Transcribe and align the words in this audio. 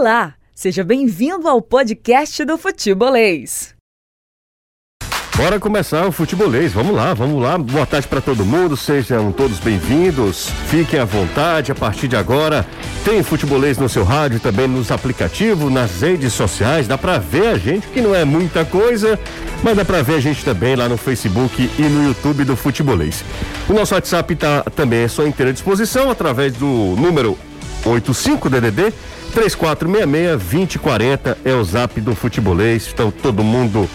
Olá, 0.00 0.34
seja 0.54 0.84
bem-vindo 0.84 1.48
ao 1.48 1.60
podcast 1.60 2.44
do 2.44 2.56
Futebolês. 2.56 3.74
Bora 5.36 5.58
começar 5.58 6.06
o 6.06 6.12
futebolês, 6.12 6.72
vamos 6.72 6.94
lá, 6.94 7.12
vamos 7.14 7.42
lá. 7.42 7.58
Boa 7.58 7.84
tarde 7.84 8.06
para 8.06 8.20
todo 8.20 8.46
mundo, 8.46 8.76
sejam 8.76 9.32
todos 9.32 9.58
bem-vindos. 9.58 10.50
Fiquem 10.68 11.00
à 11.00 11.04
vontade, 11.04 11.72
a 11.72 11.74
partir 11.74 12.06
de 12.06 12.14
agora 12.14 12.64
tem 13.04 13.24
futebolês 13.24 13.76
no 13.76 13.88
seu 13.88 14.04
rádio, 14.04 14.38
também 14.38 14.68
nos 14.68 14.92
aplicativos, 14.92 15.72
nas 15.72 16.00
redes 16.00 16.32
sociais. 16.32 16.86
Dá 16.86 16.96
para 16.96 17.18
ver 17.18 17.48
a 17.48 17.58
gente, 17.58 17.88
que 17.88 18.00
não 18.00 18.14
é 18.14 18.24
muita 18.24 18.64
coisa, 18.64 19.18
mas 19.64 19.76
dá 19.76 19.84
para 19.84 20.00
ver 20.00 20.14
a 20.14 20.20
gente 20.20 20.44
também 20.44 20.76
lá 20.76 20.88
no 20.88 20.96
Facebook 20.96 21.68
e 21.76 21.82
no 21.82 22.04
YouTube 22.06 22.44
do 22.44 22.56
Futebolês. 22.56 23.24
O 23.68 23.72
nosso 23.72 23.94
WhatsApp 23.94 24.36
tá 24.36 24.62
também 24.76 25.02
à 25.02 25.08
sua 25.08 25.26
inteira 25.26 25.52
disposição 25.52 26.08
através 26.08 26.52
do 26.52 26.66
número 26.66 27.36
85 27.84 28.48
DDD 28.48 28.92
3466-2040 29.34 31.36
é 31.44 31.54
o 31.54 31.64
zap 31.64 32.00
do 32.00 32.14
futebolês. 32.14 32.86
Estão 32.86 33.10
todo 33.10 33.42
mundo 33.42 33.88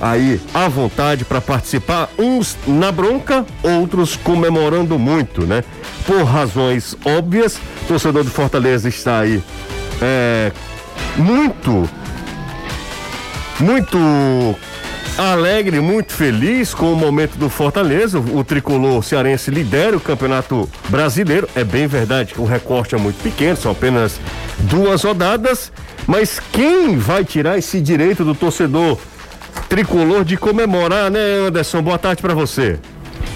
aí 0.00 0.40
à 0.52 0.68
vontade 0.68 1.24
para 1.24 1.40
participar, 1.40 2.10
uns 2.18 2.56
na 2.66 2.92
bronca, 2.92 3.46
outros 3.62 4.16
comemorando 4.16 4.98
muito, 4.98 5.46
né? 5.46 5.64
Por 6.06 6.22
razões 6.24 6.96
óbvias, 7.04 7.56
o 7.56 7.86
torcedor 7.88 8.24
do 8.24 8.30
Fortaleza 8.30 8.88
está 8.88 9.20
aí 9.20 9.42
é, 10.00 10.52
muito, 11.16 11.88
muito 13.58 13.98
alegre, 15.18 15.80
muito 15.80 16.12
feliz 16.12 16.74
com 16.74 16.92
o 16.92 16.96
momento 16.96 17.36
do 17.36 17.48
Fortaleza. 17.48 18.18
O 18.18 18.44
tricolor 18.44 19.02
cearense 19.02 19.50
lidera 19.50 19.96
o 19.96 20.00
campeonato 20.00 20.68
brasileiro. 20.88 21.48
É 21.54 21.64
bem 21.64 21.86
verdade 21.86 22.34
que 22.34 22.40
o 22.40 22.44
recorte 22.44 22.94
é 22.94 22.98
muito 22.98 23.22
pequeno, 23.22 23.56
são 23.56 23.72
apenas 23.72 24.20
duas 24.60 25.02
rodadas. 25.02 25.72
Mas 26.06 26.40
quem 26.52 26.96
vai 26.96 27.24
tirar 27.24 27.58
esse 27.58 27.80
direito 27.80 28.24
do 28.24 28.34
torcedor 28.34 28.98
tricolor 29.68 30.24
de 30.24 30.36
comemorar, 30.36 31.10
né, 31.10 31.46
Anderson? 31.46 31.82
Boa 31.82 31.98
tarde 31.98 32.22
para 32.22 32.34
você. 32.34 32.78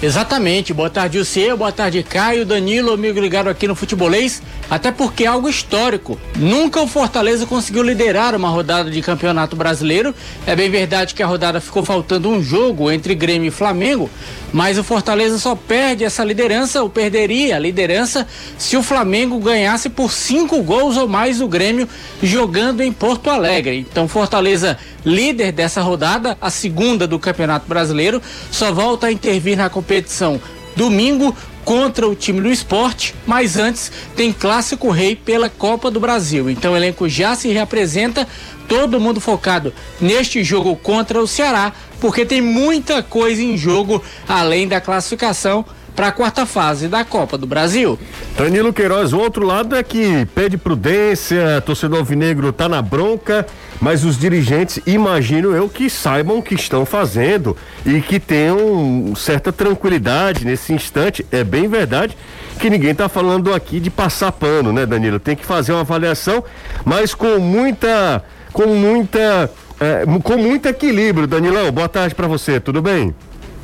Exatamente. 0.01 0.73
Boa 0.73 0.89
tarde, 0.89 1.19
você. 1.19 1.53
Boa 1.53 1.71
tarde, 1.71 2.01
Caio, 2.01 2.43
Danilo, 2.43 2.91
amigo 2.91 3.19
ligado 3.19 3.49
aqui 3.49 3.67
no 3.67 3.75
Futebolês. 3.75 4.41
Até 4.67 4.91
porque 4.91 5.25
é 5.25 5.27
algo 5.27 5.47
histórico. 5.47 6.19
Nunca 6.35 6.81
o 6.81 6.87
Fortaleza 6.87 7.45
conseguiu 7.45 7.83
liderar 7.83 8.35
uma 8.35 8.49
rodada 8.49 8.89
de 8.89 8.99
campeonato 9.01 9.55
brasileiro. 9.55 10.15
É 10.47 10.55
bem 10.55 10.71
verdade 10.71 11.13
que 11.13 11.21
a 11.21 11.27
rodada 11.27 11.61
ficou 11.61 11.85
faltando 11.85 12.29
um 12.29 12.41
jogo 12.41 12.89
entre 12.89 13.13
Grêmio 13.13 13.49
e 13.49 13.51
Flamengo, 13.51 14.09
mas 14.51 14.77
o 14.77 14.83
Fortaleza 14.83 15.37
só 15.37 15.55
perde 15.55 16.03
essa 16.03 16.23
liderança, 16.23 16.81
ou 16.81 16.89
perderia 16.89 17.55
a 17.55 17.59
liderança, 17.59 18.27
se 18.57 18.75
o 18.75 18.83
Flamengo 18.83 19.39
ganhasse 19.39 19.89
por 19.89 20.11
cinco 20.11 20.61
gols 20.61 20.97
ou 20.97 21.07
mais 21.07 21.41
o 21.41 21.47
Grêmio 21.47 21.87
jogando 22.21 22.81
em 22.81 22.91
Porto 22.91 23.29
Alegre. 23.29 23.85
Então, 23.89 24.07
Fortaleza, 24.07 24.77
líder 25.05 25.51
dessa 25.51 25.81
rodada, 25.81 26.37
a 26.41 26.49
segunda 26.49 27.07
do 27.07 27.19
Campeonato 27.19 27.67
Brasileiro, 27.67 28.21
só 28.51 28.71
volta 28.71 29.07
a 29.07 29.11
intervir 29.11 29.57
na 29.57 29.69
competição 29.69 30.39
domingo 30.75 31.35
contra 31.63 32.07
o 32.07 32.15
time 32.15 32.41
do 32.41 32.49
esporte, 32.49 33.13
mas 33.25 33.57
antes 33.57 33.91
tem 34.15 34.33
Clássico 34.33 34.89
Rei 34.89 35.15
pela 35.15 35.49
Copa 35.49 35.91
do 35.91 35.99
Brasil. 35.99 36.49
Então 36.49 36.73
o 36.73 36.77
elenco 36.77 37.07
já 37.07 37.35
se 37.35 37.49
reapresenta, 37.49 38.27
todo 38.71 39.01
mundo 39.01 39.19
focado 39.19 39.73
neste 39.99 40.45
jogo 40.45 40.77
contra 40.77 41.21
o 41.21 41.27
Ceará, 41.27 41.73
porque 41.99 42.25
tem 42.25 42.39
muita 42.39 43.03
coisa 43.03 43.41
em 43.41 43.57
jogo 43.57 44.01
além 44.25 44.65
da 44.65 44.79
classificação 44.79 45.65
para 45.93 46.07
a 46.07 46.11
quarta 46.13 46.45
fase 46.45 46.87
da 46.87 47.03
Copa 47.03 47.37
do 47.37 47.45
Brasil. 47.45 47.99
Danilo 48.37 48.71
Queiroz, 48.71 49.11
o 49.11 49.19
outro 49.19 49.45
lado 49.45 49.75
é 49.75 49.83
que 49.83 50.25
pede 50.33 50.57
prudência, 50.57 51.61
torcedor 51.65 51.99
alvinegro 51.99 52.53
tá 52.53 52.69
na 52.69 52.81
bronca, 52.81 53.45
mas 53.81 54.05
os 54.05 54.17
dirigentes, 54.17 54.79
imagino 54.87 55.53
eu, 55.53 55.67
que 55.67 55.89
saibam 55.89 56.37
o 56.37 56.41
que 56.41 56.55
estão 56.55 56.85
fazendo 56.85 57.57
e 57.85 57.99
que 57.99 58.21
tenham 58.21 59.13
certa 59.17 59.51
tranquilidade 59.51 60.45
nesse 60.45 60.71
instante. 60.71 61.25
É 61.29 61.43
bem 61.43 61.67
verdade 61.67 62.15
que 62.57 62.69
ninguém 62.69 62.91
está 62.91 63.09
falando 63.09 63.53
aqui 63.53 63.81
de 63.81 63.89
passar 63.89 64.31
pano, 64.31 64.71
né, 64.71 64.85
Danilo? 64.85 65.19
Tem 65.19 65.35
que 65.35 65.45
fazer 65.45 65.73
uma 65.73 65.81
avaliação, 65.81 66.41
mas 66.85 67.13
com 67.13 67.37
muita, 67.37 68.23
com 68.51 68.67
muita, 68.67 69.49
é, 69.79 70.05
com 70.23 70.37
muito 70.37 70.67
equilíbrio, 70.67 71.27
Danilão. 71.27 71.71
Boa 71.71 71.89
tarde 71.89 72.15
para 72.15 72.27
você, 72.27 72.59
tudo 72.59 72.81
bem? 72.81 73.13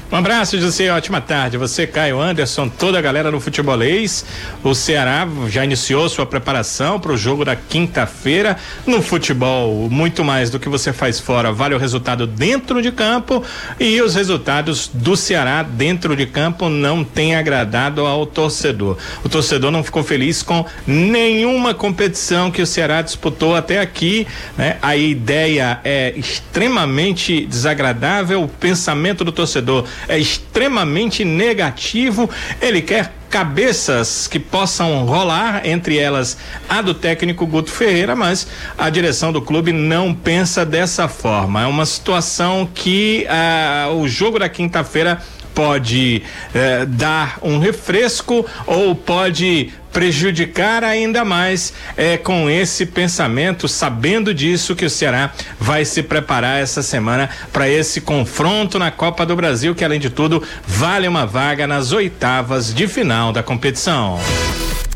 Um 0.10 0.16
abraço, 0.16 0.58
José. 0.58 0.90
Ótima 0.90 1.20
tarde. 1.20 1.58
Você, 1.58 1.86
Caio 1.86 2.22
Anderson, 2.22 2.70
toda 2.70 2.98
a 2.98 3.02
galera 3.02 3.30
do 3.30 3.42
futebolês. 3.42 4.26
O 4.64 4.74
Ceará 4.74 5.28
já 5.50 5.66
iniciou 5.66 6.08
sua 6.08 6.26
preparação 6.26 6.98
para 6.98 7.12
o 7.12 7.18
jogo 7.18 7.44
da 7.44 7.58
quinta-feira. 7.58 8.56
No 8.86 9.02
futebol, 9.02 9.90
muito 9.90 10.24
mais 10.24 10.50
do 10.50 10.62
que 10.62 10.70
você 10.70 10.94
faz 10.94 11.20
fora, 11.20 11.52
vale 11.52 11.76
o 11.76 11.78
resultado 11.78 12.26
dentro 12.26 12.82
de 12.82 12.90
campo. 12.90 13.44
E 13.78 14.02
os 14.02 14.16
resultados 14.16 14.90
do 14.94 15.18
Ceará 15.18 15.62
dentro 15.62 16.16
de 16.16 16.26
campo 16.26 16.70
não 16.70 17.04
têm 17.04 17.36
agradado 17.36 18.06
ao 18.06 18.26
torcedor. 18.26 18.98
O 19.26 19.30
torcedor 19.30 19.72
não 19.72 19.84
ficou 19.84 20.06
feliz 20.06 20.42
com 20.42 20.66
nenhuma 20.88 21.74
competição 21.74 22.50
que 22.50 22.62
o 22.62 22.66
Ceará 22.66 23.02
disputou 23.02 23.58
até 23.58 23.82
aqui. 23.82 24.26
Né? 24.58 24.78
A 24.82 24.96
ideia 24.96 25.82
é 25.84 26.14
extremamente 26.16 27.46
desagradável. 27.46 28.44
O 28.44 28.48
pensamento 28.48 29.26
do 29.26 29.34
torcedor 29.34 29.84
é 30.08 30.18
extremamente 30.18 31.24
negativo. 31.24 32.30
Ele 32.62 32.82
quer 32.82 33.14
cabeças 33.30 34.28
que 34.28 34.40
possam 34.40 35.06
rolar, 35.06 35.68
entre 35.68 35.98
elas 35.98 36.38
a 36.70 36.82
do 36.82 36.94
técnico 36.94 37.46
Guto 37.46 37.70
Ferreira, 37.70 38.16
mas 38.16 38.48
a 38.78 38.90
direção 38.90 39.32
do 39.32 39.42
clube 39.42 39.72
não 39.72 40.14
pensa 40.14 40.66
dessa 40.66 41.08
forma. 41.08 41.62
É 41.62 41.66
uma 41.66 41.86
situação 41.86 42.68
que 42.74 43.26
ah, 43.30 43.90
o 43.94 44.08
jogo 44.08 44.40
da 44.40 44.48
quinta-feira 44.48 45.22
pode 45.58 46.22
eh, 46.54 46.86
dar 46.86 47.40
um 47.42 47.58
refresco 47.58 48.46
ou 48.68 48.94
pode 48.94 49.74
prejudicar 49.98 50.84
ainda 50.84 51.26
mais 51.26 51.74
eh, 51.98 52.18
com 52.18 52.48
esse 52.48 52.86
pensamento, 52.86 53.68
sabendo 53.68 54.32
disso 54.32 54.76
que 54.76 54.86
o 54.86 54.90
Ceará 54.92 55.32
vai 55.60 55.84
se 55.86 56.04
preparar 56.04 56.62
essa 56.62 56.84
semana 56.84 57.28
para 57.52 57.68
esse 57.68 58.00
confronto 58.00 58.78
na 58.78 58.92
Copa 58.92 59.26
do 59.26 59.36
Brasil, 59.36 59.74
que 59.74 59.84
além 59.84 60.00
de 60.00 60.12
tudo 60.12 60.44
vale 60.68 61.08
uma 61.08 61.26
vaga 61.26 61.66
nas 61.66 61.92
oitavas 61.94 62.72
de 62.72 62.88
final 62.88 63.34
da 63.34 63.42
competição. 63.42 64.20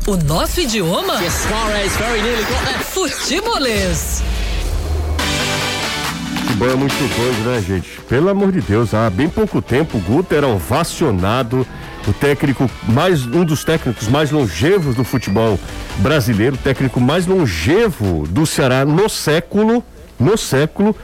O 0.06 0.16
nosso 0.16 0.60
idioma? 0.60 1.14
Futebolês 2.92 4.22
futebol 6.62 6.70
é 6.70 6.74
muito 6.76 7.16
doido, 7.16 7.50
né, 7.50 7.64
gente? 7.66 7.88
Pelo 8.08 8.28
amor 8.28 8.52
de 8.52 8.60
Deus, 8.60 8.94
há 8.94 9.10
bem 9.10 9.28
pouco 9.28 9.60
tempo 9.60 9.98
o 9.98 10.00
Guto 10.00 10.34
era 10.34 10.46
ovacionado, 10.46 11.66
o 12.06 12.12
técnico 12.12 12.70
mais 12.88 13.24
um 13.26 13.44
dos 13.44 13.64
técnicos 13.64 14.08
mais 14.08 14.30
longevos 14.30 14.96
do 14.96 15.04
futebol 15.04 15.58
brasileiro, 15.98 16.56
técnico 16.56 17.00
mais 17.00 17.26
longevo 17.26 18.26
do 18.28 18.46
Ceará 18.46 18.84
no 18.84 19.08
século, 19.08 19.84
no 20.18 20.36
século. 20.36 20.96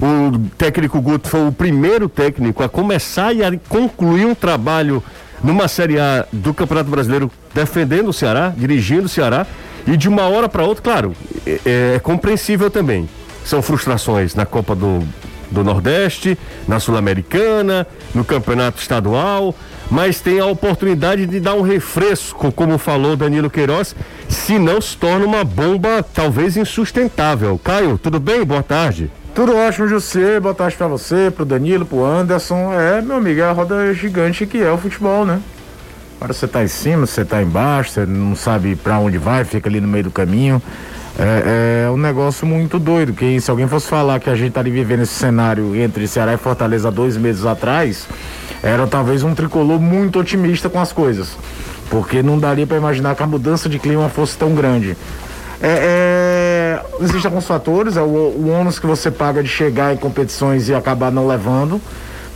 O 0.00 0.38
técnico 0.58 1.00
Guto 1.00 1.28
foi 1.28 1.48
o 1.48 1.52
primeiro 1.52 2.08
técnico 2.08 2.62
a 2.62 2.68
começar 2.68 3.32
e 3.32 3.42
a 3.42 3.50
concluir 3.68 4.26
um 4.26 4.34
trabalho 4.34 5.02
numa 5.42 5.68
Série 5.68 5.98
A 5.98 6.26
do 6.32 6.52
Campeonato 6.52 6.90
Brasileiro 6.90 7.30
defendendo 7.54 8.08
o 8.08 8.12
Ceará, 8.12 8.52
dirigindo 8.54 9.04
o 9.04 9.08
Ceará 9.08 9.46
e 9.86 9.96
de 9.96 10.08
uma 10.08 10.22
hora 10.22 10.48
para 10.48 10.64
outra, 10.64 10.82
claro, 10.82 11.14
é, 11.46 11.94
é 11.94 11.98
compreensível 11.98 12.70
também 12.70 13.08
são 13.46 13.62
frustrações 13.62 14.34
na 14.34 14.44
Copa 14.44 14.74
do, 14.74 15.06
do 15.50 15.62
Nordeste, 15.62 16.36
na 16.66 16.80
Sul-Americana, 16.80 17.86
no 18.12 18.24
Campeonato 18.24 18.80
Estadual, 18.80 19.54
mas 19.90 20.20
tem 20.20 20.40
a 20.40 20.46
oportunidade 20.46 21.26
de 21.26 21.40
dar 21.40 21.54
um 21.54 21.62
refresco, 21.62 22.50
como 22.52 22.78
falou 22.78 23.16
Danilo 23.16 23.50
Queiroz, 23.50 23.94
se 24.28 24.58
não 24.58 24.80
se 24.80 24.96
torna 24.96 25.24
uma 25.24 25.44
bomba 25.44 26.02
talvez 26.02 26.56
insustentável. 26.56 27.60
Caio, 27.62 27.98
tudo 27.98 28.18
bem? 28.18 28.44
Boa 28.44 28.62
tarde. 28.62 29.10
Tudo 29.34 29.54
ótimo, 29.54 29.86
José. 29.86 30.40
Boa 30.40 30.54
tarde 30.54 30.76
para 30.76 30.88
você, 30.88 31.30
pro 31.30 31.44
Danilo, 31.44 31.84
pro 31.84 32.04
Anderson. 32.04 32.72
É, 32.72 33.02
meu 33.02 33.16
amigo, 33.16 33.40
é 33.40 33.44
a 33.44 33.52
roda 33.52 33.92
gigante 33.92 34.46
que 34.46 34.62
é 34.62 34.70
o 34.70 34.78
futebol, 34.78 35.26
né? 35.26 35.40
Agora 36.16 36.32
você 36.32 36.48
tá 36.48 36.64
em 36.64 36.68
cima, 36.68 37.06
você 37.06 37.24
tá 37.24 37.42
embaixo, 37.42 37.90
você 37.90 38.06
não 38.06 38.34
sabe 38.34 38.74
para 38.74 38.98
onde 38.98 39.18
vai, 39.18 39.44
fica 39.44 39.68
ali 39.68 39.80
no 39.80 39.86
meio 39.86 40.04
do 40.04 40.10
caminho. 40.10 40.62
É, 41.18 41.84
é, 41.86 41.90
um 41.90 41.96
negócio 41.96 42.46
muito 42.46 42.78
doido. 42.78 43.12
Que 43.12 43.40
se 43.40 43.50
alguém 43.50 43.66
fosse 43.66 43.88
falar 43.88 44.20
que 44.20 44.28
a 44.28 44.34
gente 44.34 44.48
estaria 44.48 44.72
vivendo 44.72 45.02
esse 45.02 45.14
cenário 45.14 45.74
entre 45.74 46.06
Ceará 46.06 46.34
e 46.34 46.36
Fortaleza 46.36 46.90
dois 46.90 47.16
meses 47.16 47.44
atrás, 47.44 48.06
era 48.62 48.86
talvez 48.86 49.22
um 49.22 49.34
tricolor 49.34 49.80
muito 49.80 50.18
otimista 50.18 50.68
com 50.68 50.80
as 50.80 50.92
coisas. 50.92 51.36
Porque 51.88 52.22
não 52.22 52.38
daria 52.38 52.66
para 52.66 52.76
imaginar 52.76 53.14
que 53.14 53.22
a 53.22 53.26
mudança 53.26 53.68
de 53.68 53.78
clima 53.78 54.08
fosse 54.08 54.36
tão 54.36 54.54
grande. 54.54 54.96
É, 55.62 56.80
é, 56.80 57.02
existem 57.02 57.26
alguns 57.26 57.46
fatores, 57.46 57.96
é 57.96 58.02
o, 58.02 58.04
o 58.04 58.50
ônus 58.50 58.78
que 58.78 58.86
você 58.86 59.10
paga 59.10 59.42
de 59.42 59.48
chegar 59.48 59.94
em 59.94 59.96
competições 59.96 60.68
e 60.68 60.74
acabar 60.74 61.10
não 61.10 61.26
levando. 61.26 61.80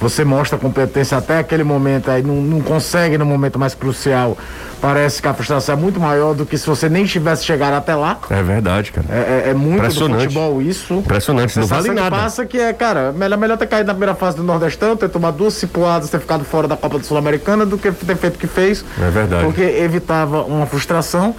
Você 0.01 0.25
mostra 0.25 0.57
competência 0.57 1.19
até 1.19 1.39
aquele 1.39 1.63
momento, 1.63 2.11
aí 2.11 2.23
não, 2.23 2.37
não 2.37 2.63
consegue 2.63 3.19
no 3.19 3.27
momento 3.27 3.59
mais 3.59 3.75
crucial 3.75 4.39
Parece 4.81 5.21
que 5.21 5.29
a 5.29 5.35
frustração 5.35 5.75
é 5.75 5.79
muito 5.79 6.01
maior 6.01 6.35
do 6.35 6.47
que 6.47 6.57
se 6.57 6.67
você 6.67 6.89
nem 6.89 7.05
tivesse 7.05 7.45
chegado 7.45 7.75
até 7.75 7.95
lá. 7.95 8.19
É 8.31 8.43
verdade, 8.43 8.93
cara. 8.93 9.07
É, 9.11 9.45
é, 9.47 9.51
é 9.51 9.55
muito 9.55 9.73
do 9.73 9.79
Impressionante. 9.79 10.23
futebol 10.23 10.63
isso. 10.63 10.95
Impressionante, 10.95 11.59
não 11.59 11.67
vale 11.67 11.91
nada. 11.91 12.11
passa 12.11 12.47
que 12.47 12.59
é, 12.59 12.73
cara, 12.73 13.13
melhor, 13.13 13.39
melhor 13.39 13.59
ter 13.59 13.67
caído 13.67 13.89
na 13.89 13.93
primeira 13.93 14.15
fase 14.15 14.39
do 14.39 14.43
Nordestão, 14.43 14.97
ter 14.97 15.11
tomado 15.11 15.37
duas 15.37 15.55
cipuadas, 15.55 16.09
ter 16.09 16.19
ficado 16.19 16.45
fora 16.45 16.67
da 16.67 16.77
Copa 16.77 16.99
do 16.99 17.05
Sul-Americana 17.05 17.67
do 17.67 17.77
que 17.77 17.93
ter 17.93 18.17
feito 18.17 18.37
o 18.37 18.39
que 18.39 18.47
fez. 18.47 18.83
É 18.99 19.11
verdade. 19.11 19.45
Porque 19.45 19.63
evitava 19.63 20.43
uma 20.43 20.65
frustração. 20.65 21.35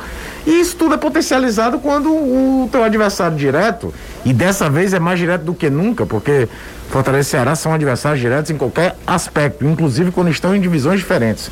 E 0.45 0.59
isso 0.59 0.75
tudo 0.75 0.93
é 0.93 0.97
potencializado 0.97 1.79
quando 1.79 2.09
o 2.09 2.69
teu 2.71 2.83
adversário 2.83 3.35
direto, 3.37 3.93
e 4.23 4.33
dessa 4.33 4.69
vez 4.69 4.93
é 4.93 4.99
mais 4.99 5.19
direto 5.19 5.43
do 5.43 5.53
que 5.53 5.69
nunca, 5.69 6.05
porque 6.05 6.47
Fortaleza 6.89 7.27
e 7.27 7.31
Ceará 7.31 7.55
são 7.55 7.73
adversários 7.73 8.19
diretos 8.19 8.51
em 8.51 8.57
qualquer 8.57 8.95
aspecto, 9.05 9.65
inclusive 9.65 10.11
quando 10.11 10.29
estão 10.29 10.55
em 10.55 10.61
divisões 10.61 10.99
diferentes. 10.99 11.49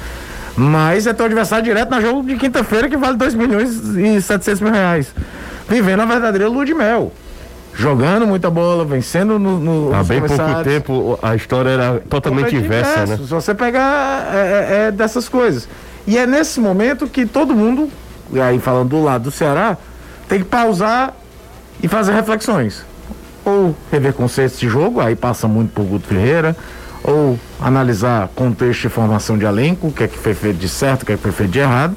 Mas 0.55 1.07
é 1.07 1.13
teu 1.13 1.25
adversário 1.25 1.63
direto 1.65 1.89
na 1.89 2.01
jogo 2.01 2.23
de 2.23 2.35
quinta-feira 2.35 2.89
que 2.89 2.97
vale 2.97 3.17
2 3.17 3.33
milhões 3.35 3.69
e 3.95 4.21
700 4.21 4.61
mil 4.61 4.71
reais. 4.71 5.13
Vivendo 5.67 6.01
a 6.01 6.05
verdadeira 6.05 6.47
lua 6.47 6.65
de 6.65 6.73
mel. 6.73 7.13
Jogando 7.73 8.25
muita 8.27 8.49
bola, 8.49 8.83
vencendo 8.83 9.39
no, 9.39 9.59
no, 9.59 9.95
Há 9.95 10.03
bem 10.03 10.19
pouco 10.21 10.63
tempo 10.63 11.19
a 11.21 11.35
história 11.35 11.69
era 11.69 12.01
totalmente 12.09 12.55
inversa, 12.55 13.05
né? 13.05 13.15
Se 13.15 13.23
você 13.23 13.53
pegar, 13.53 14.27
é, 14.33 14.37
é- 14.37 14.87
é 14.87 14.91
dessas 14.91 15.29
coisas. 15.29 15.69
E 16.05 16.17
é 16.17 16.25
nesse 16.25 16.59
momento 16.59 17.07
que 17.07 17.25
todo 17.25 17.55
mundo, 17.55 17.89
e 18.33 18.41
aí 18.41 18.59
falando 18.59 18.89
do 18.89 19.03
lado 19.03 19.25
do 19.25 19.31
Ceará, 19.31 19.77
tem 20.27 20.39
que 20.39 20.45
pausar 20.45 21.13
e 21.81 21.87
fazer 21.87 22.11
reflexões. 22.13 22.83
Ou 23.45 23.75
rever 23.91 24.13
conceitos 24.13 24.59
de 24.59 24.67
jogo, 24.67 24.99
aí 24.99 25.15
passa 25.15 25.47
muito 25.47 25.71
por 25.71 25.85
Guto 25.85 26.07
Ferreira, 26.07 26.55
ou 27.03 27.39
analisar 27.61 28.29
contexto 28.35 28.85
e 28.85 28.89
formação 28.89 29.37
de 29.37 29.45
elenco, 29.45 29.87
o 29.87 29.91
que 29.91 30.03
é 30.03 30.07
que 30.07 30.17
foi 30.17 30.33
feito 30.33 30.57
de 30.57 30.69
certo, 30.69 31.03
o 31.03 31.05
que 31.05 31.13
é 31.13 31.15
que 31.15 31.21
foi 31.21 31.31
feito 31.31 31.51
de 31.51 31.59
errado, 31.59 31.95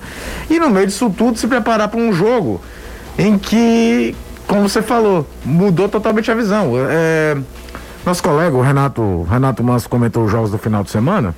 e 0.49 0.59
no 0.59 0.71
meio 0.71 0.87
disso 0.87 1.13
tudo 1.17 1.39
se 1.39 1.47
preparar 1.47 1.89
para 1.89 2.01
um 2.01 2.13
jogo 2.13 2.61
em 3.19 3.39
que, 3.39 4.15
como 4.47 4.69
você 4.69 4.81
falou, 4.81 5.27
mudou 5.45 5.89
totalmente 5.89 6.31
a 6.31 6.35
visão. 6.35 6.73
É, 6.89 7.37
nosso 8.05 8.23
colega, 8.23 8.57
o 8.57 8.63
Renato, 8.63 9.23
Renato 9.31 9.63
Manso, 9.63 9.89
comentou 9.89 10.25
os 10.25 10.31
jogos 10.31 10.51
do 10.51 10.59
final 10.59 10.83
de 10.83 10.91
semana 10.91 11.35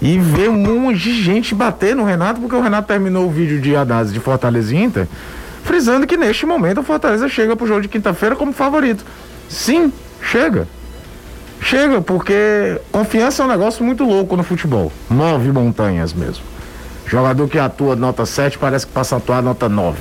e 0.00 0.18
vê 0.18 0.48
um 0.48 0.56
monte 0.56 0.98
de 0.98 1.22
gente 1.22 1.54
bater 1.54 1.94
no 1.94 2.04
Renato, 2.04 2.40
porque 2.40 2.54
o 2.54 2.60
Renato 2.60 2.86
terminou 2.88 3.26
o 3.26 3.30
vídeo 3.30 3.60
de 3.60 3.74
Haddad 3.74 4.12
de 4.12 4.20
Fortaleza 4.20 4.74
e 4.74 4.78
Inter, 4.78 5.08
frisando 5.64 6.06
que 6.06 6.16
neste 6.16 6.46
momento 6.46 6.80
o 6.80 6.82
Fortaleza 6.82 7.28
chega 7.28 7.56
pro 7.56 7.66
jogo 7.66 7.82
de 7.82 7.88
quinta-feira 7.88 8.36
como 8.36 8.52
favorito. 8.52 9.04
Sim, 9.48 9.92
chega. 10.22 10.68
Chega, 11.60 12.00
porque 12.00 12.80
confiança 12.90 13.42
é 13.42 13.46
um 13.46 13.48
negócio 13.48 13.84
muito 13.84 14.04
louco 14.04 14.36
no 14.36 14.42
futebol. 14.42 14.92
Move 15.08 15.50
montanhas 15.52 16.12
mesmo. 16.12 16.44
Jogador 17.06 17.48
que 17.48 17.58
atua 17.58 17.96
nota 17.96 18.24
7 18.26 18.58
parece 18.58 18.86
que 18.86 18.92
passa 18.92 19.16
a 19.16 19.18
atuar 19.18 19.42
nota 19.42 19.68
9. 19.68 19.98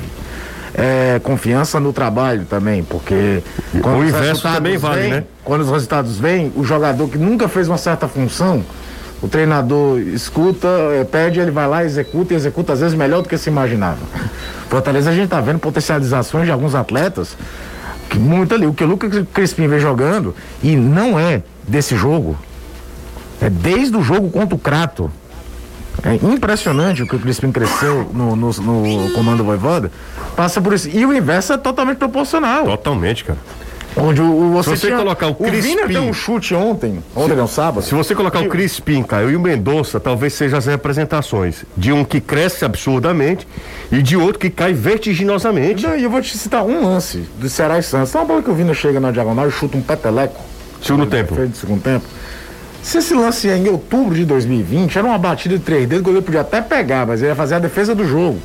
É, 0.74 1.20
confiança 1.24 1.80
no 1.80 1.92
trabalho 1.92 2.46
também, 2.46 2.84
porque 2.84 3.42
O 3.74 3.98
os 3.98 4.10
inverso 4.10 4.44
também 4.44 4.78
vale, 4.78 5.08
né? 5.08 5.24
Quando 5.44 5.62
os 5.62 5.72
resultados 5.72 6.20
vêm, 6.20 6.52
o 6.56 6.64
jogador 6.64 7.08
que 7.10 7.18
nunca 7.18 7.48
fez 7.48 7.68
uma 7.68 7.78
certa 7.78 8.08
função, 8.08 8.64
o 9.22 9.28
treinador 9.28 10.00
escuta, 10.00 10.68
eh, 10.68 11.04
pede, 11.04 11.40
ele 11.40 11.50
vai 11.50 11.68
lá, 11.68 11.84
executa 11.84 12.34
e 12.34 12.36
executa 12.36 12.74
às 12.74 12.82
vezes 12.82 12.96
melhor 12.96 13.24
do 13.24 13.30
que 13.30 13.38
se 13.38 13.50
imaginava. 13.50 13.98
Fortaleza 14.70 15.10
a 15.10 15.14
gente 15.14 15.30
tá 15.30 15.42
vendo 15.42 15.58
potencializações 15.58 16.46
de 16.46 16.52
alguns 16.52 16.76
atletas 16.76 17.36
muito 18.16 18.54
ali, 18.54 18.68
o 18.68 18.74
que 18.74 18.84
o 18.84 18.88
Lucas 18.88 19.26
Crispim 19.34 19.68
vem 19.68 19.80
jogando 19.80 20.36
e 20.62 20.76
não 20.76 21.20
é 21.20 21.42
desse 21.68 21.96
jogo. 21.96 22.38
É 23.42 23.50
desde 23.50 23.96
o 23.98 24.02
jogo 24.02 24.30
contra 24.30 24.56
o 24.56 24.60
Crato. 24.60 25.12
É 26.04 26.14
impressionante 26.32 27.02
o 27.02 27.08
que 27.08 27.16
o 27.16 27.20
Crispim 27.20 27.52
cresceu 27.52 28.10
no, 28.14 28.36
no, 28.36 28.52
no 28.52 29.12
comando 29.14 29.44
Voivoda. 29.44 29.92
Passa 30.36 30.62
por 30.62 30.74
isso. 30.74 30.90
E 30.90 31.06
o 31.06 31.14
inverso 31.14 31.54
é 31.54 31.58
totalmente 31.58 31.98
proporcional. 31.98 32.66
Totalmente, 32.66 33.24
cara. 33.26 33.40
Onde 34.00 34.22
o, 34.22 34.26
o- 34.32 34.52
você, 34.52 34.72
Se 34.72 34.78
você 34.82 34.88
tinha- 34.88 35.00
colocar 35.00 35.28
o 35.28 35.32
o 35.32 35.44
Vina 35.46 35.50
Crispim- 35.52 35.88
deu 35.94 36.04
um 36.04 36.14
chute 36.14 36.54
ontem, 36.54 37.04
ontem 37.16 37.36
não, 37.36 37.48
sábado. 37.48 37.84
Se 37.84 37.96
você 37.96 38.14
colocar 38.14 38.40
o 38.42 38.48
Crispim, 38.50 39.02
Caio, 39.04 39.32
e 39.32 39.36
o 39.36 39.40
Mendonça, 39.40 40.00
talvez 40.00 40.34
sejam 40.34 40.58
as 40.60 40.66
representações 40.68 41.66
de 41.76 41.92
um 41.92 42.04
que 42.06 42.22
cresce 42.22 42.64
absurdamente 42.64 43.48
e 43.92 44.02
de 44.02 44.16
outro 44.16 44.40
que 44.40 44.50
cai 44.50 44.74
vertiginosamente. 44.74 45.86
E 45.86 46.04
eu 46.04 46.10
vou 46.10 46.22
te 46.22 46.38
citar 46.38 46.64
um 46.64 46.84
lance 46.86 47.28
do 47.40 47.50
Ceará 47.50 47.80
e 47.80 47.84
Santos. 47.84 48.12
Tem 48.12 48.22
uma 48.22 48.28
bola 48.28 48.42
que 48.44 48.50
o 48.50 48.54
Vina 48.54 48.74
chega 48.74 49.00
na 49.00 49.12
diagonal 49.12 49.48
e 49.48 49.52
chuta 49.52 49.78
um 49.78 49.82
peteleco. 49.82 50.40
Segundo 50.82 51.06
tempo. 51.08 51.36
De 51.48 51.58
segundo 51.58 51.82
tempo. 51.82 52.06
Se 52.84 53.00
esse 53.00 53.14
lance 53.14 53.50
é 53.50 53.58
em 53.58 53.68
outubro 53.68 54.16
de 54.16 54.24
2020, 54.26 54.98
era 54.98 55.08
uma 55.08 55.18
batida 55.18 55.58
de 55.58 55.64
três 55.64 55.88
dedos, 55.88 56.02
o 56.02 56.04
goleiro 56.06 56.24
podia 56.26 56.42
até 56.42 56.62
pegar, 56.62 57.06
mas 57.06 57.20
ele 57.22 57.32
ia 57.32 57.36
fazer 57.36 57.56
a 57.56 57.60
defesa 57.60 57.94
do 57.96 58.08
jogo. 58.08 58.40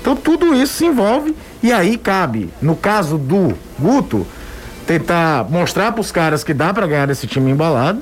Então 0.00 0.14
tudo 0.14 0.54
isso 0.54 0.74
se 0.74 0.84
envolve 0.86 1.34
e 1.62 1.72
aí 1.72 1.96
cabe, 1.96 2.50
no 2.60 2.76
caso 2.76 3.16
do 3.18 3.54
Guto, 3.78 4.26
tentar 4.86 5.46
mostrar 5.48 5.92
para 5.92 6.00
os 6.00 6.12
caras 6.12 6.44
que 6.44 6.52
dá 6.54 6.72
para 6.72 6.86
ganhar 6.86 7.08
esse 7.10 7.26
time 7.26 7.50
embalado. 7.50 8.00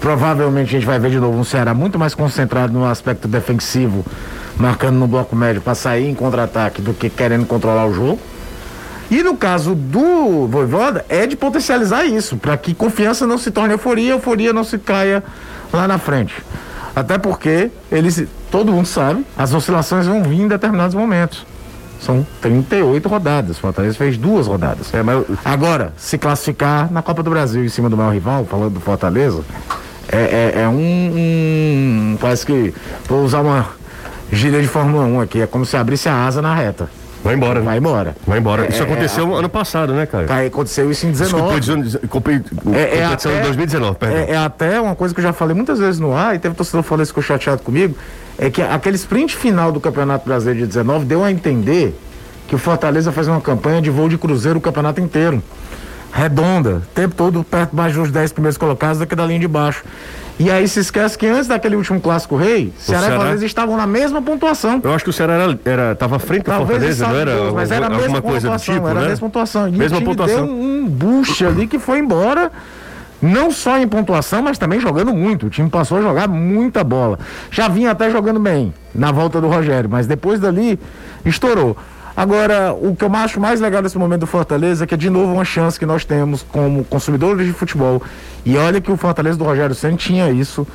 Provavelmente 0.00 0.68
a 0.68 0.78
gente 0.78 0.86
vai 0.86 0.98
ver 0.98 1.10
de 1.10 1.18
novo 1.18 1.38
um 1.38 1.44
Ceará 1.44 1.74
muito 1.74 1.98
mais 1.98 2.14
concentrado 2.14 2.72
no 2.72 2.84
aspecto 2.84 3.28
defensivo, 3.28 4.04
marcando 4.56 4.96
no 4.96 5.06
bloco 5.06 5.34
médio 5.36 5.60
para 5.60 5.74
sair 5.74 6.08
em 6.08 6.14
contra-ataque 6.14 6.80
do 6.80 6.92
que 6.92 7.08
querendo 7.08 7.46
controlar 7.46 7.86
o 7.86 7.94
jogo. 7.94 8.18
E 9.10 9.22
no 9.22 9.36
caso 9.36 9.74
do 9.74 10.46
Voivoda, 10.48 11.04
é 11.08 11.26
de 11.26 11.36
potencializar 11.36 12.04
isso, 12.04 12.36
para 12.36 12.56
que 12.56 12.74
confiança 12.74 13.26
não 13.26 13.36
se 13.36 13.50
torne 13.50 13.74
euforia, 13.74 14.12
euforia 14.12 14.52
não 14.52 14.64
se 14.64 14.78
caia 14.78 15.22
lá 15.72 15.86
na 15.86 15.98
frente. 15.98 16.34
Até 16.96 17.18
porque 17.18 17.70
eles, 17.90 18.24
todo 18.50 18.72
mundo 18.72 18.86
sabe, 18.86 19.24
as 19.36 19.52
oscilações 19.52 20.06
vão 20.06 20.22
vir 20.22 20.40
em 20.40 20.48
determinados 20.48 20.94
momentos. 20.94 21.44
São 22.04 22.26
38 22.40 23.08
rodadas. 23.08 23.56
O 23.56 23.60
Fortaleza 23.60 23.96
fez 23.96 24.16
duas 24.18 24.46
rodadas. 24.46 24.92
É, 24.92 25.02
mas 25.02 25.24
Agora, 25.44 25.92
se 25.96 26.18
classificar 26.18 26.92
na 26.92 27.00
Copa 27.02 27.22
do 27.22 27.30
Brasil 27.30 27.64
em 27.64 27.68
cima 27.68 27.88
do 27.88 27.96
maior 27.96 28.12
rival, 28.12 28.44
falando 28.44 28.74
do 28.74 28.80
Fortaleza, 28.80 29.42
é, 30.12 30.52
é- 30.56 30.62
é 30.62 30.68
um, 30.68 30.74
um- 30.74 32.16
Parece 32.20 32.44
que. 32.46 32.74
Vou 33.08 33.24
usar 33.24 33.40
uma 33.40 33.66
gíria 34.32 34.60
de 34.60 34.68
Fórmula 34.68 35.04
1 35.04 35.20
aqui. 35.20 35.40
É 35.40 35.46
como 35.46 35.64
se 35.64 35.76
abrisse 35.76 36.08
a 36.08 36.26
asa 36.26 36.40
na 36.42 36.54
reta. 36.54 36.88
vai 37.22 37.34
embora, 37.34 37.60
né? 37.60 37.64
Vai 37.64 37.78
embora. 37.78 38.14
Vai 38.26 38.38
embora. 38.38 38.68
Isso 38.68 38.82
É, 38.82 38.84
aconteceu 38.84 39.34
ano 39.34 39.48
passado, 39.48 39.94
né, 39.94 40.04
Caio? 40.04 40.26
Aí 40.30 40.48
aconteceu 40.48 40.90
isso 40.90 41.06
em 41.06 41.10
Desculpa, 41.12 41.58
19. 41.58 41.82
dizendo- 41.84 42.08
compre- 42.08 42.42
É, 42.74 42.98
é 42.98 43.04
até- 43.06 43.34
de 43.36 43.40
2019, 43.44 43.96
perdão. 43.96 44.18
É, 44.18 44.30
é 44.32 44.36
até 44.36 44.78
uma 44.78 44.94
coisa 44.94 45.14
que 45.14 45.20
eu 45.20 45.24
já 45.24 45.32
falei 45.32 45.54
muitas 45.56 45.78
vezes 45.78 45.98
no 45.98 46.14
ar, 46.14 46.34
e 46.34 46.38
teve 46.38 46.54
torcedor 46.54 46.82
falando 46.82 47.02
isso 47.04 47.12
ficou 47.12 47.22
chateado 47.22 47.62
comigo, 47.62 47.96
é 48.38 48.50
que 48.50 48.60
aquele 48.62 48.96
sprint 48.96 49.36
final 49.36 49.70
do 49.72 49.80
Campeonato 49.80 50.26
Brasileiro 50.26 50.60
de 50.60 50.66
19 50.66 51.04
deu 51.04 51.22
a 51.24 51.30
entender 51.30 51.98
que 52.48 52.54
o 52.54 52.58
Fortaleza 52.58 53.10
faz 53.12 53.28
uma 53.28 53.40
campanha 53.40 53.80
de 53.80 53.90
voo 53.90 54.08
de 54.08 54.18
cruzeiro 54.18 54.58
o 54.58 54.62
campeonato 54.62 55.00
inteiro. 55.00 55.42
Redonda, 56.12 56.76
o 56.76 56.94
tempo 56.94 57.14
todo 57.16 57.42
perto 57.42 57.74
mais 57.74 57.92
dos 57.94 58.10
10 58.10 58.32
primeiros 58.32 58.56
colocados 58.56 58.98
do 58.98 59.06
que 59.06 59.16
da 59.16 59.26
linha 59.26 59.40
de 59.40 59.48
baixo. 59.48 59.82
E 60.38 60.48
aí 60.50 60.66
se 60.68 60.78
esquece 60.80 61.16
que 61.18 61.26
antes 61.26 61.46
daquele 61.48 61.74
último 61.76 62.00
clássico 62.00 62.36
rei, 62.36 62.72
Ceará, 62.78 63.00
Ceará- 63.02 63.14
e 63.14 63.18
Fortaleza 63.18 63.46
estavam 63.46 63.76
na 63.76 63.86
mesma 63.86 64.20
pontuação. 64.22 64.80
Eu 64.82 64.92
acho 64.92 65.02
que 65.04 65.10
o 65.10 65.12
Ceará 65.12 65.34
era, 65.34 65.58
era, 65.64 65.94
tava 65.94 66.16
à 66.16 66.18
frente 66.18 66.44
do 66.44 66.52
Fortaleza, 66.52 67.06
não 67.08 67.16
era? 67.16 67.52
mas 67.52 67.70
era 67.70 67.86
a 67.86 67.88
alguma 67.88 68.02
mesma 68.02 68.22
coisa 68.22 68.40
do 68.40 68.42
pontuação, 68.50 68.74
tipo, 68.74 68.88
era 68.88 69.00
né? 69.00 69.06
a 69.06 69.08
mesma 69.10 69.26
pontuação. 69.28 69.68
E 69.68 69.72
Mesma 69.72 69.96
o 69.96 70.00
time 70.00 70.10
pontuação. 70.10 70.46
deu 70.46 70.54
um 70.54 70.86
boost 70.88 71.44
ali 71.46 71.66
que 71.66 71.78
foi 71.80 71.98
embora, 71.98 72.50
não 73.24 73.50
só 73.50 73.78
em 73.78 73.88
pontuação, 73.88 74.42
mas 74.42 74.58
também 74.58 74.78
jogando 74.78 75.14
muito. 75.14 75.46
O 75.46 75.50
time 75.50 75.70
passou 75.70 75.98
a 75.98 76.02
jogar 76.02 76.28
muita 76.28 76.84
bola. 76.84 77.18
Já 77.50 77.68
vinha 77.68 77.90
até 77.90 78.10
jogando 78.10 78.38
bem 78.38 78.72
na 78.94 79.10
volta 79.10 79.40
do 79.40 79.48
Rogério, 79.48 79.88
mas 79.88 80.06
depois 80.06 80.38
dali 80.38 80.78
estourou. 81.24 81.76
Agora, 82.16 82.72
o 82.72 82.94
que 82.94 83.04
eu 83.04 83.12
acho 83.16 83.40
mais 83.40 83.60
legal 83.60 83.82
nesse 83.82 83.98
momento 83.98 84.20
do 84.20 84.26
Fortaleza 84.26 84.84
é 84.84 84.86
que 84.86 84.94
é 84.94 84.96
de 84.96 85.10
novo 85.10 85.32
uma 85.32 85.44
chance 85.44 85.78
que 85.78 85.86
nós 85.86 86.04
temos 86.04 86.42
como 86.42 86.84
consumidores 86.84 87.46
de 87.46 87.52
futebol. 87.52 88.02
E 88.44 88.56
olha 88.56 88.80
que 88.80 88.92
o 88.92 88.96
Fortaleza 88.96 89.38
do 89.38 89.44
Rogério 89.44 89.74
Senna 89.74 89.96
tinha 89.96 90.30
isso. 90.30 90.66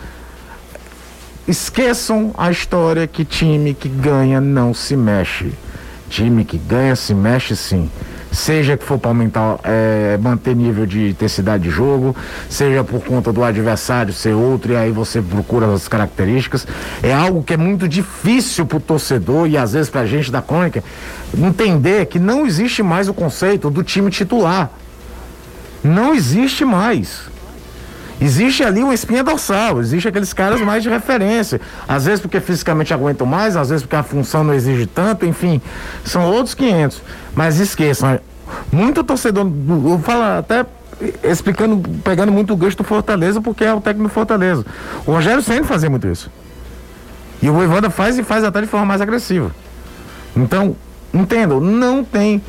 Esqueçam 1.48 2.34
a 2.38 2.51
história 2.51 3.08
que 3.08 3.24
time 3.24 3.74
que 3.74 3.88
ganha 3.88 4.41
não 4.41 4.74
se 4.74 4.98
mexe. 4.98 5.53
Time 6.10 6.44
que 6.44 6.58
ganha 6.58 6.96
se 6.96 7.13
mexe 7.13 7.56
sim. 7.56 7.89
Seja 8.31 8.77
que 8.77 8.86
for 8.86 9.00
para 9.00 9.09
aumentar, 9.09 9.59
é, 9.63 10.17
manter 10.21 10.55
nível 10.55 10.86
de 10.86 11.09
intensidade 11.09 11.63
de 11.63 11.69
jogo, 11.69 12.15
seja 12.48 12.83
por 12.83 13.03
conta 13.03 13.33
do 13.33 13.43
adversário 13.43 14.13
ser 14.13 14.33
outro, 14.33 14.74
e 14.74 14.75
aí 14.75 14.91
você 14.91 15.21
procura 15.21 15.74
as 15.74 15.88
características. 15.88 16.67
É 17.01 17.12
algo 17.12 17.41
que 17.41 17.53
é 17.53 17.57
muito 17.57 17.88
difícil 17.88 18.65
para 18.65 18.77
o 18.77 18.81
torcedor 18.81 19.48
e 19.48 19.57
às 19.57 19.74
vezes 19.74 19.89
para 19.89 20.01
a 20.01 20.05
gente 20.05 20.31
da 20.31 20.41
crônica 20.41 20.83
entender 21.36 22.05
que 22.05 22.19
não 22.19 22.45
existe 22.45 22.83
mais 22.83 23.09
o 23.09 23.13
conceito 23.13 23.69
do 23.69 23.83
time 23.83 24.12
titular. 24.12 24.69
Não 25.83 26.13
existe 26.13 26.63
mais. 26.63 27.28
Existe 28.21 28.63
ali 28.63 28.83
uma 28.83 28.93
espinha 28.93 29.23
dorsal, 29.23 29.79
existe 29.79 30.07
aqueles 30.07 30.33
caras 30.33 30.59
mais 30.61 30.83
de 30.83 30.89
referência. 30.89 31.61
Às 31.88 32.05
vezes 32.05 32.19
porque 32.19 32.39
fisicamente 32.41 32.93
aguentam 32.93 33.25
mais, 33.25 33.55
às 33.55 33.69
vezes 33.69 33.83
porque 33.83 33.95
a 33.95 34.03
função 34.03 34.43
não 34.43 34.53
exige 34.53 34.85
tanto, 34.85 35.25
enfim, 35.25 35.61
são 36.03 36.23
outros 36.29 36.53
500. 36.53 37.01
Mas 37.33 37.59
esqueçam, 37.59 38.19
muito 38.71 39.03
torcedor, 39.03 39.45
do- 39.45 39.91
eu 39.93 39.99
falo 39.99 40.23
até 40.38 40.65
explicando, 41.23 41.81
pegando 42.03 42.29
muito 42.31 42.51
o 42.53 42.57
gancho 42.57 42.75
do 42.75 42.83
Fortaleza, 42.83 43.39
porque 43.39 43.63
é 43.63 43.73
o 43.73 43.79
técnico 43.79 44.09
do 44.09 44.13
Fortaleza. 44.13 44.65
O 45.05 45.11
Rogério 45.13 45.41
sempre 45.41 45.63
fazia 45.63 45.89
muito 45.89 46.05
isso. 46.07 46.29
E 47.41 47.49
o 47.49 47.53
Voivoda 47.53 47.89
faz 47.89 48.17
e 48.17 48.23
faz 48.23 48.43
até 48.43 48.59
de 48.59 48.67
forma 48.67 48.85
mais 48.85 48.99
agressiva. 48.99 49.49
Então, 50.35 50.75
entendam, 51.13 51.61
não 51.61 52.03
tem 52.03 52.41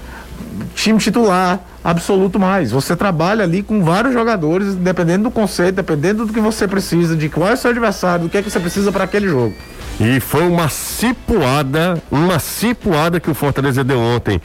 time 0.74 0.98
titular 0.98 1.60
absoluto 1.82 2.38
mais. 2.38 2.70
Você 2.70 2.94
trabalha 2.94 3.44
ali 3.44 3.62
com 3.62 3.82
vários 3.82 4.12
jogadores, 4.12 4.74
dependendo 4.74 5.24
do 5.24 5.30
conceito, 5.30 5.76
dependendo 5.76 6.26
do 6.26 6.32
que 6.32 6.40
você 6.40 6.68
precisa, 6.68 7.16
de 7.16 7.28
qual 7.28 7.48
é 7.48 7.54
o 7.54 7.56
seu 7.56 7.70
adversário, 7.70 8.24
do 8.24 8.30
que 8.30 8.38
é 8.38 8.42
que 8.42 8.50
você 8.50 8.60
precisa 8.60 8.92
para 8.92 9.04
aquele 9.04 9.28
jogo. 9.28 9.54
E 10.00 10.20
foi 10.20 10.46
uma 10.46 10.68
cipuada, 10.68 12.02
uma 12.10 12.38
cipuada 12.38 13.20
que 13.20 13.30
o 13.30 13.34
Fortaleza 13.34 13.84
deu 13.84 13.98
ontem 13.98 14.40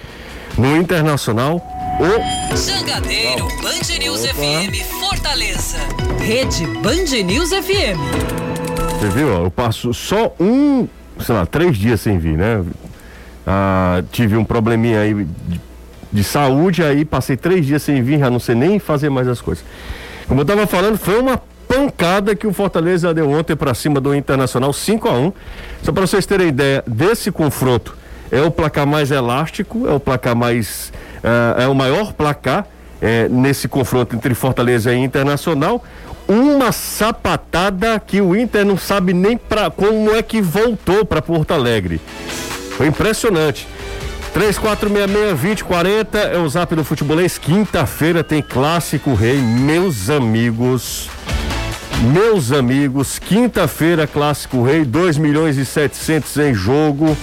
no 0.57 0.75
Internacional. 0.77 1.61
O 1.99 2.55
Jangadeiro 2.57 3.47
Band 3.61 3.99
News 3.99 4.25
FM 4.25 4.75
Fortaleza. 4.99 5.77
Rede 6.19 6.65
Band 6.81 7.23
News 7.25 7.49
FM. 7.49 7.97
Você 8.99 9.09
viu? 9.09 9.33
ó, 9.33 9.43
Eu 9.45 9.51
passo 9.51 9.93
só 9.93 10.33
um, 10.39 10.87
sei 11.19 11.35
lá, 11.35 11.45
três 11.45 11.77
dias 11.77 12.01
sem 12.01 12.17
vir, 12.17 12.37
né? 12.37 12.63
Ah, 13.47 14.03
tive 14.11 14.35
um 14.35 14.43
probleminha 14.43 14.99
aí 14.99 15.13
de, 15.13 15.61
de 16.15 16.23
saúde, 16.23 16.81
aí 16.81 17.03
passei 17.03 17.35
três 17.35 17.65
dias 17.65 17.83
sem 17.83 18.01
vir, 18.01 18.19
já 18.19 18.29
não 18.29 18.39
sei 18.39 18.55
nem 18.55 18.79
fazer 18.79 19.09
mais 19.09 19.27
as 19.27 19.41
coisas. 19.41 19.63
Como 20.27 20.41
eu 20.41 20.45
tava 20.45 20.65
falando, 20.65 20.97
foi 20.97 21.19
uma 21.19 21.37
pancada 21.67 22.33
que 22.35 22.47
o 22.47 22.53
Fortaleza 22.53 23.13
deu 23.13 23.29
ontem 23.29 23.55
para 23.55 23.73
cima 23.73 23.99
do 23.99 24.15
Internacional, 24.15 24.71
5 24.71 25.07
a 25.09 25.11
1 25.13 25.33
Só 25.83 25.91
para 25.91 26.07
vocês 26.07 26.25
terem 26.25 26.47
ideia 26.47 26.83
desse 26.87 27.31
confronto, 27.31 27.95
é 28.31 28.41
o 28.41 28.49
placar 28.49 28.87
mais 28.87 29.11
elástico, 29.11 29.87
é 29.87 29.91
o 29.91 29.99
placar 29.99 30.35
mais. 30.35 30.93
ah, 31.23 31.63
é 31.63 31.67
o 31.67 31.75
maior 31.75 32.13
placar 32.13 32.65
eh, 33.01 33.27
nesse 33.29 33.67
confronto 33.67 34.15
entre 34.15 34.33
Fortaleza 34.33 34.93
e 34.93 34.97
Internacional. 34.97 35.83
Uma 36.27 36.71
sapatada 36.71 37.99
que 37.99 38.19
o 38.21 38.35
Inter 38.35 38.65
não 38.65 38.77
sabe 38.77 39.13
nem 39.13 39.37
pra, 39.37 39.69
como 39.69 40.15
é 40.15 40.23
que 40.23 40.41
voltou 40.41 41.05
para 41.05 41.21
Porto 41.21 41.51
Alegre. 41.51 42.01
Foi 42.77 42.87
impressionante. 42.87 43.67
3466-2040 44.35 46.15
é 46.33 46.37
o 46.37 46.49
zap 46.49 46.75
do 46.75 46.83
futebolês. 46.83 47.37
Quinta-feira 47.37 48.21
tem 48.21 48.41
clássico 48.41 49.13
rei, 49.13 49.37
meus 49.37 50.09
amigos. 50.09 51.09
Meus 52.13 52.51
amigos, 52.51 53.17
quinta-feira, 53.17 54.05
clássico 54.05 54.61
rei, 54.61 54.83
2 54.83 55.17
milhões 55.17 55.55
e 55.55 55.65
700 55.65 56.35
em 56.39 56.53
jogo. 56.53 57.15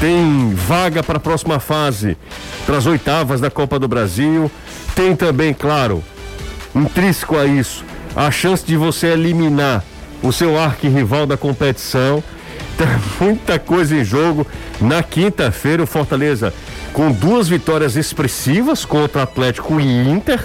Tem 0.00 0.54
vaga 0.54 1.02
para 1.02 1.18
a 1.18 1.20
próxima 1.20 1.60
fase, 1.60 2.16
para 2.64 2.78
as 2.78 2.86
oitavas 2.86 3.38
da 3.38 3.50
Copa 3.50 3.78
do 3.78 3.86
Brasil. 3.86 4.50
Tem 4.94 5.14
também, 5.14 5.52
claro, 5.52 6.02
intrínseco 6.74 7.36
a 7.36 7.44
isso, 7.44 7.84
a 8.16 8.30
chance 8.30 8.64
de 8.64 8.74
você 8.74 9.08
eliminar 9.08 9.84
o 10.22 10.32
seu 10.32 10.58
arquirrival 10.58 11.26
da 11.26 11.36
competição. 11.36 12.24
Tem 12.76 12.86
muita 13.20 13.58
coisa 13.58 13.96
em 13.96 14.04
jogo. 14.04 14.46
Na 14.80 15.02
quinta-feira, 15.02 15.82
o 15.82 15.86
Fortaleza 15.86 16.52
com 16.92 17.10
duas 17.12 17.48
vitórias 17.48 17.96
expressivas 17.96 18.84
contra 18.84 19.22
Atlético 19.22 19.80
e 19.80 20.08
Inter. 20.08 20.40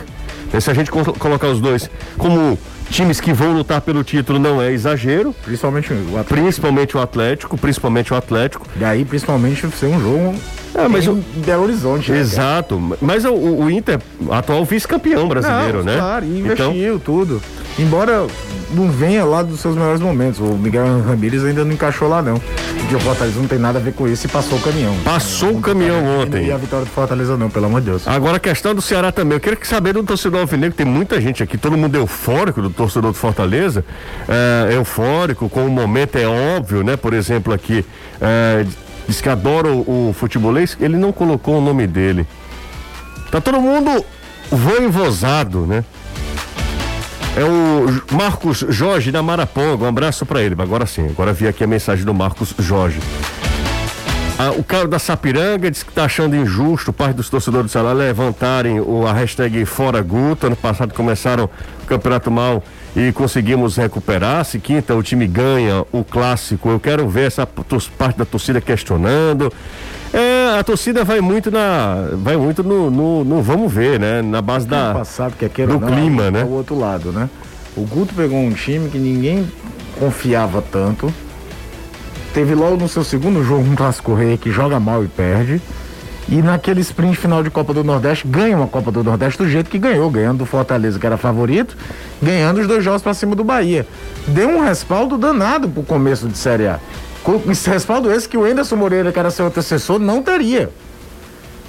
Se 0.60 0.70
a 0.70 0.74
gente 0.74 0.92
colo- 0.92 1.14
colocar 1.14 1.48
os 1.48 1.62
dois 1.62 1.90
como 2.18 2.60
times 2.90 3.22
que 3.22 3.32
vão 3.32 3.54
lutar 3.54 3.80
pelo 3.82 4.04
título, 4.04 4.38
não 4.38 4.62
é 4.62 4.72
exagero. 4.74 5.34
Principalmente 5.46 5.94
o 5.94 5.96
Atlético. 6.18 6.34
Principalmente 6.36 6.98
o 6.98 7.00
Atlético, 7.02 7.58
principalmente 7.58 8.14
o 8.14 8.18
Atlético. 8.18 8.68
E 8.78 8.84
aí, 8.84 9.06
principalmente, 9.06 9.66
ser 9.72 9.86
um 9.86 10.00
jogo 10.02 10.36
É, 10.74 10.88
mas 10.88 11.06
em 11.06 11.10
o- 11.10 11.24
Belo 11.46 11.64
Horizonte. 11.64 12.12
né? 12.12 12.20
Exato. 12.20 12.82
Mas 13.02 13.26
o, 13.26 13.34
o 13.34 13.70
Inter, 13.70 14.00
atual 14.30 14.64
vice-campeão 14.66 15.28
brasileiro, 15.28 15.80
Não, 15.80 15.84
né? 15.86 15.98
Claro, 15.98 16.26
então, 16.26 16.72
investiu 16.72 17.00
tudo. 17.00 17.42
Embora 17.80 18.26
não 18.74 18.90
venha 18.90 19.24
lá 19.26 19.42
dos 19.42 19.60
seus 19.60 19.76
melhores 19.76 20.00
momentos. 20.02 20.40
O 20.40 20.54
Miguel 20.58 20.86
Ramírez 21.06 21.44
ainda 21.44 21.64
não 21.66 21.72
encaixou 21.74 22.08
lá, 22.08 22.22
não. 22.22 22.36
Porque 22.80 22.96
o 22.96 23.00
Fortaleza 23.00 23.40
não 23.40 23.48
tem 23.48 23.58
nada 23.60 23.80
a 23.80 23.82
ver 23.82 23.94
com 23.94 24.08
isso 24.08 24.26
e 24.26 24.30
passou 24.30 24.58
o 24.58 24.62
caminhão. 24.62 24.96
Passou 25.04 25.52
o 25.52 25.62
caminhão 25.62 26.02
tá 26.02 26.10
ontem. 26.10 26.46
E 26.48 26.52
a 26.52 26.58
vitória 26.58 26.86
do 26.86 26.92
Fortaleza 26.92 27.36
não, 27.38 27.50
pelo 27.50 27.66
amor 27.66 27.80
de 27.82 27.88
Deus. 27.88 28.08
Agora 28.08 28.38
a 28.38 28.40
questão 28.40 28.74
do 28.76 28.82
Ceará 28.82 29.12
também. 29.12 29.36
Eu 29.36 29.40
queria 29.40 29.56
que 29.58 29.68
saber 29.68 29.94
do 29.94 30.04
torcedor 30.04 30.42
alvinegro, 30.42 30.76
tem 30.76 30.86
muita 30.86 31.20
gente 31.22 31.42
aqui, 31.44 31.58
todo 31.58 31.78
mundo 31.78 31.96
eufórico 31.96 32.62
do 32.62 32.70
torcedor 32.70 33.12
do 33.12 33.18
Fortaleza, 33.18 33.84
é, 34.28 34.74
eufórico, 34.76 35.50
com 35.50 35.66
o 35.66 35.70
momento 35.70 36.18
é 36.18 36.28
óbvio, 36.28 36.84
né? 36.84 36.96
Por 36.98 37.14
exemplo, 37.14 37.54
aqui, 37.54 37.86
é, 38.22 38.66
diz 39.12 39.22
que 39.22 39.30
adora 39.30 39.68
o, 39.68 40.10
o 40.10 40.14
futebolês, 40.14 40.78
ele 40.80 40.98
não 40.98 41.12
colocou 41.12 41.58
o 41.58 41.62
nome 41.62 41.86
dele. 41.86 42.26
Tá 43.30 43.40
todo 43.40 43.62
mundo 43.62 44.04
voivosado, 44.50 45.68
né? 45.68 45.84
É 47.36 47.44
o 47.44 48.16
Marcos 48.16 48.66
Jorge 48.70 49.12
da 49.12 49.22
Maraponga, 49.22 49.86
um 49.86 49.88
abraço 49.88 50.26
pra 50.26 50.42
ele. 50.42 50.56
Agora 50.58 50.86
sim, 50.86 51.08
agora 51.10 51.32
vi 51.32 51.48
aqui 51.48 51.64
a 51.64 51.68
mensagem 51.68 52.06
do 52.06 52.14
Marcos 52.14 52.54
Jorge. 52.60 53.00
Ah, 54.40 54.52
o 54.52 54.64
cara 54.64 54.88
da 54.88 54.98
Sapiranga 54.98 55.70
disse 55.70 55.86
que 55.86 55.92
está 55.92 56.06
achando 56.06 56.36
injusto 56.36 56.92
parte 56.92 57.16
dos 57.16 57.30
torcedores 57.30 57.68
do 57.68 57.72
Ceará 57.72 57.94
levantarem 57.94 58.80
o, 58.80 59.06
a 59.06 59.14
hashtag 59.14 59.64
Fora 59.66 60.02
Guto. 60.02 60.48
Ano 60.48 60.56
passado 60.56 60.94
começaram 60.94 61.50
o 61.84 61.86
campeonato 61.86 62.32
mal 62.32 62.64
e 62.96 63.12
conseguimos 63.12 63.78
recuperar. 63.78 64.44
Se 64.46 64.60
quinta 64.60 64.96
o 64.96 65.04
time 65.04 65.28
ganha 65.28 65.86
o 65.92 66.04
clássico, 66.04 66.70
eu 66.70 66.80
quero 66.80 67.08
ver 67.08 67.28
essa 67.28 67.46
parte 67.46 68.18
da 68.18 68.26
torcida 68.26 68.60
questionando. 68.60 69.52
É, 70.14 70.60
a 70.60 70.64
torcida 70.64 71.04
vai 71.04 71.22
muito 71.22 71.50
na. 71.50 72.10
Vai 72.16 72.36
muito 72.36 72.64
no, 72.64 72.92
no, 72.92 73.24
no 73.24 73.42
vamos 73.42 73.72
ver, 73.72 74.00
né? 74.00 74.22
Na 74.22 74.42
base 74.42 74.68
da. 74.68 74.94
passado, 74.94 75.36
que 75.38 75.48
queira 75.48 75.72
do 75.72 75.80
não, 75.80 75.88
clima, 75.88 76.24
é 76.26 76.32
né? 76.32 76.44
o 76.44 76.50
outro 76.50 76.78
lado, 76.78 77.12
né? 77.12 77.30
O 77.76 77.86
Guto 77.86 78.14
pegou 78.14 78.38
um 78.38 78.52
time 78.52 78.90
que 78.90 78.98
ninguém 78.98 79.50
confiava 79.98 80.62
tanto. 80.62 81.14
Teve 82.34 82.56
logo 82.56 82.78
no 82.78 82.88
seu 82.88 83.04
segundo 83.04 83.44
jogo 83.44 83.64
um 83.64 83.76
clássico 83.76 84.14
rei 84.14 84.38
que 84.38 84.52
joga 84.52 84.80
mal 84.80 85.04
e 85.04 85.08
perde. 85.08 85.62
E 86.32 86.42
naquele 86.42 86.80
sprint 86.80 87.18
final 87.18 87.44
de 87.44 87.50
Copa 87.50 87.74
do 87.74 87.84
Nordeste, 87.84 88.26
ganha 88.26 88.56
uma 88.56 88.66
Copa 88.68 88.90
do 88.90 89.04
Nordeste 89.04 89.38
do 89.38 89.50
jeito 89.50 89.70
que 89.70 89.78
ganhou, 89.78 90.10
ganhando 90.10 90.38
do 90.40 90.46
Fortaleza, 90.46 90.98
que 90.98 91.06
era 91.06 91.18
favorito, 91.18 91.76
ganhando 92.22 92.62
os 92.62 92.68
dois 92.68 92.82
jogos 92.84 93.02
pra 93.02 93.14
cima 93.14 93.36
do 93.36 93.44
Bahia. 93.44 93.86
Deu 94.28 94.48
um 94.48 94.62
respaldo 94.64 95.18
danado 95.18 95.68
pro 95.68 95.84
começo 95.84 96.30
de 96.30 96.38
Série 96.38 96.68
A. 96.68 96.80
Esse 97.50 97.70
respaldo 97.70 98.10
esse 98.10 98.30
que 98.30 98.38
o 98.38 98.48
Enderson 98.48 98.78
Moreira, 98.78 99.12
que 99.12 99.20
era 99.20 99.30
seu 99.30 99.46
antecessor, 99.46 100.00
não 100.00 100.24
teria. 100.24 100.70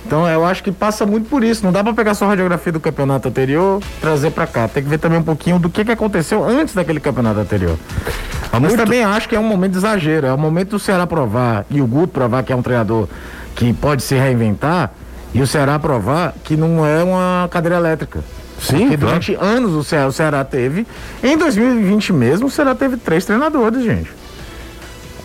Então 0.07 0.29
eu 0.29 0.45
acho 0.45 0.63
que 0.63 0.71
passa 0.71 1.05
muito 1.05 1.29
por 1.29 1.43
isso. 1.43 1.65
Não 1.65 1.73
dá 1.73 1.83
pra 1.83 1.93
pegar 1.93 2.15
só 2.15 2.25
a 2.25 2.29
radiografia 2.29 2.73
do 2.73 2.81
campeonato 2.81 3.29
anterior, 3.29 3.83
trazer 4.01 4.31
pra 4.31 4.47
cá. 4.47 4.69
Tem 4.69 4.83
que 4.83 4.89
ver 4.89 4.99
também 4.99 5.19
um 5.19 5.23
pouquinho 5.25 5.59
do 5.59 5.69
que, 5.69 5.85
que 5.85 5.91
aconteceu 5.93 6.45
antes 6.45 6.73
daquele 6.75 7.01
campeonato 7.01 7.41
anterior. 7.41 7.77
Mas 8.53 8.61
muito- 8.61 8.77
também 8.77 9.03
acho 9.03 9.29
que 9.29 9.35
é 9.35 9.41
um 9.41 9.45
momento 9.45 9.73
de 9.73 9.79
exagero. 9.79 10.27
É 10.29 10.33
o 10.33 10.39
momento 10.39 10.71
do 10.71 10.79
Ceará 10.79 11.05
provar 11.07 11.65
e 11.69 11.81
o 11.81 11.87
Guto 11.87 12.09
provar 12.13 12.43
que 12.45 12.53
é 12.53 12.57
um 12.57 12.63
treinador 12.63 13.09
que 13.55 13.73
pode 13.73 14.03
se 14.03 14.15
reinventar 14.15 14.93
e 15.35 15.41
o 15.41 15.47
Ceará 15.47 15.79
provar 15.79 16.35
que 16.45 16.57
não 16.57 16.85
é 16.85 17.03
uma 17.03 17.49
cadeira 17.51 17.77
elétrica. 17.77 18.21
Sim, 18.61 18.89
Porque 18.89 18.97
claro. 18.97 18.99
durante 18.99 19.35
anos 19.35 19.73
o 19.73 19.83
Ceará, 19.83 20.07
o 20.07 20.13
Ceará 20.13 20.45
teve. 20.45 20.87
Em 21.23 21.37
2020 21.37 22.13
mesmo, 22.13 22.47
o 22.47 22.51
Ceará 22.51 22.75
teve 22.75 22.97
três 22.97 23.25
treinadores, 23.25 23.83
gente. 23.83 24.11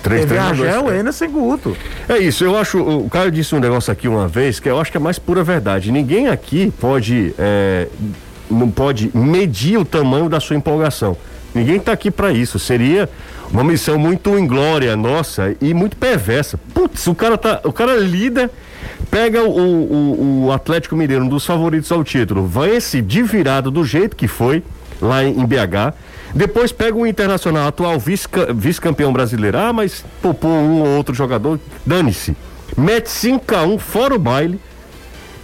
Três 0.01 0.22
teve 0.22 0.34
treinadores. 0.34 0.74
Agel, 0.74 0.93
Enes 0.96 1.22
e 1.22 1.27
Guto. 1.27 1.77
É 2.07 2.17
isso, 2.17 2.43
eu 2.43 2.57
acho. 2.57 2.79
O 2.79 3.10
Caio 3.10 3.29
disse 3.29 3.53
um 3.53 3.60
negócio 3.60 3.91
aqui 3.91 4.07
uma 4.07 4.27
vez 4.27 4.60
que 4.60 4.69
eu 4.69 4.79
acho 4.79 4.89
que 4.89 4.98
é 4.98 5.00
mais 5.00 5.19
pura 5.19 5.43
verdade. 5.43 5.91
Ninguém 5.91 6.29
aqui 6.29 6.74
pode. 6.79 7.34
é, 7.38 7.88
não 8.50 8.72
pode 8.72 9.12
medir 9.13 9.77
o 9.77 9.84
tamanho 9.84 10.29
da 10.29 10.39
sua 10.39 10.55
empolgação. 10.55 11.17
Ninguém 11.57 11.77
está 11.77 11.91
aqui 11.91 12.11
para 12.11 12.31
isso. 12.31 12.59
Seria 12.59 13.09
uma 13.51 13.63
missão 13.63 13.97
muito 13.97 14.37
inglória 14.37 14.95
nossa 14.95 15.55
e 15.59 15.73
muito 15.73 15.97
perversa. 15.97 16.59
Putz, 16.73 17.07
o 17.07 17.15
cara 17.15 17.37
tá. 17.37 17.59
O 17.63 17.73
cara 17.73 17.95
lida, 17.97 18.49
pega 19.09 19.43
o, 19.43 19.49
o, 19.49 20.45
o 20.45 20.51
Atlético 20.51 20.95
Mineiro, 20.95 21.23
um 21.25 21.27
dos 21.29 21.45
favoritos 21.45 21.91
ao 21.91 22.03
título, 22.03 22.45
vai 22.45 22.79
se 22.79 23.01
de 23.01 23.23
virado 23.23 23.71
do 23.71 23.83
jeito 23.83 24.15
que 24.15 24.27
foi 24.27 24.63
lá 25.01 25.23
em, 25.23 25.31
em 25.39 25.45
BH. 25.45 25.93
Depois 26.35 26.71
pega 26.71 26.95
o 26.97 27.07
Internacional, 27.07 27.67
atual 27.67 27.97
vice-ca- 27.97 28.53
vice-campeão 28.53 29.11
brasileiro. 29.11 29.57
Ah, 29.57 29.73
mas 29.73 30.03
popou 30.21 30.51
um 30.51 30.81
ou 30.81 30.97
outro 30.97 31.15
jogador. 31.15 31.59
Dane-se. 31.85 32.35
Mete 32.77 33.07
5x1 33.07 33.79
fora 33.79 34.13
o 34.13 34.19
baile. 34.19 34.59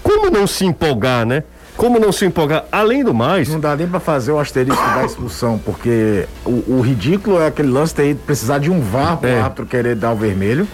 Como 0.04 0.30
não 0.30 0.46
se 0.46 0.66
empolgar, 0.66 1.26
né? 1.26 1.44
Como 1.76 2.00
não 2.00 2.12
se 2.12 2.26
empolgar? 2.26 2.66
Além 2.72 3.04
do 3.04 3.14
mais, 3.14 3.50
Não 3.50 3.60
dá 3.60 3.76
nem 3.76 3.88
pra 3.88 4.00
fazer 4.00 4.32
o 4.32 4.40
asterisco 4.40 4.82
da 4.96 5.04
expulsão, 5.06 5.58
porque 5.58 6.26
o, 6.46 6.76
o 6.78 6.82
ridículo 6.82 7.42
é 7.42 7.48
aquele 7.48 7.70
lance 7.70 7.94
ter 7.96 8.12
ido 8.12 8.20
precisar 8.26 8.60
de 8.60 8.70
um 8.70 8.80
VAR 8.80 9.18
pro 9.18 9.28
É. 9.30 9.42
árbitro 9.42 9.66
querer 9.66 9.96
dar 9.96 10.12
o 10.12 10.16
vermelho. 10.16 10.68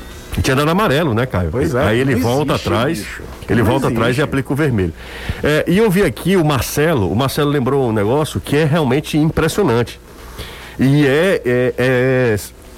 tinha 0.43 0.55
dado 0.55 0.69
amarelo, 0.69 1.13
né, 1.13 1.25
Caio? 1.25 1.49
Pois 1.51 1.73
é, 1.73 1.83
Aí 1.87 1.99
ele 1.99 2.15
volta 2.15 2.53
existe, 2.53 2.67
atrás. 2.67 2.97
bicho. 2.99 3.23
Ele 3.49 3.61
Não 3.63 3.69
volta 3.71 3.87
atrás 3.87 4.07
e 4.07 4.09
existe. 4.11 4.21
aplica 4.21 4.53
o 4.53 4.55
vermelho. 4.55 4.93
É, 5.41 5.63
e 5.67 5.77
eu 5.77 5.89
vi 5.89 6.03
aqui 6.03 6.35
o 6.35 6.43
Marcelo. 6.45 7.11
O 7.11 7.15
Marcelo 7.15 7.49
lembrou 7.49 7.89
um 7.89 7.93
negócio 7.93 8.39
que 8.39 8.55
é 8.57 8.65
realmente 8.65 9.17
impressionante. 9.17 9.99
E 10.77 11.05
é, 11.07 11.41
é- 11.45 11.73
é 11.77 12.35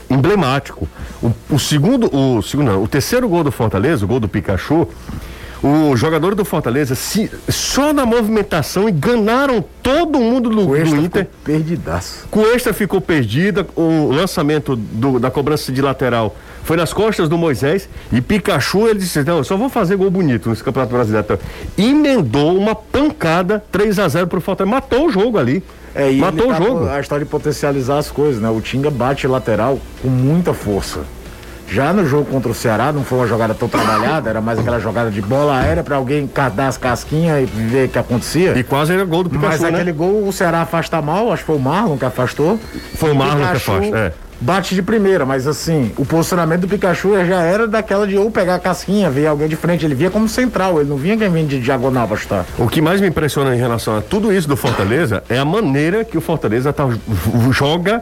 emblemático. 0.09 0.87
O, 1.21 1.31
o 1.49 1.59
segundo, 1.59 2.09
o 2.15 2.41
segundo, 2.41 2.71
não, 2.71 2.83
o 2.83 2.87
terceiro 2.87 3.27
gol 3.27 3.43
do 3.43 3.51
Fortaleza, 3.51 4.05
o 4.05 4.07
gol 4.07 4.19
do 4.19 4.27
Pikachu, 4.29 4.87
O 5.63 5.95
jogador 5.95 6.33
do 6.33 6.43
Fortaleza, 6.43 6.95
se, 6.95 7.29
só 7.47 7.93
na 7.93 8.03
movimentação, 8.03 8.89
enganaram 8.89 9.63
todo 9.83 10.19
mundo 10.19 10.49
do, 10.49 10.65
do 10.65 10.77
Inter. 10.77 11.25
Ficou 11.25 11.27
perdidaço. 11.43 12.27
Cuesta 12.31 12.73
ficou 12.73 12.99
perdida, 12.99 13.67
o 13.75 14.11
lançamento 14.11 14.75
do, 14.75 15.19
da 15.19 15.29
cobrança 15.29 15.71
de 15.71 15.79
lateral 15.81 16.35
foi 16.63 16.77
nas 16.77 16.93
costas 16.93 17.29
do 17.29 17.37
Moisés 17.37 17.87
e 18.11 18.21
Pikachu 18.21 18.87
ele 18.87 18.99
disse: 18.99 19.23
Não, 19.23 19.37
eu 19.37 19.43
só 19.43 19.55
vou 19.55 19.69
fazer 19.69 19.95
gol 19.95 20.09
bonito 20.09 20.49
nesse 20.49 20.63
Campeonato 20.63 20.93
Brasileiro. 20.93 21.25
Então, 21.25 21.39
emendou 21.77 22.57
uma 22.57 22.73
pancada 22.73 23.63
3 23.71 23.99
a 23.99 24.07
0 24.07 24.27
pro 24.27 24.41
Fortaleza, 24.41 24.75
matou 24.75 25.07
o 25.07 25.11
jogo 25.11 25.37
ali. 25.37 25.63
É, 25.93 26.11
e 26.11 26.17
matou 26.17 26.47
o 26.47 26.49
tá 26.49 26.57
jogo. 26.57 26.87
A 26.87 26.99
história 26.99 27.25
de 27.25 27.29
potencializar 27.29 27.97
as 27.97 28.09
coisas, 28.09 28.41
né? 28.41 28.49
O 28.49 28.61
Tinga 28.61 28.89
bate 28.89 29.27
lateral 29.27 29.79
com 30.01 30.07
muita 30.07 30.53
força. 30.53 31.01
Já 31.71 31.93
no 31.93 32.05
jogo 32.05 32.25
contra 32.25 32.51
o 32.51 32.53
Ceará, 32.53 32.91
não 32.91 33.01
foi 33.01 33.19
uma 33.19 33.27
jogada 33.27 33.53
tão 33.53 33.69
trabalhada, 33.69 34.29
era 34.29 34.41
mais 34.41 34.59
aquela 34.59 34.77
jogada 34.77 35.09
de 35.09 35.21
bola 35.21 35.57
aérea 35.57 35.81
para 35.81 35.95
alguém 35.95 36.29
dar 36.53 36.67
as 36.67 36.75
casquinhas 36.75 37.43
e 37.43 37.45
ver 37.45 37.85
o 37.87 37.89
que 37.89 37.97
acontecia. 37.97 38.57
E 38.57 38.63
quase 38.63 38.91
era 38.91 39.05
gol 39.05 39.23
do 39.23 39.29
Pikachu, 39.29 39.51
Mas 39.51 39.61
né? 39.61 39.69
aquele 39.69 39.93
gol 39.93 40.27
o 40.27 40.33
Ceará 40.33 40.63
afasta 40.63 41.01
mal, 41.01 41.31
acho 41.31 41.43
que 41.43 41.47
foi 41.47 41.55
o 41.55 41.59
Marlon 41.59 41.97
que 41.97 42.03
afastou. 42.03 42.59
Foi 42.95 43.11
o 43.11 43.15
Marlon 43.15 43.37
que 43.37 43.47
Pikachu 43.47 43.71
afasta, 43.71 43.97
é. 43.97 44.13
Bate 44.41 44.75
de 44.75 44.81
primeira, 44.81 45.25
mas 45.25 45.47
assim, 45.47 45.93
o 45.97 46.03
posicionamento 46.03 46.61
do 46.61 46.67
Pikachu 46.67 47.13
já 47.25 47.41
era 47.41 47.67
daquela 47.67 48.05
de 48.05 48.17
ou 48.17 48.29
pegar 48.29 48.55
a 48.55 48.59
casquinha, 48.59 49.09
ver 49.09 49.27
alguém 49.27 49.47
de 49.47 49.55
frente. 49.55 49.85
Ele 49.85 49.95
via 49.95 50.09
como 50.09 50.27
central, 50.27 50.81
ele 50.81 50.89
não 50.89 50.97
vinha 50.97 51.15
quem 51.15 51.29
vinha 51.29 51.45
de 51.45 51.61
diagonal 51.61 52.05
pra 52.05 52.17
chutar. 52.17 52.45
O 52.57 52.67
que 52.67 52.81
mais 52.81 52.99
me 52.99 53.07
impressiona 53.07 53.55
em 53.55 53.59
relação 53.59 53.95
a 53.95 54.01
tudo 54.01 54.33
isso 54.33 54.47
do 54.47 54.57
Fortaleza 54.57 55.23
é 55.29 55.37
a 55.37 55.45
maneira 55.45 56.03
que 56.03 56.17
o 56.17 56.21
Fortaleza 56.21 56.73
tá, 56.73 56.85
joga 57.51 58.01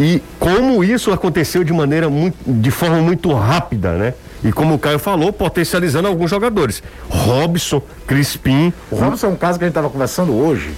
e 0.00 0.22
como 0.38 0.82
isso 0.82 1.12
aconteceu 1.12 1.62
de 1.62 1.72
maneira 1.72 2.08
muito, 2.08 2.36
de 2.46 2.70
forma 2.70 2.96
muito 2.98 3.32
rápida, 3.34 3.92
né? 3.92 4.14
E 4.42 4.50
como 4.50 4.74
o 4.74 4.78
Caio 4.78 4.98
falou, 4.98 5.30
potencializando 5.32 6.08
alguns 6.08 6.30
jogadores. 6.30 6.82
Robson, 7.10 7.82
Crispim. 8.06 8.72
O 8.90 8.96
Robson 8.96 9.26
é 9.26 9.30
um 9.30 9.36
caso 9.36 9.58
que 9.58 9.64
a 9.64 9.68
gente 9.68 9.74
tava 9.74 9.90
conversando 9.90 10.32
hoje. 10.32 10.70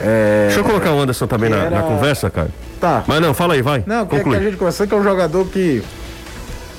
É... 0.00 0.46
Deixa 0.46 0.60
eu 0.60 0.64
colocar 0.64 0.90
o 0.92 0.98
Anderson 1.00 1.26
também 1.26 1.50
na, 1.50 1.56
era- 1.58 1.70
na 1.70 1.82
conversa, 1.82 2.30
Caio. 2.30 2.48
Tá. 2.80 3.04
Mas 3.06 3.20
não, 3.20 3.34
fala 3.34 3.52
aí, 3.54 3.60
vai. 3.62 3.84
Não, 3.86 4.06
que, 4.06 4.18
que 4.18 4.28
a 4.34 4.40
gente 4.40 4.56
conversou 4.56 4.86
que 4.86 4.94
é 4.94 4.96
um 4.96 5.04
jogador 5.04 5.44
que. 5.46 5.82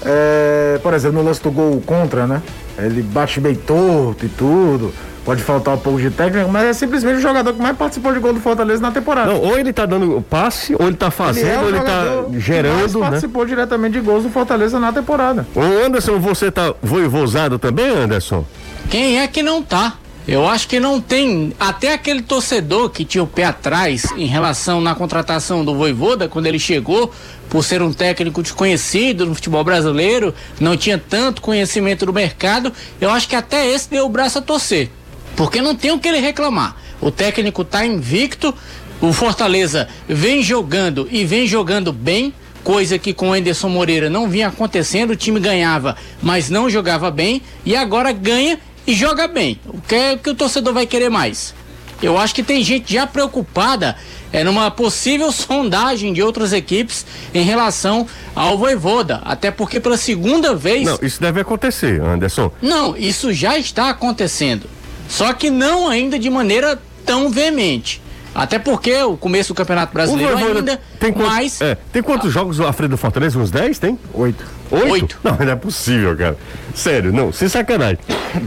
é, 0.03 0.79
por 0.81 0.93
exemplo, 0.93 1.19
no 1.21 1.23
lance 1.27 1.41
do 1.41 1.51
gol 1.51 1.81
contra, 1.85 2.25
né? 2.27 2.41
Ele 2.77 3.01
bate 3.03 3.39
bem 3.39 3.53
torto 3.55 4.25
e 4.25 4.29
tudo. 4.29 4.91
Pode 5.25 5.42
faltar 5.42 5.75
um 5.75 5.77
pouco 5.77 6.01
de 6.01 6.10
técnica, 6.10 6.48
mas 6.50 6.65
é 6.65 6.74
simplesmente 6.74 7.18
o 7.18 7.22
jogador 7.22 7.53
que 7.53 7.62
mais 7.62 7.77
participou 7.77 8.13
de 8.13 8.20
gol 8.20 8.34
do 8.34 8.42
Fortaleza 8.42 8.82
na 8.82 8.92
temporada. 8.92 9.32
Não, 9.32 9.39
ou 9.39 9.58
ele 9.58 9.72
tá 9.72 9.86
dando 9.86 10.22
passe, 10.30 10.75
ou 10.77 10.88
ele 10.88 10.98
tá 10.98 11.10
fazendo, 11.10 11.48
é 11.48 11.58
o 11.58 11.62
ou 11.62 11.70
ele 11.70 11.80
tá 11.80 12.25
gerando, 12.38 13.00
né? 13.00 13.10
participou 13.10 13.46
diretamente 13.46 13.94
de 13.94 14.01
gols 14.01 14.24
do 14.24 14.30
Fortaleza 14.30 14.80
na 14.80 14.92
temporada. 14.92 15.48
Ô 15.56 15.62
Anderson, 15.62 16.20
você 16.20 16.51
tá 16.51 16.74
voivosado 16.82 17.58
também, 17.58 17.88
Anderson? 17.88 18.46
Quem 18.89 19.20
é 19.20 19.27
que 19.27 19.42
não 19.42 19.63
tá? 19.63 19.94
Eu 20.27 20.48
acho 20.48 20.68
que 20.68 20.80
não 20.80 21.01
tem. 21.01 21.53
Até 21.60 21.94
aquele 21.94 22.22
torcedor 22.22 22.89
que 22.89 23.03
tinha 23.03 23.24
o 23.24 23.27
pé 23.27 23.44
atrás 23.44 24.06
em 24.15 24.25
relação 24.25 24.80
na 24.80 24.96
contratação 24.96 25.65
do 25.65 25.75
Voivoda, 25.75 26.30
quando 26.30 26.48
ele 26.48 26.60
chegou, 26.60 27.12
por 27.50 27.63
ser 27.63 27.82
um 27.82 27.92
técnico 27.92 28.42
desconhecido 28.42 29.25
no 29.25 29.36
futebol 29.36 29.63
brasileiro, 29.63 30.34
não 30.60 30.77
tinha 30.77 30.98
tanto 30.98 31.42
conhecimento 31.42 32.06
do 32.06 32.13
mercado, 32.13 32.72
eu 33.01 33.10
acho 33.10 33.27
que 33.27 33.36
até 33.36 33.70
esse 33.70 33.89
deu 33.89 34.06
o 34.06 34.10
braço 34.10 34.38
a 34.39 34.42
torcer. 34.42 34.89
Porque 35.35 35.61
não 35.61 35.75
tem 35.75 35.91
o 35.91 35.99
que 35.99 36.07
ele 36.07 36.19
reclamar. 36.19 36.75
O 37.01 37.11
técnico 37.11 37.63
tá 37.63 37.85
invicto, 37.85 38.53
o 39.01 39.11
Fortaleza 39.11 39.87
vem 40.07 40.41
jogando 40.41 41.07
e 41.11 41.25
vem 41.25 41.47
jogando 41.47 41.91
bem 41.91 42.33
coisa 42.63 42.97
que 42.97 43.13
com 43.13 43.29
o 43.29 43.33
Anderson 43.33 43.67
Moreira 43.69 44.09
não 44.09 44.29
vinha 44.29 44.47
acontecendo, 44.47 45.11
o 45.11 45.15
time 45.15 45.39
ganhava, 45.39 45.97
mas 46.21 46.49
não 46.49 46.69
jogava 46.69 47.11
bem, 47.11 47.41
e 47.65 47.75
agora 47.75 48.11
ganha 48.11 48.57
e 48.87 48.93
joga 48.93 49.27
bem. 49.27 49.59
O 49.67 49.81
que, 49.81 49.95
é 49.95 50.17
que 50.17 50.29
o 50.29 50.35
torcedor 50.35 50.73
vai 50.73 50.85
querer 50.87 51.09
mais? 51.09 51.53
Eu 52.01 52.17
acho 52.17 52.33
que 52.33 52.43
tem 52.43 52.63
gente 52.63 52.93
já 52.93 53.07
preocupada 53.07 53.95
é, 54.31 54.43
numa 54.43 54.69
possível 54.71 55.31
sondagem 55.33 56.13
de 56.13 56.21
outras 56.21 56.53
equipes 56.53 57.05
em 57.33 57.43
relação 57.43 58.07
ao 58.35 58.57
Voivoda, 58.57 59.21
até 59.23 59.51
porque 59.51 59.79
pela 59.79 59.97
segunda 59.97 60.55
vez 60.55 60.85
Não, 60.85 60.99
isso 61.01 61.21
deve 61.21 61.41
acontecer, 61.41 62.01
Anderson. 62.01 62.51
não, 62.61 62.95
isso 62.95 63.31
já 63.33 63.57
está 63.57 63.89
acontecendo. 63.89 64.69
Só 65.07 65.33
que 65.33 65.50
não 65.50 65.89
ainda 65.89 66.17
de 66.17 66.29
maneira 66.29 66.79
tão 67.05 67.29
veemente. 67.29 68.01
Até 68.36 68.57
porque 68.57 69.00
o 69.03 69.16
começo 69.16 69.53
do 69.53 69.55
Campeonato 69.55 69.94
Brasileiro 69.94 70.35
ainda, 70.35 70.79
tem 71.00 71.13
quantos, 71.13 71.31
mas 71.31 71.61
é, 71.61 71.77
tem 71.92 72.01
quantos 72.01 72.33
jogos 72.33 72.59
à 72.59 72.74
frente 72.74 72.89
do 72.89 72.98
Fortaleza? 72.98 73.37
Uns 73.37 73.51
10, 73.51 73.77
tem? 73.77 74.00
Oito. 74.11 74.44
Oito? 74.72 74.92
Oito. 74.92 75.20
Não, 75.24 75.37
não 75.37 75.51
é 75.51 75.55
possível, 75.55 76.18
cara. 76.18 76.35
Sério, 76.74 77.13
não, 77.13 77.31
sem 77.31 77.48
sacanagem. 77.48 78.00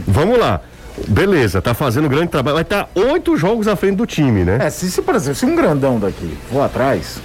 Vamos 0.05 0.37
lá. 0.37 0.59
Beleza, 1.07 1.61
tá 1.61 1.73
fazendo 1.73 2.05
um 2.05 2.09
grande 2.09 2.27
trabalho. 2.27 2.55
Vai 2.55 2.63
estar 2.63 2.89
oito 2.95 3.37
jogos 3.37 3.67
à 3.67 3.75
frente 3.75 3.95
do 3.95 4.05
time, 4.05 4.43
né? 4.43 4.57
É, 4.59 4.69
se, 4.69 4.91
se, 4.91 5.01
por 5.01 5.15
exemplo, 5.15 5.35
se 5.35 5.45
um 5.45 5.55
grandão 5.55 5.99
daqui 5.99 6.35
for 6.51 6.61
atrás, 6.61 7.19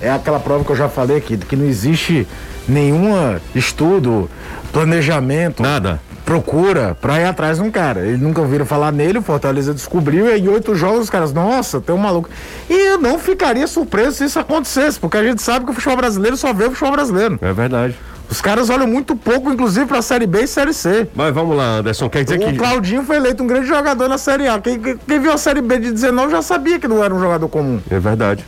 é 0.00 0.10
aquela 0.10 0.40
prova 0.40 0.64
que 0.64 0.70
eu 0.70 0.76
já 0.76 0.88
falei 0.88 1.16
aqui, 1.16 1.36
de 1.36 1.44
que 1.44 1.56
não 1.56 1.66
existe 1.66 2.26
nenhum 2.68 3.38
estudo, 3.54 4.30
planejamento. 4.72 5.62
Nada. 5.62 6.00
Procura 6.30 6.96
pra 7.00 7.18
ir 7.20 7.24
atrás 7.24 7.56
de 7.58 7.64
um 7.64 7.72
cara. 7.72 8.06
Eles 8.06 8.20
nunca 8.20 8.40
ouviram 8.40 8.64
falar 8.64 8.92
nele, 8.92 9.18
o 9.18 9.22
Fortaleza 9.22 9.74
descobriu 9.74 10.28
e 10.32 10.38
em 10.38 10.46
oito 10.46 10.76
jogos 10.76 11.00
os 11.00 11.10
caras, 11.10 11.32
nossa, 11.32 11.80
tem 11.80 11.92
um 11.92 11.98
maluco. 11.98 12.30
E 12.68 12.72
eu 12.72 12.98
não 13.00 13.18
ficaria 13.18 13.66
surpreso 13.66 14.18
se 14.18 14.24
isso 14.26 14.38
acontecesse, 14.38 14.96
porque 15.00 15.16
a 15.16 15.24
gente 15.24 15.42
sabe 15.42 15.64
que 15.64 15.72
o 15.72 15.74
futebol 15.74 15.96
brasileiro 15.96 16.36
só 16.36 16.52
vê 16.52 16.66
o 16.66 16.70
futebol 16.70 16.92
brasileiro. 16.92 17.36
É 17.42 17.52
verdade. 17.52 17.96
Os 18.30 18.40
caras 18.40 18.70
olham 18.70 18.86
muito 18.86 19.16
pouco, 19.16 19.50
inclusive, 19.52 19.86
pra 19.86 20.00
Série 20.02 20.24
B 20.24 20.42
e 20.42 20.46
Série 20.46 20.72
C. 20.72 21.08
Mas 21.16 21.34
vamos 21.34 21.56
lá, 21.56 21.78
Anderson. 21.78 22.08
Quer 22.08 22.22
dizer 22.22 22.36
O 22.38 22.46
que. 22.46 22.56
Claudinho 22.56 23.02
foi 23.02 23.16
eleito 23.16 23.42
um 23.42 23.46
grande 23.48 23.66
jogador 23.66 24.08
na 24.08 24.16
Série 24.16 24.46
A. 24.46 24.60
Quem, 24.60 24.78
quem- 24.78 24.96
quem 24.98 25.18
viu 25.18 25.32
a 25.32 25.36
Série 25.36 25.60
B 25.60 25.80
de 25.80 25.90
19 25.90 26.30
já 26.30 26.42
sabia 26.42 26.78
que 26.78 26.86
não 26.86 27.02
era 27.02 27.12
um 27.12 27.18
jogador 27.18 27.48
comum. 27.48 27.80
É 27.90 27.98
verdade. 27.98 28.44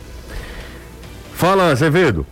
Fala, 1.35 1.69
Azevedo. 1.71 2.25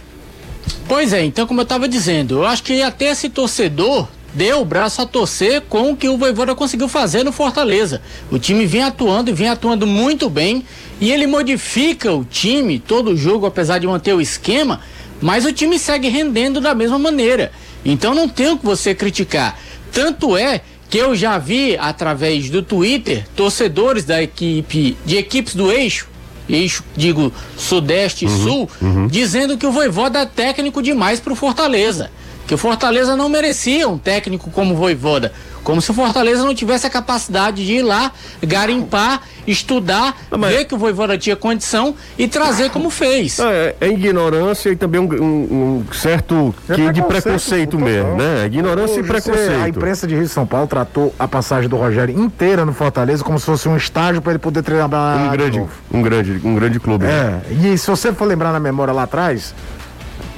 Pois 0.88 1.12
é, 1.12 1.26
então 1.26 1.46
como 1.46 1.60
eu 1.60 1.64
estava 1.64 1.90
dizendo, 1.90 2.36
eu 2.40 2.46
acho 2.46 2.64
que 2.64 2.82
até 2.82 3.12
esse 3.12 3.28
torcedor 3.30 4.08
deu 4.34 4.62
o 4.62 4.66
braço 4.66 5.02
a 5.02 5.06
torcer 5.06 5.62
com 5.62 5.92
o 5.92 5.98
que 5.98 6.08
o 6.08 6.18
Voivoda 6.18 6.56
conseguiu 6.56 6.88
fazer 6.88 7.24
no 7.24 7.32
Fortaleza. 7.32 8.02
O 8.30 8.40
time 8.40 8.66
vem 8.66 8.84
atuando 8.84 9.30
e 9.30 9.34
vem 9.34 9.50
atuando 9.50 9.86
muito 9.86 10.30
bem 10.30 10.66
e 11.00 11.12
ele 11.12 11.28
modifica 11.28 12.12
o 12.14 12.24
time 12.24 12.80
todo 12.80 13.18
jogo, 13.18 13.46
apesar 13.46 13.80
de 13.80 13.88
manter 13.88 14.14
o 14.14 14.22
esquema, 14.22 14.82
mas 15.22 15.46
o 15.46 15.52
time 15.52 15.78
segue 15.78 16.08
rendendo 16.08 16.62
da 16.62 16.74
mesma 16.74 16.98
maneira. 16.98 17.52
Então 17.84 18.14
não 18.14 18.28
tem 18.30 18.52
o 18.52 18.58
que 18.58 18.66
você 18.66 18.94
criticar. 18.94 19.60
Tanto 19.92 20.38
é 20.38 20.62
que 20.90 20.98
eu 20.98 21.16
já 21.16 21.38
vi 21.38 21.78
através 21.78 22.50
do 22.50 22.62
Twitter 22.62 23.26
torcedores 23.36 24.04
da 24.04 24.22
equipe, 24.22 24.98
de 25.06 25.18
equipes 25.18 25.56
do 25.56 25.72
eixo, 25.72 26.08
eixo, 26.50 26.84
digo, 26.96 27.34
sudeste 27.58 28.26
e 28.26 28.30
sul, 28.30 28.70
dizendo 29.10 29.58
que 29.58 29.66
o 29.66 29.72
Voivoda 29.72 30.20
é 30.20 30.26
técnico 30.26 30.82
demais 30.82 31.20
pro 31.20 31.36
Fortaleza. 31.36 32.12
Que 32.48 32.54
o 32.56 32.58
Fortaleza 32.58 33.16
não 33.16 33.30
merecia 33.30 33.88
um 33.88 33.98
técnico 33.98 34.50
como 34.52 34.74
o 34.74 34.78
Voivoda. 34.78 35.32
Como 35.64 35.80
se 35.80 35.92
o 35.92 35.94
Fortaleza 35.94 36.44
não 36.44 36.56
tivesse 36.56 36.88
a 36.88 36.90
capacidade 36.90 37.64
de 37.64 37.74
ir 37.74 37.82
lá, 37.84 38.12
garimpar, 38.42 39.22
estudar, 39.46 40.18
Não, 40.32 40.40
mas- 40.40 40.56
ver 40.56 40.66
que 40.66 40.74
o 40.74 40.78
Voivoda 40.78 41.18
tinha 41.20 41.36
condição 41.36 41.96
e 42.18 42.28
trazer 42.28 42.72
como 42.72 42.90
fez. 42.90 43.38
É, 43.40 43.76
é 43.80 43.88
ignorância 43.90 44.70
e 44.72 44.76
também 44.76 45.00
um, 45.00 45.06
um- 45.24 45.84
um 45.88 45.94
certo 45.94 46.54
É 46.68 46.74
que 46.74 46.82
de 46.92 47.02
preconceito, 47.04 47.08
preconceito 47.08 47.80
mesmo, 47.80 48.16
né? 48.16 48.48
Ignorância 48.48 48.96
e 48.96 49.00
Hoje 49.02 49.08
você- 49.08 49.18
A 49.18 49.22
preconceito. 49.22 49.70
imprensa 49.78 50.08
de 50.08 50.16
Rio 50.16 50.24
de 50.24 50.30
São 50.30 50.48
Paulo 50.48 50.66
tratou 50.68 51.14
a 51.20 51.28
passagem 51.28 51.70
do 51.70 51.78
Rogério 51.78 52.20
inteira 52.20 52.66
no 52.66 52.74
Fortaleza 52.74 53.24
como 53.24 53.40
se 53.40 53.46
fosse 53.46 53.70
um 53.70 53.78
estágio 53.78 54.22
para 54.22 54.32
ele 54.32 54.40
poder 54.40 54.64
treinar 54.64 54.90
Um 54.90 55.30
de 55.30 55.38
grande, 55.38 55.64
um 55.94 56.02
grande, 56.02 56.42
um 56.44 56.56
grande 56.56 56.80
clube. 56.80 57.06
né? 57.06 57.42
É, 57.50 57.54
e 57.74 57.78
se 57.78 57.88
você 57.90 58.12
for 58.12 58.26
lembrar 58.26 58.52
na 58.52 58.60
memória 58.60 58.92
lá 58.94 59.04
atrás, 59.04 59.54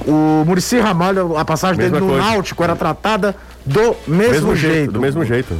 o 0.06 0.44
Murici 0.46 0.78
Ramalho, 0.78 1.36
a 1.36 1.44
passagem 1.44 1.78
Mesma 1.78 1.98
dele 1.98 2.06
no 2.06 2.12
coisa. 2.18 2.30
Náutico 2.30 2.62
era 2.62 2.76
tratada 2.76 3.34
do 3.64 3.96
mesmo, 4.06 4.32
Mesmo 4.32 4.56
jeito, 4.56 4.74
jeito. 4.74 4.92
do 4.92 5.00
mesmo 5.00 5.24
jeito. 5.24 5.54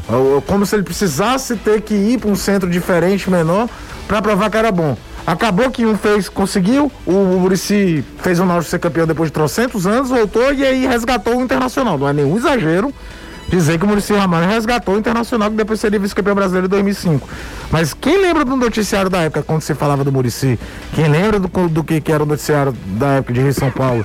Como 0.47 0.67
se 0.67 0.77
ele 0.77 0.83
precisasse 0.83 1.57
ter 1.57 1.81
que 1.81 1.95
ir 1.95 2.19
para 2.19 2.31
um 2.31 2.37
centro 2.37 2.69
diferente, 2.69 3.31
menor, 3.31 3.69
para 4.07 4.21
provar 4.21 4.51
que 4.51 4.57
era 4.57 4.71
bom. 4.71 4.97
Acabou 5.27 5.71
que 5.71 5.87
um 5.87 5.97
fez, 5.97 6.29
conseguiu, 6.29 6.93
o 7.07 7.13
Murici 7.13 8.05
fez 8.19 8.39
o 8.39 8.45
Náutico 8.45 8.71
ser 8.71 8.79
campeão 8.79 9.07
depois 9.07 9.31
de 9.31 9.33
trocentos 9.33 9.87
anos, 9.87 10.11
voltou 10.11 10.53
e 10.53 10.65
aí 10.67 10.87
resgatou 10.87 11.39
o 11.39 11.43
Internacional. 11.43 11.97
Não 11.97 12.07
é 12.07 12.13
nenhum 12.13 12.37
exagero 12.37 12.93
dizer 13.55 13.79
que 13.79 13.85
o 13.85 13.89
Murici 13.89 14.13
Ramalho 14.13 14.49
resgatou 14.49 14.95
o 14.95 14.99
Internacional, 14.99 15.51
que 15.51 15.57
depois 15.57 15.81
seria 15.81 15.99
vice-campeão 15.99 16.35
brasileiro 16.35 16.67
em 16.67 16.71
2005. 16.71 17.29
Mas 17.71 17.95
quem 17.95 18.21
lembra 18.21 18.45
do 18.45 18.57
noticiário 18.57 19.11
da 19.11 19.23
época, 19.23 19.43
quando 19.43 19.63
se 19.63 19.75
falava 19.75 20.03
do 20.03 20.13
Murici? 20.13 20.59
Quem 20.95 21.09
lembra 21.09 21.39
do, 21.39 21.49
do 21.69 21.85
que, 21.85 22.01
que 22.01 22.13
era 22.13 22.23
o 22.23 22.27
noticiário 22.27 22.73
da 22.99 23.15
época 23.15 23.33
de 23.33 23.41
Rio 23.41 23.51
e 23.51 23.55
São 23.55 23.71
Paulo, 23.71 24.05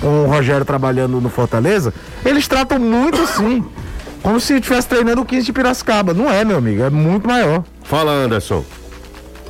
com 0.00 0.24
o 0.24 0.26
Rogério 0.26 0.64
trabalhando 0.64 1.20
no 1.20 1.30
Fortaleza? 1.30 1.92
Eles 2.24 2.46
tratam 2.46 2.78
muito 2.78 3.20
assim, 3.22 3.64
como 4.22 4.38
se 4.40 4.54
estivesse 4.54 4.88
treinando 4.88 5.22
o 5.22 5.24
15 5.24 5.46
de 5.46 5.52
Piracicaba. 5.52 6.12
Não 6.12 6.30
é, 6.30 6.44
meu 6.44 6.58
amigo, 6.58 6.82
é 6.82 6.90
muito 6.90 7.26
maior. 7.26 7.64
Fala, 7.82 8.12
Anderson. 8.12 8.64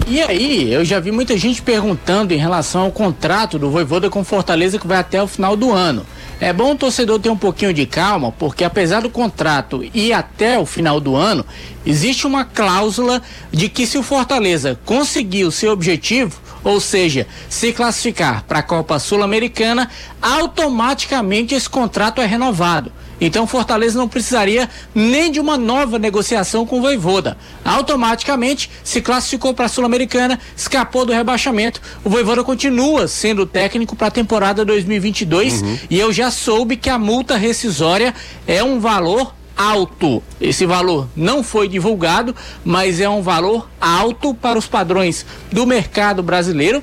E 0.06 0.20
aí, 0.20 0.72
eu 0.72 0.84
já 0.84 0.98
vi 0.98 1.12
muita 1.12 1.36
gente 1.36 1.62
perguntando 1.62 2.32
em 2.32 2.36
relação 2.36 2.82
ao 2.82 2.90
contrato 2.90 3.58
do 3.58 3.70
Voivoda 3.70 4.10
com 4.10 4.24
Fortaleza 4.24 4.78
que 4.78 4.86
vai 4.86 4.98
até 4.98 5.22
o 5.22 5.26
final 5.26 5.56
do 5.56 5.72
ano. 5.72 6.04
É 6.40 6.55
bom 6.55 6.72
o 6.72 6.76
torcedor 6.76 7.20
ter 7.20 7.29
um 7.29 7.37
pouquinho 7.37 7.74
de 7.74 7.85
calma, 7.85 8.33
porque 8.33 8.64
apesar 8.64 9.03
do 9.03 9.11
contrato 9.11 9.85
ir 9.92 10.14
até 10.14 10.59
o 10.59 10.64
final 10.64 10.98
do 10.98 11.14
ano, 11.14 11.44
existe 11.85 12.26
uma 12.26 12.46
cláusula 12.46 13.20
de 13.53 13.68
que 13.68 13.87
se 13.87 13.98
o 13.98 14.03
Fortaleza 14.03 14.81
conseguir 14.87 15.44
o 15.44 15.53
seu 15.53 15.70
objetivo, 15.70 16.40
ou 16.64 16.81
seja, 16.81 17.26
se 17.46 17.74
classificar 17.74 18.44
para 18.44 18.61
a 18.61 18.62
Copa 18.62 18.98
Sul-Americana, 18.98 19.90
automaticamente 20.20 21.55
esse 21.55 21.68
contrato 21.68 22.22
é 22.22 22.26
renovado. 22.26 22.90
Então 23.20 23.46
Fortaleza 23.46 23.98
não 23.98 24.09
precisaria 24.09 24.68
nem 24.94 25.30
de 25.30 25.38
uma 25.38 25.59
nova 25.59 25.98
negociação 25.98 26.64
com 26.64 26.78
o 26.78 26.83
Voivoda. 26.83 27.37
Automaticamente 27.64 28.70
se 28.83 29.00
classificou 29.00 29.52
para 29.52 29.66
a 29.66 29.68
Sul-Americana, 29.68 30.38
escapou 30.56 31.04
do 31.04 31.12
rebaixamento. 31.12 31.80
O 32.04 32.11
Voivoda 32.11 32.42
continua 32.42 33.06
sendo 33.06 33.44
técnico 33.44 33.94
para 33.94 34.09
a 34.09 34.11
temporada 34.11 34.64
2022 34.64 35.62
uhum. 35.62 35.78
e 35.90 35.98
eu 35.98 36.12
já 36.12 36.30
soube 36.30 36.76
que 36.76 36.88
a 36.88 36.98
multa 36.98 37.37
rescisória 37.37 38.14
é 38.46 38.62
um 38.62 38.80
valor 38.80 39.35
alto. 39.56 40.22
Esse 40.40 40.64
valor 40.64 41.06
não 41.14 41.42
foi 41.42 41.68
divulgado, 41.68 42.35
mas 42.64 42.98
é 42.98 43.09
um 43.09 43.20
valor 43.20 43.68
alto 43.78 44.33
para 44.33 44.59
os 44.59 44.66
padrões 44.66 45.26
do 45.52 45.66
mercado 45.66 46.22
brasileiro 46.22 46.83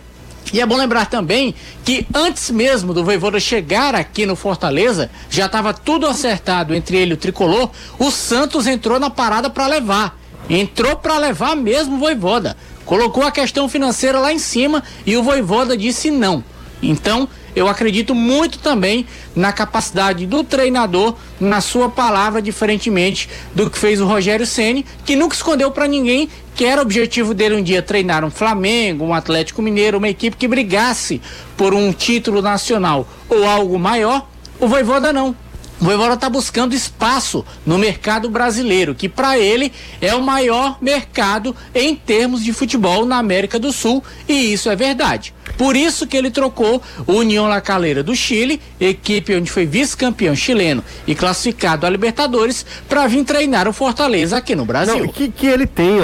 e 0.54 0.62
é 0.62 0.66
bom 0.66 0.78
lembrar 0.78 1.08
também 1.08 1.54
que 1.84 2.06
antes 2.14 2.50
mesmo 2.50 2.94
do 2.94 3.04
Voivoda 3.04 3.40
chegar 3.40 3.96
aqui 3.96 4.26
no 4.26 4.36
Fortaleza, 4.36 5.10
já 5.30 5.46
estava 5.46 5.74
tudo 5.74 6.08
acertado 6.08 6.74
entre 6.74 6.98
ele 6.98 7.12
e 7.12 7.14
o 7.14 7.18
Tricolor, 7.18 7.70
o 8.00 8.10
Santos 8.10 8.68
entrou 8.68 9.00
na 9.00 9.10
parada 9.10 9.50
para 9.50 9.68
levar. 9.68 10.18
Entrou 10.50 10.96
para 10.96 11.18
levar 11.18 11.56
mesmo 11.56 11.96
o 11.96 12.00
Voivoda. 12.00 12.56
Colocou 12.86 13.24
a 13.24 13.32
questão 13.32 13.68
financeira 13.68 14.20
lá 14.20 14.32
em 14.32 14.40
cima 14.40 14.82
e 15.06 15.18
o 15.18 15.24
Voivoda 15.24 15.76
disse 15.76 16.10
não. 16.10 16.44
Então, 16.82 17.28
eu 17.56 17.68
acredito 17.68 18.13
muito 18.13 18.60
também 18.60 19.06
na 19.36 19.52
capacidade 19.52 20.28
do 20.28 20.44
treinador, 20.44 21.16
na 21.40 21.60
sua 21.60 21.90
palavra, 21.90 22.42
diferentemente 22.42 23.28
do 23.56 23.70
que 23.70 23.78
fez 23.78 24.00
o 24.00 24.06
Rogério 24.06 24.46
Ceni, 24.46 24.86
que 25.04 25.16
nunca 25.16 25.36
escondeu 25.36 25.72
para 25.72 25.88
ninguém 25.88 26.30
que 26.56 26.66
era 26.66 26.82
objetivo 26.82 27.36
dele 27.36 27.56
um 27.56 27.63
dia 27.63 27.84
treinar 27.84 28.26
um 28.26 28.32
Flamengo, 28.32 29.06
um 29.06 29.13
Atlético 29.13 29.62
Mineiro, 29.62 30.00
uma 30.00 30.10
equipe 30.10 30.36
que 30.36 30.48
brigasse 30.48 31.22
por 31.56 31.74
um 31.74 31.94
título 31.94 32.42
nacional 32.42 33.08
ou 33.30 33.48
algo 33.48 33.78
maior. 33.78 34.28
O 34.60 34.68
Voivoda 34.68 35.13
não. 35.13 35.36
O 35.80 35.86
Voivoda 35.86 36.16
está 36.16 36.28
buscando 36.28 36.74
espaço 36.74 37.46
no 37.63 37.78
mercado 37.78 38.28
brasileiro, 38.28 38.96
que 38.96 39.08
para 39.08 39.38
ele 39.38 39.72
é 40.02 40.16
o 40.16 40.24
maior 40.24 40.80
mercado 40.82 41.56
em 41.76 41.96
termos 41.96 42.44
de 42.44 42.52
futebol 42.52 43.06
na 43.06 43.20
América 43.20 43.60
do 43.60 43.72
Sul, 43.72 44.04
e 44.28 44.54
isso 44.54 44.68
é 44.72 44.76
verdade. 44.76 45.36
Por 45.58 45.76
isso 45.76 46.06
que 46.08 46.18
ele 46.18 46.30
trocou 46.30 46.82
o 47.06 47.14
União 47.14 47.48
La 47.48 47.62
Calera 47.62 48.04
do 48.04 48.16
Chile, 48.16 48.62
equipe 48.80 49.36
onde 49.36 49.52
foi 49.52 49.66
vice-campeão 49.66 50.36
chileno 50.36 50.84
e 51.06 51.16
classificado 51.16 51.86
a 51.86 51.90
Libertadores, 51.90 52.66
para 52.88 53.08
vir 53.08 53.24
treinar 53.24 53.68
o 53.68 53.74
Fortaleza 53.74 54.38
aqui 54.38 54.56
no 54.56 54.66
Brasil. 54.66 54.98
Não, 54.98 55.08
que, 55.08 55.30
que 55.30 55.48
ele 55.48 55.66
tem, 55.66 56.00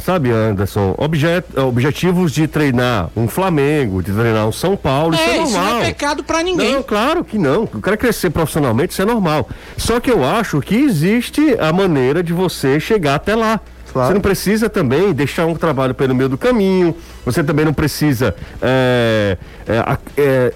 sabe, 0.00 0.30
Anderson, 0.30 0.94
objet, 0.98 1.44
objetivos 1.56 2.32
de 2.32 2.46
treinar 2.46 3.10
um 3.16 3.28
Flamengo, 3.28 4.02
de 4.02 4.12
treinar 4.12 4.46
um 4.46 4.52
São 4.52 4.76
Paulo, 4.76 5.14
é, 5.14 5.18
isso 5.18 5.30
é 5.30 5.36
normal. 5.38 5.64
Isso 5.64 5.72
não 5.72 5.80
é 5.80 5.84
pecado 5.84 6.24
para 6.24 6.42
ninguém. 6.42 6.72
Não, 6.72 6.82
claro 6.82 7.24
que 7.24 7.38
não. 7.38 7.64
O 7.64 7.80
cara 7.80 7.96
crescer 7.96 8.30
profissionalmente, 8.30 8.92
isso 8.92 9.02
é 9.02 9.04
normal. 9.04 9.48
Só 9.76 10.00
que 10.00 10.10
eu 10.10 10.24
acho 10.24 10.60
que 10.60 10.74
existe 10.74 11.56
a 11.58 11.72
maneira 11.72 12.22
de 12.22 12.32
você 12.32 12.78
chegar 12.80 13.16
até 13.16 13.34
lá. 13.34 13.60
Claro. 13.92 14.08
Você 14.08 14.14
não 14.14 14.20
precisa 14.20 14.68
também 14.68 15.12
deixar 15.12 15.46
um 15.46 15.54
trabalho 15.54 15.94
pelo 15.94 16.14
meio 16.14 16.28
do 16.28 16.38
caminho, 16.38 16.94
você 17.24 17.42
também 17.42 17.64
não 17.64 17.72
precisa 17.72 18.34
é, 18.60 19.36
é, 19.66 19.98
é, 20.16 20.52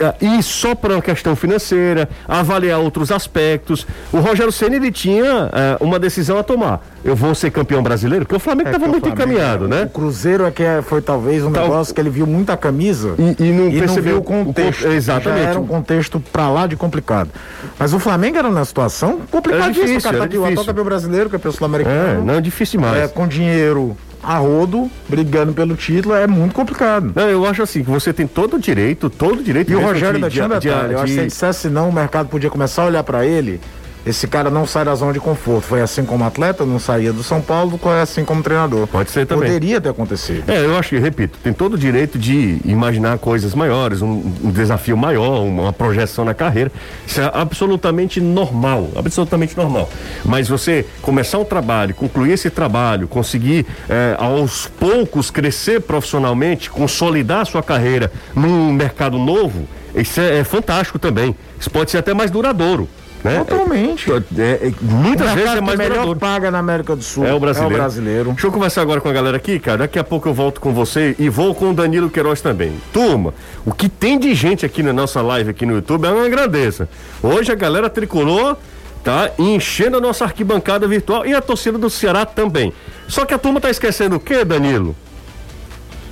é, 0.00 0.14
ir 0.24 0.42
só 0.42 0.74
para 0.74 0.94
uma 0.94 1.02
questão 1.02 1.34
financeira, 1.34 2.08
avaliar 2.26 2.78
outros 2.80 3.10
aspectos. 3.10 3.86
O 4.12 4.18
Rogério 4.18 4.52
Senna 4.52 4.76
ele 4.76 4.92
tinha 4.92 5.50
é, 5.52 5.76
uma 5.80 5.98
decisão 5.98 6.38
a 6.38 6.42
tomar. 6.42 6.84
Eu 7.02 7.16
vou 7.16 7.34
ser 7.34 7.50
campeão 7.50 7.82
brasileiro, 7.82 8.24
porque 8.24 8.36
o 8.36 8.40
Flamengo 8.40 8.68
estava 8.68 8.84
é, 8.84 8.88
muito 8.88 9.06
Flamengo, 9.06 9.32
encaminhado, 9.32 9.68
né? 9.68 9.84
O 9.84 9.88
Cruzeiro 9.88 10.44
é 10.44 10.50
que 10.50 10.62
foi 10.82 11.00
talvez 11.00 11.42
um 11.44 11.50
Tal... 11.50 11.64
negócio 11.64 11.94
que 11.94 12.00
ele 12.00 12.10
viu 12.10 12.26
muita 12.26 12.56
camisa 12.56 13.14
e, 13.18 13.44
e 13.44 13.52
não 13.52 13.68
e 13.68 13.78
percebeu 13.78 14.14
não 14.14 14.20
o 14.20 14.24
contexto. 14.24 14.86
O, 14.86 14.92
exatamente. 14.92 15.42
Já 15.42 15.50
era 15.50 15.60
um 15.60 15.66
contexto 15.66 16.20
para 16.20 16.50
lá 16.50 16.66
de 16.66 16.76
complicado. 16.76 17.30
Mas 17.78 17.94
o 17.94 17.98
Flamengo 17.98 18.36
era 18.36 18.50
na 18.50 18.64
situação 18.64 19.20
complicadíssima. 19.30 19.64
Era 19.64 19.72
difícil, 19.72 19.98
o 19.98 20.02
cara 20.02 20.18
tá 20.18 20.64
campeão 20.64 20.84
brasileiro, 20.84 21.30
campeão 21.30 21.52
sul-americano. 21.52 22.20
É, 22.20 22.24
não, 22.24 22.34
é 22.34 22.40
difícil 22.40 22.80
mais. 22.80 22.96
É, 22.98 23.08
com 23.08 23.26
dinheiro 23.26 23.96
a 24.22 24.36
rodo, 24.36 24.90
brigando 25.08 25.52
pelo 25.52 25.74
título, 25.74 26.14
é 26.14 26.26
muito 26.26 26.54
complicado. 26.54 27.12
Não, 27.14 27.28
eu 27.28 27.46
acho 27.46 27.62
assim, 27.62 27.82
que 27.82 27.90
você 27.90 28.12
tem 28.12 28.26
todo 28.26 28.56
o 28.56 28.58
direito, 28.58 29.08
todo 29.08 29.40
o 29.40 29.42
direito. 29.42 29.72
E 29.72 29.74
o 29.74 29.80
Rogério 29.80 30.16
ainda 30.16 30.28
tinha 30.28 30.48
detalhe, 30.48 30.88
de, 30.88 30.94
eu 30.94 30.98
acho 30.98 31.06
que 31.06 31.12
se 31.12 31.18
ele 31.18 31.26
dissesse 31.28 31.68
não, 31.68 31.88
o 31.88 31.92
mercado 31.92 32.28
podia 32.28 32.50
começar 32.50 32.82
a 32.82 32.86
olhar 32.86 33.02
para 33.02 33.24
ele 33.24 33.60
esse 34.04 34.26
cara 34.26 34.50
não 34.50 34.66
sai 34.66 34.84
da 34.84 34.94
zona 34.94 35.12
de 35.12 35.20
conforto. 35.20 35.62
Foi 35.62 35.80
assim 35.80 36.04
como 36.04 36.24
atleta, 36.24 36.64
não 36.64 36.78
saía 36.78 37.12
do 37.12 37.22
São 37.22 37.40
Paulo, 37.40 37.78
foi 37.78 38.00
assim 38.00 38.24
como 38.24 38.42
treinador. 38.42 38.86
Pode 38.86 39.10
ser 39.10 39.26
também. 39.26 39.48
Poderia 39.48 39.80
ter 39.80 39.90
acontecido. 39.90 40.50
É, 40.50 40.64
eu 40.64 40.76
acho 40.76 40.90
que, 40.90 40.98
repito, 40.98 41.38
tem 41.42 41.52
todo 41.52 41.74
o 41.74 41.78
direito 41.78 42.18
de 42.18 42.60
imaginar 42.64 43.18
coisas 43.18 43.54
maiores, 43.54 44.02
um, 44.02 44.22
um 44.42 44.50
desafio 44.50 44.96
maior, 44.96 45.42
uma 45.44 45.72
projeção 45.72 46.24
na 46.24 46.34
carreira. 46.34 46.72
Isso 47.06 47.20
é 47.20 47.30
absolutamente 47.32 48.20
normal, 48.20 48.88
absolutamente 48.96 49.56
normal. 49.56 49.88
Mas 50.24 50.48
você 50.48 50.86
começar 51.02 51.38
um 51.38 51.44
trabalho, 51.44 51.94
concluir 51.94 52.32
esse 52.32 52.50
trabalho, 52.50 53.06
conseguir 53.06 53.66
é, 53.88 54.16
aos 54.18 54.66
poucos 54.66 55.30
crescer 55.30 55.80
profissionalmente, 55.80 56.70
consolidar 56.70 57.40
a 57.40 57.44
sua 57.44 57.62
carreira 57.62 58.10
num 58.34 58.72
mercado 58.72 59.18
novo, 59.18 59.66
isso 59.94 60.20
é, 60.20 60.38
é 60.38 60.44
fantástico 60.44 60.98
também. 60.98 61.34
Isso 61.58 61.70
pode 61.70 61.90
ser 61.90 61.98
até 61.98 62.14
mais 62.14 62.30
duradouro. 62.30 62.88
Né? 63.22 63.38
Totalmente. 63.38 64.10
É, 64.10 64.16
é, 64.16 64.68
é 64.68 64.72
muitas 64.80 65.32
vezes 65.32 65.54
é 65.54 65.60
mais 65.60 65.78
melhor 65.78 65.92
duradouro. 65.92 66.18
paga 66.18 66.50
na 66.50 66.58
América 66.58 66.96
do 66.96 67.02
Sul. 67.02 67.26
É 67.26 67.34
o 67.34 67.40
brasileiro. 67.40 67.74
É 67.74 67.76
o 67.76 67.80
brasileiro. 67.80 68.30
Deixa 68.32 68.46
eu 68.46 68.52
conversar 68.52 68.82
agora 68.82 69.00
com 69.00 69.08
a 69.08 69.12
galera 69.12 69.36
aqui, 69.36 69.58
cara. 69.58 69.78
Daqui 69.78 69.98
a 69.98 70.04
pouco 70.04 70.28
eu 70.28 70.34
volto 70.34 70.60
com 70.60 70.72
você 70.72 71.14
e 71.18 71.28
vou 71.28 71.54
com 71.54 71.70
o 71.70 71.74
Danilo 71.74 72.08
Queiroz 72.08 72.40
também. 72.40 72.72
Turma, 72.92 73.34
o 73.66 73.72
que 73.72 73.88
tem 73.88 74.18
de 74.18 74.34
gente 74.34 74.64
aqui 74.64 74.82
na 74.82 74.92
nossa 74.92 75.20
live 75.20 75.50
aqui 75.50 75.66
no 75.66 75.74
YouTube 75.74 76.06
é 76.06 76.10
uma 76.10 76.28
grandeza. 76.28 76.88
Hoje 77.22 77.52
a 77.52 77.54
galera 77.54 77.90
tricolor 77.90 78.56
tá 79.04 79.30
enchendo 79.38 79.98
a 79.98 80.00
nossa 80.00 80.24
arquibancada 80.24 80.86
virtual 80.88 81.26
e 81.26 81.34
a 81.34 81.42
torcida 81.42 81.76
do 81.76 81.90
Ceará 81.90 82.24
também. 82.24 82.72
Só 83.06 83.26
que 83.26 83.34
a 83.34 83.38
turma 83.38 83.60
tá 83.60 83.70
esquecendo 83.70 84.16
o 84.16 84.20
quê, 84.20 84.44
Danilo? 84.44 84.96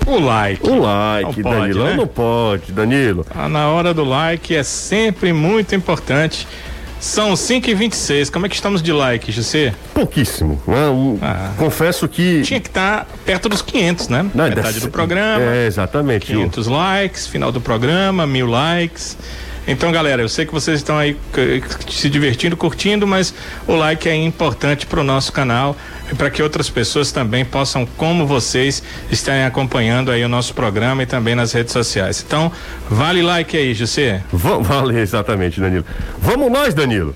O 0.07 0.19
like. 0.19 0.67
O 0.67 0.81
like, 0.81 1.43
não 1.43 1.51
Danilo. 1.51 1.81
Pode, 1.81 1.91
né? 1.91 1.97
Não 1.97 2.07
pode, 2.07 2.73
Danilo. 2.73 3.27
Ah, 3.35 3.49
na 3.49 3.69
hora 3.69 3.93
do 3.93 4.05
like 4.05 4.55
é 4.55 4.63
sempre 4.63 5.33
muito 5.35 5.75
importante 5.75 6.47
são 7.01 7.35
5 7.37 7.71
e 7.71 7.75
26 7.75 8.31
Como 8.31 8.47
é 8.47 8.49
que 8.49 8.55
estamos 8.55 8.83
de 8.83 8.93
like, 8.93 9.31
José? 9.31 9.75
Pouquíssimo. 9.95 10.61
Né? 10.67 10.77
Ah, 11.23 11.53
confesso 11.57 12.09
que. 12.09 12.43
Tinha 12.43 12.61
que 12.61 12.69
estar 12.69 13.05
tá 13.05 13.07
perto 13.25 13.49
dos 13.49 13.63
500, 13.63 14.09
né? 14.09 14.27
Não, 14.35 14.45
Metade 14.45 14.75
desse... 14.75 14.81
do 14.81 14.91
programa. 14.91 15.43
É, 15.45 15.67
exatamente. 15.67 16.27
500 16.27 16.67
likes, 16.67 17.27
final 17.27 17.53
do 17.53 17.61
programa, 17.61 18.27
mil 18.27 18.47
likes. 18.47 19.17
Então, 19.69 19.93
galera, 19.93 20.23
eu 20.23 20.31
sei 20.31 20.47
que 20.47 20.53
vocês 20.53 20.79
estão 20.79 20.97
aí 20.97 21.15
se 21.91 22.09
divertindo, 22.09 22.57
curtindo, 22.57 23.07
mas 23.07 23.35
o 23.67 23.75
like 23.77 24.09
é 24.09 24.17
importante 24.17 24.87
para 24.87 24.99
o 24.99 25.05
nosso 25.05 25.31
canal 25.31 25.77
e 26.11 26.15
para 26.15 26.31
que 26.31 26.43
outras 26.43 26.71
pessoas 26.71 27.13
também 27.13 27.45
possam, 27.45 27.85
como 27.85 28.27
vocês, 28.27 28.83
estarem 29.13 29.45
acompanhando 29.45 30.11
aí 30.11 30.25
o 30.25 30.29
nosso 30.29 30.55
programa 30.55 31.03
e 31.03 31.07
também 31.07 31.35
nas 31.35 31.53
redes 31.53 31.75
sociais. 31.75 32.25
Então, 32.27 32.51
vale 32.89 33.21
like 33.21 33.55
aí, 33.55 33.75
José. 33.75 34.23
Vale, 34.33 34.99
exatamente, 34.99 35.61
Danilo. 35.61 35.85
Vamos 36.19 36.51
nós, 36.51 36.73
Danilo. 36.73 37.15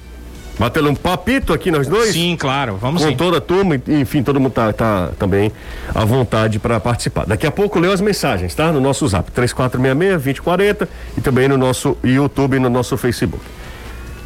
Batendo 0.59 0.91
um 0.91 0.95
papito 0.95 1.53
aqui 1.53 1.71
nós 1.71 1.88
dois? 1.88 2.12
Sim, 2.12 2.37
claro, 2.38 2.77
vamos 2.77 3.03
Com 3.03 3.09
sim. 3.09 3.17
toda 3.17 3.38
a 3.38 3.41
turma, 3.41 3.81
enfim, 3.88 4.23
todo 4.23 4.38
mundo 4.38 4.53
tá, 4.53 4.73
tá 4.73 5.11
também 5.19 5.51
à 5.95 6.05
vontade 6.05 6.59
para 6.59 6.79
participar. 6.79 7.25
Daqui 7.27 7.47
a 7.47 7.51
pouco 7.51 7.79
eu 7.79 7.83
leio 7.83 7.95
as 7.95 8.01
mensagens, 8.01 8.55
tá? 8.55 8.71
No 8.71 8.81
nosso 8.81 9.07
zap, 9.09 9.31
3466-2040 9.33 10.88
e 11.17 11.21
também 11.21 11.49
no 11.49 11.57
nosso 11.57 11.97
YouTube 12.05 12.57
e 12.57 12.61
no 12.61 12.69
nosso 12.69 12.97
Facebook. 12.97 13.43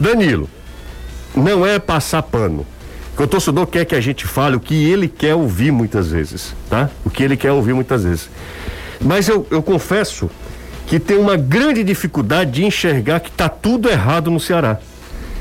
Danilo, 0.00 0.48
não 1.34 1.64
é 1.64 1.78
passar 1.78 2.22
pano. 2.22 2.66
O 3.16 3.26
torcedor 3.26 3.66
quer 3.66 3.84
que 3.86 3.94
a 3.94 4.00
gente 4.00 4.26
fale 4.26 4.56
o 4.56 4.60
que 4.60 4.74
ele 4.90 5.08
quer 5.08 5.34
ouvir 5.34 5.70
muitas 5.70 6.08
vezes, 6.10 6.54
tá? 6.68 6.90
O 7.04 7.08
que 7.08 7.22
ele 7.22 7.36
quer 7.36 7.52
ouvir 7.52 7.72
muitas 7.72 8.04
vezes. 8.04 8.28
Mas 9.00 9.28
eu, 9.28 9.46
eu 9.50 9.62
confesso 9.62 10.28
que 10.86 10.98
tem 10.98 11.16
uma 11.16 11.36
grande 11.36 11.82
dificuldade 11.82 12.50
de 12.50 12.64
enxergar 12.64 13.20
que 13.20 13.30
tá 13.30 13.48
tudo 13.48 13.88
errado 13.88 14.30
no 14.30 14.38
Ceará 14.38 14.78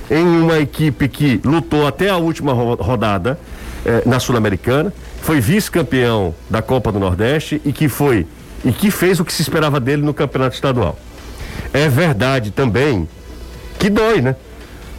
em 0.09 0.25
uma 0.25 0.59
equipe 0.59 1.07
que 1.07 1.41
lutou 1.43 1.87
até 1.87 2.09
a 2.09 2.17
última 2.17 2.53
rodada 2.53 3.39
eh, 3.85 4.03
na 4.05 4.19
Sul-Americana, 4.19 4.93
foi 5.21 5.39
vice-campeão 5.39 6.33
da 6.49 6.61
Copa 6.61 6.91
do 6.91 6.99
Nordeste 6.99 7.61
e 7.65 7.71
que 7.71 7.89
foi 7.89 8.27
e 8.63 8.71
que 8.71 8.89
fez 8.89 9.19
o 9.19 9.25
que 9.25 9.31
se 9.31 9.41
esperava 9.41 9.79
dele 9.79 10.01
no 10.01 10.13
Campeonato 10.13 10.55
Estadual. 10.55 10.97
É 11.71 11.87
verdade 11.87 12.51
também 12.51 13.07
que 13.77 13.89
dói, 13.89 14.21
né? 14.21 14.35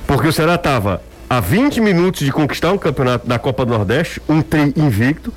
Porque 0.07 0.29
o 0.29 0.33
Ceará 0.33 0.55
estava 0.55 1.03
a 1.29 1.41
20 1.41 1.81
minutos 1.81 2.21
de 2.21 2.31
conquistar 2.31 2.73
um 2.73 2.79
campeonato 2.79 3.27
da 3.27 3.39
Copa 3.39 3.65
do 3.65 3.73
Nordeste, 3.73 4.23
um 4.29 4.41
tri 4.41 4.73
invicto, 4.77 5.33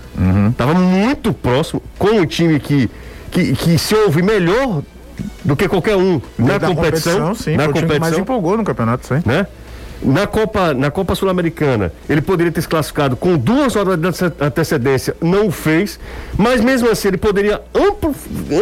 estava 0.51 0.73
uhum. 0.73 0.79
muito 0.79 1.33
próximo, 1.33 1.81
com 1.97 2.21
o 2.21 2.25
time 2.25 2.59
que, 2.59 2.89
que, 3.31 3.55
que 3.55 3.77
se 3.79 3.95
ouve 3.95 4.21
melhor 4.21 4.83
do 5.43 5.55
que 5.55 5.67
qualquer 5.67 5.95
um 5.95 6.21
na 6.37 6.59
competição, 6.59 6.75
competição. 6.75 7.35
Sim, 7.35 7.57
na 7.57 7.67
competição, 7.67 7.99
mais 7.99 8.17
empolgou 8.17 8.55
no 8.55 8.63
campeonato, 8.63 9.07
sim. 9.07 9.21
Né? 9.25 9.47
Na 10.01 10.25
Copa, 10.25 10.73
na 10.73 10.89
Copa 10.89 11.13
Sul-Americana, 11.13 11.91
ele 12.09 12.21
poderia 12.21 12.51
ter 12.51 12.61
se 12.61 12.67
classificado 12.67 13.17
com 13.17 13.37
duas 13.37 13.75
horas 13.75 13.97
de 13.97 14.07
antecedência, 14.39 15.15
não 15.21 15.47
o 15.47 15.51
fez, 15.51 15.99
mas 16.37 16.61
mesmo 16.61 16.89
assim 16.89 17.09
ele 17.09 17.17
poderia 17.17 17.61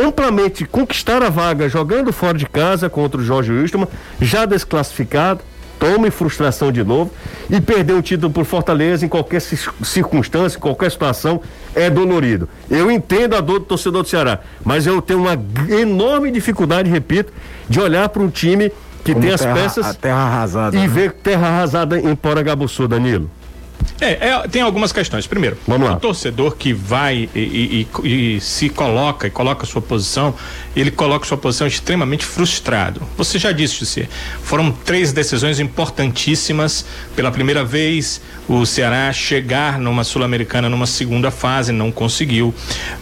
amplamente 0.04 0.65
conquistar 0.65 1.21
a 1.21 1.30
vaga 1.30 1.69
jogando 1.69 2.12
fora 2.12 2.38
de 2.38 2.47
casa 2.47 2.89
contra 2.89 3.21
o 3.21 3.23
Jorge 3.23 3.52
Wilstermann, 3.52 3.88
já 4.19 4.45
desclassificado, 4.45 5.41
tome 5.80 6.10
frustração 6.10 6.71
de 6.71 6.84
novo 6.84 7.12
e 7.50 7.62
perder 7.62 7.93
o 7.93 8.02
título 8.02 8.34
por 8.34 8.43
Fortaleza 8.43 9.06
em 9.06 9.10
qualquer 9.10 9.39
circunstância, 9.39 10.58
em 10.58 10.62
qualquer 10.62 10.89
situação, 10.89 11.39
é 11.76 11.88
dolorido. 11.88 12.50
Eu 12.67 12.89
entendo 12.89 13.36
a 13.36 13.41
dor 13.41 13.60
do 13.60 13.65
torcedor 13.65 14.02
do 14.02 14.10
Ceará, 14.10 14.39
mas 14.65 14.88
eu 14.88 15.00
tenho 15.04 15.19
uma 15.19 15.39
enorme 15.69 16.32
dificuldade, 16.32 16.89
repito, 16.89 17.32
de 17.69 17.80
olhar 17.80 18.10
para 18.10 18.23
um 18.23 18.30
time 18.30 18.71
que 19.08 19.13
Como 19.13 19.26
tem 19.26 19.34
as 19.34 19.39
terra, 19.39 19.54
peças 19.54 19.96
terra 19.96 20.17
arrasada, 20.17 20.76
e 20.76 20.80
né? 20.82 20.88
ver 20.89 21.13
terra 21.13 21.48
arrasada 21.48 21.98
em 21.98 22.13
Poragabuçu, 22.13 22.89
Danilo. 22.89 23.32
É, 23.99 24.29
é, 24.29 24.47
tem 24.47 24.61
algumas 24.61 24.91
questões. 24.91 25.25
Primeiro, 25.25 25.57
Vamos 25.67 25.89
lá. 25.89 25.95
o 25.95 25.99
torcedor 25.99 26.55
que 26.55 26.71
vai 26.71 27.27
e, 27.33 27.87
e, 28.03 28.35
e, 28.35 28.41
se 28.41 28.69
coloca 28.69 29.27
e 29.27 29.29
coloca 29.29 29.65
sua 29.65 29.81
posição, 29.81 30.35
ele 30.75 30.91
coloca 30.91 31.25
sua 31.25 31.37
posição 31.37 31.65
extremamente 31.65 32.23
frustrado. 32.23 33.01
Você 33.17 33.39
já 33.39 33.51
disse, 33.51 33.79
José, 33.79 34.07
foram 34.43 34.71
três 34.71 35.11
decisões 35.11 35.59
importantíssimas. 35.59 36.85
Pela 37.15 37.31
primeira 37.31 37.63
vez, 37.63 38.21
o 38.47 38.65
Ceará 38.65 39.11
chegar 39.11 39.79
numa 39.79 40.03
Sul-Americana 40.03 40.69
numa 40.69 40.85
segunda 40.85 41.31
fase, 41.31 41.71
não 41.71 41.91
conseguiu. 41.91 42.53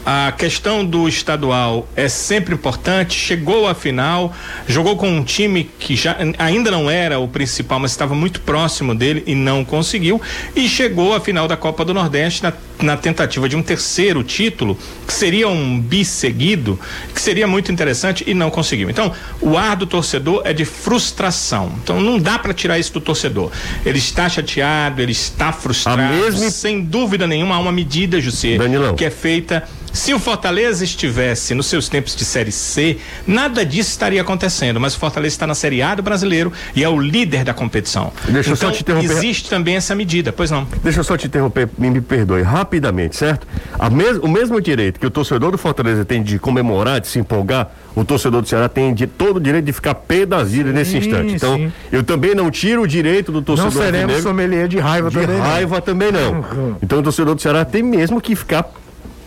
A 0.06 0.32
questão 0.32 0.86
do 0.86 1.10
estadual 1.10 1.88
é 1.96 2.08
sempre 2.08 2.56
importante. 2.56 3.20
Chegou 3.20 3.68
à 3.68 3.76
final, 3.76 4.34
jogou 4.66 4.96
com 4.96 5.10
um 5.10 5.24
time 5.24 5.70
que 5.78 5.96
já 5.96 6.16
ainda 6.38 6.72
não 6.72 6.90
era 6.90 7.20
o 7.20 7.28
principal, 7.28 7.80
mas 7.80 7.92
estava 7.92 8.16
muito 8.16 8.40
próximo 8.42 8.96
dele 8.96 9.24
e 9.28 9.36
não 9.36 9.66
conseguiu. 9.66 10.22
E 10.56 10.65
chegou 10.68 10.96
chegou 10.96 11.14
à 11.14 11.20
final 11.20 11.48
da 11.48 11.58
Copa 11.58 11.84
do 11.84 11.94
Nordeste 11.94 12.42
na, 12.42 12.54
na 12.82 12.96
tentativa 12.96 13.50
de 13.50 13.56
um 13.56 13.62
terceiro 13.62 14.24
título, 14.24 14.78
que 15.06 15.14
seria 15.14 15.48
um 15.50 15.80
bisseguido, 15.80 16.80
que 17.14 17.22
seria 17.22 17.46
muito 17.46 17.72
interessante 17.72 18.24
e 18.26 18.34
não 18.34 18.50
conseguiu. 18.50 18.90
Então, 18.90 19.12
o 19.42 19.58
ar 19.58 19.76
do 19.76 19.86
torcedor 19.86 20.42
é 20.46 20.54
de 20.54 20.64
frustração. 20.64 21.72
Então, 21.84 22.00
não 22.00 22.18
dá 22.18 22.40
para 22.40 22.54
tirar 22.54 22.80
isso 22.80 22.94
do 22.94 23.02
torcedor. 23.02 23.52
Ele 23.86 23.98
está 23.98 24.30
chateado, 24.30 25.02
ele 25.02 25.12
está 25.12 25.52
frustrado. 25.52 26.02
Mesma... 26.02 26.50
Sem 26.50 26.82
dúvida 26.82 27.28
nenhuma, 27.28 27.56
há 27.56 27.60
uma 27.60 27.72
medida, 27.72 28.22
José, 28.22 28.58
que 28.96 29.04
é 29.04 29.10
feita 29.10 29.68
se 29.96 30.14
o 30.14 30.20
Fortaleza 30.20 30.84
estivesse 30.84 31.56
nos 31.56 31.68
seus 31.68 31.88
tempos 31.88 32.16
de 32.16 32.26
Série 32.26 32.52
C, 32.52 32.98
nada 33.26 33.66
disso 33.66 33.90
estaria 33.90 34.22
acontecendo, 34.22 34.80
mas 34.80 34.96
o 34.96 35.00
Fortaleza 35.00 35.34
está 35.34 35.48
na 35.48 35.56
Série 35.56 35.82
A 35.82 35.96
do 35.96 36.04
brasileiro 36.04 36.52
e 36.76 36.84
é 36.84 36.90
o 36.90 37.00
líder 37.00 37.44
da 37.44 37.54
competição. 37.54 38.12
Deixa 38.26 38.52
então, 38.52 38.52
eu 38.52 38.56
só 38.56 38.66
então, 38.66 38.72
te 38.72 38.82
interromper. 38.82 39.12
Existe 39.12 39.50
também 39.50 39.76
essa 39.76 39.96
medida, 39.96 40.34
pois 40.34 40.52
não. 40.52 40.68
Deixa 40.84 41.00
eu 41.00 41.04
só 41.04 41.16
te 41.16 41.28
interromper, 41.28 41.70
me, 41.78 41.90
me 41.90 42.02
perdoe, 42.02 42.42
rapidamente, 42.42 43.16
certo? 43.16 43.48
Mes 43.92 44.18
o 44.18 44.28
mesmo 44.28 44.60
direito 44.60 45.00
que 45.00 45.06
o 45.06 45.10
torcedor 45.10 45.52
do 45.52 45.58
Fortaleza 45.58 46.04
tem 46.04 46.22
de 46.22 46.38
comemorar, 46.38 47.00
de 47.00 47.08
se 47.08 47.18
empolgar, 47.18 47.72
o 47.96 48.04
torcedor 48.04 48.42
do 48.42 48.48
Ceará 48.48 48.68
tem 48.68 48.94
de, 48.94 49.08
todo 49.08 49.38
o 49.38 49.40
direito 49.40 49.66
de 49.66 49.74
ficar 49.74 49.96
pé 49.96 50.26
das 50.26 50.52
vidas 50.52 50.74
nesse 50.74 50.98
instante. 50.98 51.34
Então, 51.34 51.56
sim. 51.56 51.72
eu 51.92 52.04
também 52.04 52.36
não 52.36 52.52
tiro 52.52 52.82
o 52.82 52.88
direito 52.88 53.32
do 53.32 53.42
torcedor. 53.42 53.74
Não 53.74 53.82
seremos 53.82 54.22
sommelier 54.22 54.68
de 54.68 54.78
raiva 54.78 55.10
de 55.10 55.18
também. 55.18 55.36
De 55.36 55.42
raiva 55.42 55.76
não. 55.76 55.82
também 55.82 56.12
não. 56.12 56.34
Uhum. 56.34 56.76
Então, 56.84 57.00
o 57.00 57.04
torcedor 57.04 57.36
do 57.36 57.42
Ceará 57.42 57.64
tem 57.64 57.82
mesmo 57.82 58.20
que 58.20 58.36
ficar 58.36 58.70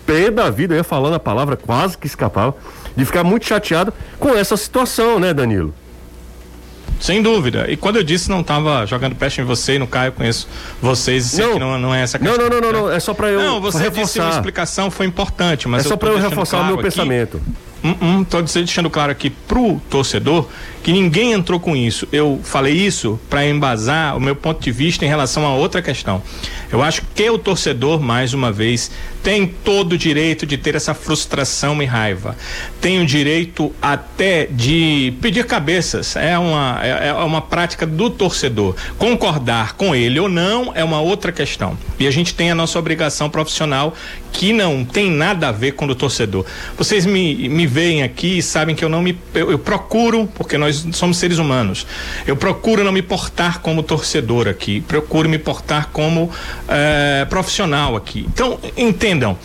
pé 0.08 0.30
da 0.30 0.48
vida, 0.48 0.72
eu 0.72 0.78
ia 0.78 0.84
falando 0.84 1.14
a 1.14 1.20
palavra, 1.20 1.54
quase 1.54 1.98
que 1.98 2.06
escapava, 2.06 2.56
de 2.96 3.04
ficar 3.04 3.22
muito 3.22 3.44
chateado 3.44 3.92
com 4.18 4.30
essa 4.30 4.56
situação, 4.56 5.20
né, 5.20 5.34
Danilo? 5.34 5.74
Sem 6.98 7.22
dúvida. 7.22 7.70
E 7.70 7.76
quando 7.76 7.96
eu 7.96 8.02
disse 8.02 8.30
não 8.30 8.40
estava 8.40 8.84
jogando 8.86 9.14
peste 9.14 9.40
em 9.40 9.44
você 9.44 9.74
e 9.74 9.78
no 9.78 9.86
Caio, 9.86 10.10
conheço 10.12 10.48
vocês 10.82 11.26
e 11.26 11.28
sei 11.36 11.46
não, 11.46 11.52
que 11.52 11.58
não, 11.60 11.78
não 11.78 11.94
é 11.94 12.02
essa 12.02 12.18
questão. 12.18 12.36
Não, 12.36 12.48
não, 12.48 12.60
não, 12.60 12.72
não, 12.72 12.80
não, 12.86 12.90
é 12.90 12.98
só 12.98 13.14
para 13.14 13.28
eu 13.28 13.40
Não, 13.40 13.60
você 13.60 13.78
reforçar. 13.78 14.04
disse 14.04 14.20
uma 14.20 14.30
explicação 14.30 14.90
foi 14.90 15.06
importante, 15.06 15.68
mas 15.68 15.84
é 15.84 15.88
só 15.88 15.96
para 15.96 16.08
eu 16.08 16.18
reforçar 16.18 16.56
claro 16.56 16.64
o 16.64 16.66
meu 16.66 16.74
aqui, 16.76 16.84
pensamento. 16.84 17.40
Hum, 17.84 17.94
hum, 18.02 18.26
deixando 18.52 18.90
claro 18.90 19.12
aqui 19.12 19.30
pro 19.30 19.80
torcedor 19.88 20.48
que 20.82 20.92
ninguém 20.92 21.32
entrou 21.32 21.60
com 21.60 21.76
isso. 21.76 22.08
Eu 22.10 22.40
falei 22.42 22.74
isso 22.74 23.20
para 23.30 23.46
embasar 23.46 24.16
o 24.16 24.20
meu 24.20 24.34
ponto 24.34 24.60
de 24.60 24.72
vista 24.72 25.04
em 25.04 25.08
relação 25.08 25.46
a 25.46 25.54
outra 25.54 25.80
questão. 25.80 26.20
Eu 26.72 26.82
acho 26.82 27.02
que 27.14 27.30
o 27.30 27.38
torcedor, 27.38 28.00
mais 28.00 28.34
uma 28.34 28.50
vez, 28.50 28.90
tem 29.28 29.46
todo 29.46 29.92
o 29.92 29.98
direito 29.98 30.46
de 30.46 30.56
ter 30.56 30.74
essa 30.74 30.94
frustração 30.94 31.82
e 31.82 31.84
raiva. 31.84 32.34
Tem 32.80 32.98
o 32.98 33.04
direito 33.04 33.70
até 33.82 34.46
de 34.46 35.12
pedir 35.20 35.44
cabeças. 35.44 36.16
É 36.16 36.38
uma, 36.38 36.80
é, 36.82 37.08
é 37.08 37.12
uma 37.12 37.42
prática 37.42 37.86
do 37.86 38.08
torcedor. 38.08 38.74
Concordar 38.96 39.74
com 39.74 39.94
ele 39.94 40.18
ou 40.18 40.30
não 40.30 40.72
é 40.74 40.82
uma 40.82 41.02
outra 41.02 41.30
questão. 41.30 41.76
E 41.98 42.06
a 42.06 42.10
gente 42.10 42.34
tem 42.34 42.50
a 42.50 42.54
nossa 42.54 42.78
obrigação 42.78 43.28
profissional 43.28 43.94
que 44.32 44.52
não 44.52 44.84
tem 44.84 45.10
nada 45.10 45.48
a 45.48 45.52
ver 45.52 45.72
com 45.72 45.86
o 45.86 45.94
torcedor. 45.94 46.44
Vocês 46.76 47.04
me, 47.04 47.48
me 47.48 47.66
veem 47.66 48.02
aqui 48.02 48.38
e 48.38 48.42
sabem 48.42 48.74
que 48.74 48.84
eu 48.84 48.88
não 48.88 49.02
me. 49.02 49.18
Eu, 49.34 49.50
eu 49.50 49.58
procuro, 49.58 50.28
porque 50.34 50.56
nós 50.56 50.86
somos 50.92 51.18
seres 51.18 51.38
humanos, 51.38 51.86
eu 52.26 52.36
procuro 52.36 52.84
não 52.84 52.92
me 52.92 53.02
portar 53.02 53.60
como 53.60 53.82
torcedor 53.82 54.48
aqui, 54.48 54.80
procuro 54.82 55.28
me 55.28 55.38
portar 55.38 55.88
como 55.92 56.30
é, 56.68 57.26
profissional 57.28 57.96
aqui. 57.96 58.26
Então, 58.32 58.58
entendam. 59.18 59.36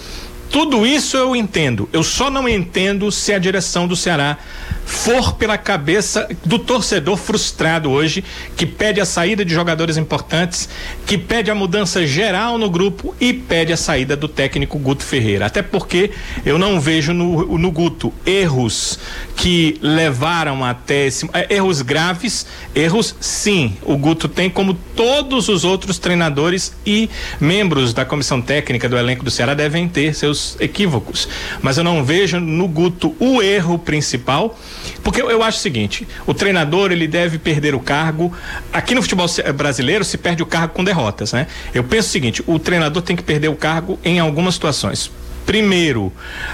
Tudo 0.53 0.85
isso 0.85 1.17
eu 1.17 1.35
entendo. 1.35 1.89
Eu 1.91 2.03
só 2.03 2.29
não 2.29 2.47
entendo 2.47 3.11
se 3.11 3.33
a 3.33 3.39
direção 3.39 3.87
do 3.87 3.95
Ceará 3.95 4.37
for 4.85 5.33
pela 5.33 5.57
cabeça 5.57 6.27
do 6.45 6.59
torcedor 6.59 7.17
frustrado 7.17 7.89
hoje, 7.89 8.23
que 8.55 8.65
pede 8.65 9.01
a 9.01 9.05
saída 9.05 9.43
de 9.43 9.51
jogadores 9.51 9.97
importantes, 9.97 10.69
que 11.07 11.17
pede 11.17 11.49
a 11.49 11.55
mudança 11.55 12.05
geral 12.05 12.57
no 12.57 12.69
grupo 12.69 13.15
e 13.19 13.33
pede 13.33 13.73
a 13.73 13.77
saída 13.77 14.15
do 14.15 14.27
técnico 14.27 14.77
Guto 14.77 15.03
Ferreira. 15.03 15.47
Até 15.47 15.63
porque 15.63 16.11
eu 16.45 16.59
não 16.59 16.79
vejo 16.79 17.13
no, 17.13 17.57
no 17.57 17.71
Guto 17.71 18.13
erros 18.23 18.99
que 19.35 19.79
levaram 19.81 20.63
até 20.63 21.07
esse, 21.07 21.27
é, 21.33 21.55
erros 21.55 21.81
graves, 21.81 22.45
erros 22.75 23.15
sim. 23.19 23.75
O 23.81 23.97
Guto 23.97 24.27
tem 24.27 24.49
como 24.49 24.75
todos 24.95 25.49
os 25.49 25.63
outros 25.63 25.97
treinadores 25.97 26.73
e 26.85 27.09
membros 27.39 27.91
da 27.91 28.05
comissão 28.05 28.41
técnica 28.41 28.87
do 28.87 28.97
elenco 28.97 29.23
do 29.23 29.31
Ceará 29.31 29.55
devem 29.55 29.87
ter 29.87 30.13
equívocos. 30.59 31.27
Mas 31.61 31.77
eu 31.77 31.83
não 31.83 32.03
vejo 32.03 32.39
no 32.39 32.67
Guto 32.67 33.15
o 33.19 33.41
erro 33.41 33.77
principal 33.79 34.57
porque 35.03 35.21
eu, 35.21 35.29
eu 35.29 35.43
acho 35.43 35.57
o 35.57 35.61
seguinte: 35.61 36.07
o 36.25 36.33
treinador 36.33 36.91
ele 36.91 37.07
deve 37.07 37.37
perder 37.37 37.75
o 37.75 37.79
cargo. 37.79 38.33
Aqui 38.71 38.95
no 38.95 39.01
futebol 39.01 39.27
brasileiro 39.55 40.03
se 40.03 40.17
perde 40.17 40.41
o 40.41 40.45
cargo 40.45 40.73
com 40.73 40.83
derrotas, 40.83 41.33
né? 41.33 41.47
Eu 41.73 41.83
penso 41.83 42.09
o 42.09 42.11
seguinte: 42.11 42.43
o 42.47 42.57
treinador 42.57 43.01
tem 43.01 43.15
que 43.15 43.23
perder 43.23 43.49
o 43.49 43.55
cargo 43.55 43.99
em 44.03 44.19
algumas 44.19 44.55
situações. 44.55 45.11
Primeiro, 45.45 46.11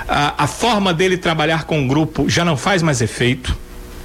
a, 0.07 0.43
a 0.43 0.47
forma 0.47 0.93
dele 0.93 1.15
trabalhar 1.15 1.65
com 1.65 1.83
o 1.83 1.87
grupo 1.87 2.27
já 2.27 2.43
não 2.43 2.57
faz 2.57 2.81
mais 2.81 3.01
efeito 3.01 3.55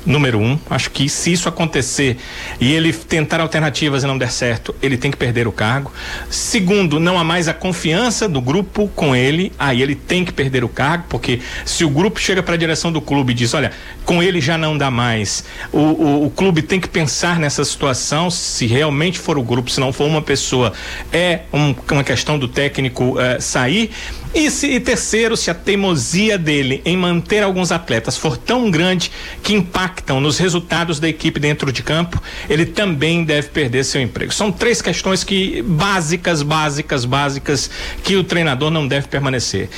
número 0.04 0.38
um. 0.38 0.58
Acho 0.68 0.90
que 0.90 1.08
se 1.08 1.32
isso 1.32 1.48
acontecer 1.48 2.16
e 2.60 2.72
ele 2.72 2.92
tentar 2.92 3.40
alternativas 3.40 4.04
e 4.04 4.06
não 4.06 4.18
der 4.18 4.30
certo, 4.30 4.74
ele 4.82 4.96
tem 4.96 5.10
que 5.10 5.16
perder 5.16 5.46
o 5.46 5.52
cargo. 5.52 5.92
Segundo, 6.30 7.00
não 7.00 7.18
há 7.18 7.24
mais 7.24 7.48
a 7.48 7.54
confiança 7.54 8.28
do 8.28 8.40
grupo 8.40 8.88
com 8.94 9.14
ele, 9.14 9.52
aí 9.58 9.82
ele 9.82 9.94
tem 9.94 10.24
que 10.24 10.32
perder 10.32 10.64
o 10.64 10.68
cargo, 10.68 11.04
porque 11.08 11.40
se 11.64 11.84
o 11.84 11.88
grupo 11.88 12.20
chega 12.20 12.42
para 12.42 12.54
a 12.54 12.58
direção 12.58 12.92
do 12.92 13.00
clube 13.00 13.32
e 13.32 13.34
diz: 13.34 13.54
olha, 13.54 13.72
com 14.04 14.22
ele 14.22 14.40
já 14.40 14.58
não 14.58 14.76
dá 14.76 14.90
mais, 14.90 15.44
o, 15.72 15.78
o, 15.78 16.26
o 16.26 16.30
clube 16.30 16.62
tem 16.62 16.80
que 16.80 16.88
pensar 16.88 17.38
nessa 17.38 17.64
situação, 17.64 18.30
se 18.30 18.66
realmente 18.66 19.18
for 19.18 19.38
o 19.38 19.42
grupo, 19.42 19.70
se 19.70 19.80
não 19.80 19.92
for 19.92 20.06
uma 20.06 20.22
pessoa, 20.22 20.72
é 21.12 21.40
um, 21.52 21.74
uma 21.90 22.04
questão 22.04 22.38
do 22.38 22.48
técnico 22.48 23.18
uh, 23.18 23.40
sair. 23.40 23.90
E, 24.34 24.50
se, 24.50 24.66
e 24.66 24.80
terceiro, 24.80 25.36
se 25.36 25.48
a 25.48 25.54
teimosia 25.54 26.36
dele 26.36 26.82
em 26.84 26.96
manter 26.96 27.44
alguns 27.44 27.70
atletas 27.70 28.16
for 28.16 28.36
tão 28.36 28.68
grande 28.68 29.12
que 29.44 29.54
impactam 29.54 30.20
nos 30.20 30.38
resultados 30.38 30.98
da 30.98 31.08
equipe 31.08 31.38
dentro 31.38 31.70
de 31.70 31.84
campo, 31.84 32.20
ele 32.50 32.66
também 32.66 33.22
deve 33.22 33.48
perder 33.48 33.84
seu 33.84 34.00
emprego. 34.00 34.34
São 34.34 34.50
três 34.50 34.82
questões 34.82 35.22
que 35.22 35.62
básicas, 35.62 36.42
básicas, 36.42 37.04
básicas 37.04 37.70
que 38.02 38.16
o 38.16 38.24
treinador 38.24 38.72
não 38.72 38.88
deve 38.88 39.06
permanecer. 39.06 39.68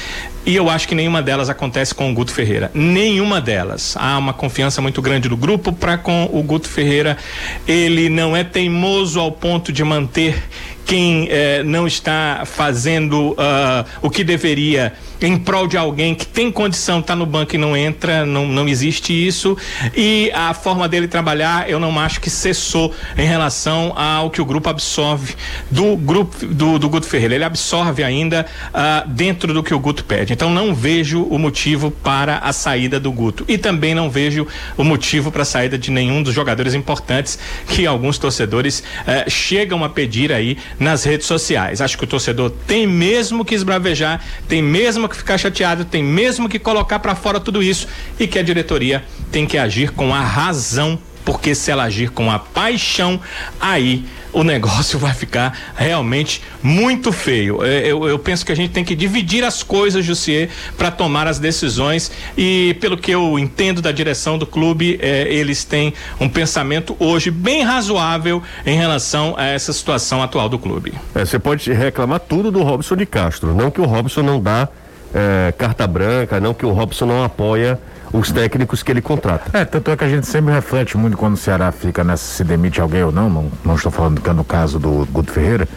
E 0.47 0.55
eu 0.55 0.71
acho 0.71 0.89
que 0.89 0.95
nenhuma 0.95 1.21
delas 1.21 1.51
acontece 1.51 1.95
com 1.95 2.11
o 2.11 2.15
Guto 2.15 2.33
Ferreira. 2.33 2.71
Nenhuma 2.73 3.41
delas. 3.41 3.95
Há 3.99 4.17
uma 4.17 4.33
confiança 4.33 4.81
muito 4.81 5.03
grande 5.03 5.29
do 5.29 5.37
grupo 5.37 5.73
para 5.73 5.99
com 5.99 6.31
o 6.33 6.43
Guto 6.43 6.69
Ferreira. 6.69 7.19
Ele 7.67 8.09
não 8.09 8.35
é 8.35 8.45
teimoso 8.45 9.19
ao 9.19 9.33
ponto 9.33 9.73
de 9.73 9.83
manter 9.83 10.41
quem 10.87 11.27
eh, 11.29 11.65
não 11.65 11.85
está 11.85 12.45
fazendo 12.47 13.33
uh, 13.33 13.85
o 14.01 14.09
que 14.09 14.23
deveria 14.23 14.93
em 15.21 15.39
prol 15.39 15.67
de 15.67 15.77
alguém 15.77 16.15
que 16.15 16.27
tem 16.27 16.51
condição, 16.51 17.01
está 17.01 17.17
no 17.17 17.25
banco 17.25 17.55
e 17.55 17.59
não 17.59 17.77
entra, 17.77 18.27
não, 18.27 18.47
não 18.47 18.69
existe 18.69 19.13
isso. 19.13 19.57
E 19.95 20.31
a 20.35 20.53
forma 20.53 20.89
dele 20.89 21.09
trabalhar, 21.09 21.69
eu 21.71 21.81
não 21.81 21.99
acho 21.99 22.21
que 22.21 22.29
cessou 22.29 22.95
em 23.17 23.27
relação 23.27 23.93
ao 23.97 24.31
que 24.31 24.41
o 24.41 24.45
grupo 24.45 24.69
absorve 24.69 25.35
do 25.71 25.97
grupo 25.97 26.47
do, 26.47 26.79
do 26.79 26.89
Guto 26.89 27.07
Ferreira. 27.07 27.35
Ele 27.35 27.45
absorve 27.45 28.03
ainda 28.03 28.47
uh, 28.69 29.09
dentro 29.09 29.55
do 29.55 29.63
que 29.63 29.75
o 29.75 29.79
Guto 29.79 30.05
pede. 30.05 30.33
Então 30.33 30.51
não 30.51 30.75
vejo 30.75 31.23
o 31.23 31.39
motivo 31.39 31.91
para 31.91 32.39
a 32.39 32.53
saída 32.53 33.01
do 33.01 33.11
Guto. 33.11 33.45
E 33.49 33.57
também 33.57 33.95
não 33.95 34.11
vejo 34.11 34.47
o 34.77 34.85
motivo 34.85 35.33
para 35.33 35.43
a 35.43 35.47
saída 35.47 35.79
de 35.79 35.91
nenhum 35.91 36.23
dos 36.23 36.35
jogadores 36.35 36.75
importantes 36.75 37.39
que 37.69 37.87
alguns 37.87 38.19
torcedores 38.19 38.81
uh, 38.81 39.31
chegam 39.31 39.83
a 39.83 39.89
pedir 39.89 40.33
aí 40.33 40.59
nas 40.79 41.05
redes 41.05 41.27
sociais. 41.27 41.81
Acho 41.81 41.97
que 41.97 42.05
o 42.05 42.07
torcedor 42.07 42.51
tem 42.67 42.87
mesmo 42.87 43.45
que 43.45 43.55
esbravejar, 43.55 44.23
tem 44.49 44.63
mesmo 44.63 45.09
que 45.09 45.17
ficar 45.17 45.39
chateado, 45.39 45.85
tem 45.85 46.03
mesmo 46.03 46.49
que 46.49 46.59
colocar 46.59 46.99
para 46.99 47.15
fora 47.15 47.41
tudo 47.41 47.63
isso 47.63 47.87
e 48.19 48.27
que 48.27 48.39
a 48.39 48.43
diretoria 48.43 49.05
tem 49.31 49.47
que 49.47 49.59
agir 49.59 49.93
com 49.93 50.15
a 50.15 50.21
razão, 50.21 50.99
porque 51.25 51.55
se 51.55 51.71
ela 51.71 51.85
agir 51.85 52.11
com 52.11 52.31
a 52.31 52.39
paixão, 52.39 53.21
aí 53.61 54.05
o 54.37 54.45
negócio 54.45 54.99
vai 55.01 55.15
ficar 55.15 55.59
realmente 55.75 56.43
muito 56.63 57.11
feio. 57.11 57.65
É, 57.65 57.91
eu, 57.91 58.07
eu, 58.07 58.19
penso 58.19 58.45
que 58.45 58.53
a 58.53 58.55
gente 58.55 58.71
tem 58.71 58.85
que 58.85 58.95
dividir 58.95 59.43
as 59.43 59.63
coisas, 59.63 60.05
Jussier, 60.05 60.51
para 60.77 60.91
tomar 60.91 61.27
as 61.27 61.39
decisões. 61.39 62.13
E 62.37 62.77
pelo 62.79 62.99
que 62.99 63.11
eu 63.11 63.39
entendo 63.39 63.81
da 63.81 63.91
direção 63.91 64.37
do 64.37 64.47
clube, 64.47 64.99
é, 65.01 65.23
eles 65.33 65.65
têm 65.65 65.95
um 66.21 66.29
pensamento 66.29 66.95
hoje 66.99 67.31
bem 67.31 67.63
razoável 67.63 68.43
em 68.67 68.77
relação 68.77 69.35
a 69.39 69.47
essa 69.47 69.73
situação 69.73 70.23
atual 70.23 70.51
do 70.51 70.59
clube. 70.59 70.93
É, 71.15 71.25
você 71.25 71.39
pode 71.39 71.73
reclamar 71.73 72.21
tudo 72.21 72.51
do 72.51 72.63
Robson 72.63 72.97
de 72.97 73.07
Castro, 73.07 73.55
não 73.55 73.71
que 73.71 73.81
o 73.81 73.85
Robson 73.87 74.23
não 74.23 74.39
dá 74.39 74.69
é, 75.15 75.53
carta 75.57 75.87
branca, 75.87 76.39
não 76.39 76.53
que 76.53 76.67
o 76.67 76.73
Robson 76.73 77.07
não 77.07 77.25
apoia 77.25 77.81
os 78.13 78.31
técnicos 78.31 78.83
que 78.83 78.91
ele 78.91 79.03
contrata. 79.03 79.57
É, 79.57 79.65
tanto 79.65 79.91
é 79.91 79.97
que 79.97 80.05
a 80.05 80.09
gente 80.09 80.27
sempre 80.27 80.53
reflete 80.53 80.97
muito 80.97 81.17
quando 81.17 81.35
o 81.35 81.37
Ceará 81.37 81.71
fica 81.73 82.05
nessa 82.05 82.25
se 82.25 82.45
demite 82.45 82.81
alguém 82.81 83.03
ou 83.03 83.13
não, 83.13 83.29
não, 83.29 83.53
não 83.65 83.75
estou 83.75 83.91
falando 83.91 84.21
que 84.21 84.29
é 84.29 84.33
no 84.33 84.45
caso 84.45 84.79
do 84.79 85.07
Guto 85.11 85.33
Ferreira. 85.33 85.69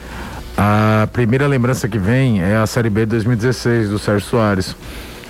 A 0.58 1.08
primeira 1.14 1.48
lembrança 1.48 1.88
que 1.88 1.98
vem 1.98 2.42
é 2.42 2.58
a 2.58 2.68
Série 2.68 2.90
B 2.90 3.02
de 3.02 3.12
2016 3.12 3.90
do 3.90 3.98
Sérgio 3.98 4.28
Soares, 4.28 4.76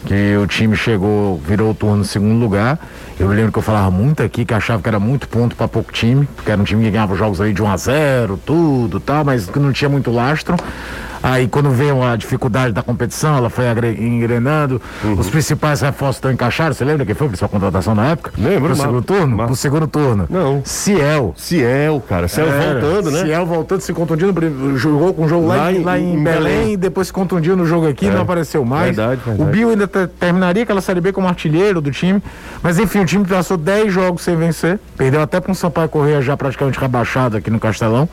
que 0.05 0.35
o 0.37 0.47
time 0.47 0.75
chegou, 0.75 1.37
virou 1.37 1.71
o 1.71 1.73
turno 1.75 1.97
no 1.97 2.03
segundo 2.05 2.39
lugar. 2.39 2.79
Eu 3.19 3.27
lembro 3.27 3.51
que 3.51 3.59
eu 3.59 3.61
falava 3.63 3.91
muito 3.91 4.23
aqui 4.23 4.43
que 4.43 4.53
achava 4.53 4.81
que 4.81 4.89
era 4.89 4.99
muito 4.99 5.27
ponto 5.27 5.55
para 5.55 5.67
pouco 5.67 5.91
time, 5.91 6.27
porque 6.35 6.49
era 6.49 6.59
um 6.59 6.63
time 6.63 6.83
que 6.83 6.89
ganhava 6.89 7.15
jogos 7.15 7.39
aí 7.41 7.53
de 7.53 7.61
1 7.61 7.67
a 7.67 7.77
0, 7.77 8.39
tudo, 8.43 8.99
tal, 8.99 9.23
mas 9.23 9.47
que 9.47 9.59
não 9.59 9.71
tinha 9.71 9.89
muito 9.89 10.09
lastro. 10.09 10.55
Aí 11.21 11.47
quando 11.47 11.69
veio 11.71 12.01
a 12.03 12.15
dificuldade 12.15 12.73
da 12.73 12.81
competição, 12.81 13.37
ela 13.37 13.49
foi 13.49 13.65
engrenando. 13.99 14.81
Uhum. 15.03 15.13
Os 15.13 15.29
principais 15.29 15.81
reforços 15.81 16.17
estão 16.17 16.31
encaixados. 16.31 16.77
Você 16.77 16.85
lembra 16.85 17.05
quem 17.05 17.15
foi 17.15 17.27
a 17.27 17.29
principal 17.29 17.49
contratação 17.49 17.93
na 17.93 18.07
época? 18.07 18.31
Lembro. 18.37 18.69
Pro 18.69 18.75
segundo 18.75 19.01
turno? 19.01 19.37
Mas... 19.37 19.45
Pro 19.47 19.55
segundo 19.55 19.87
turno. 19.87 20.27
Não. 20.29 20.61
Ciel. 20.63 21.33
Ciel, 21.37 22.01
cara. 22.07 22.27
Ciel 22.27 22.47
Era. 22.47 22.79
voltando, 22.79 23.11
né? 23.11 23.23
Ciel 23.23 23.45
voltando, 23.45 23.81
se 23.81 23.93
contundindo. 23.93 24.77
Jogou 24.77 25.13
com 25.13 25.23
um 25.23 25.29
jogo 25.29 25.47
lá, 25.47 25.55
lá, 25.55 25.73
em, 25.73 25.83
lá 25.83 25.99
em, 25.99 26.23
Belém, 26.23 26.23
Belém, 26.23 26.77
depois 26.77 27.07
se 27.07 27.13
contundiu 27.13 27.55
no 27.55 27.65
jogo 27.65 27.87
aqui, 27.87 28.07
é. 28.07 28.11
não 28.11 28.21
apareceu 28.21 28.63
mais. 28.63 28.95
Verdade, 28.95 29.21
verdade. 29.25 29.49
O 29.49 29.51
Bill 29.51 29.69
ainda 29.69 29.87
terminaria 29.87 30.63
aquela 30.63 30.81
Série 30.81 31.01
B 31.01 31.11
como 31.11 31.27
artilheiro 31.27 31.81
do 31.81 31.91
time. 31.91 32.21
Mas 32.61 32.79
enfim, 32.79 32.99
o 32.99 33.05
time 33.05 33.25
passou 33.25 33.57
10 33.57 33.91
jogos 33.93 34.21
sem 34.21 34.35
vencer. 34.35 34.79
Perdeu 34.97 35.21
até 35.21 35.39
para 35.39 35.51
um 35.51 35.55
Sampaio 35.55 35.89
Correia 35.89 36.21
já 36.21 36.35
praticamente 36.37 36.79
rebaixado 36.79 37.37
aqui 37.37 37.49
no 37.49 37.59
Castelão. 37.59 38.07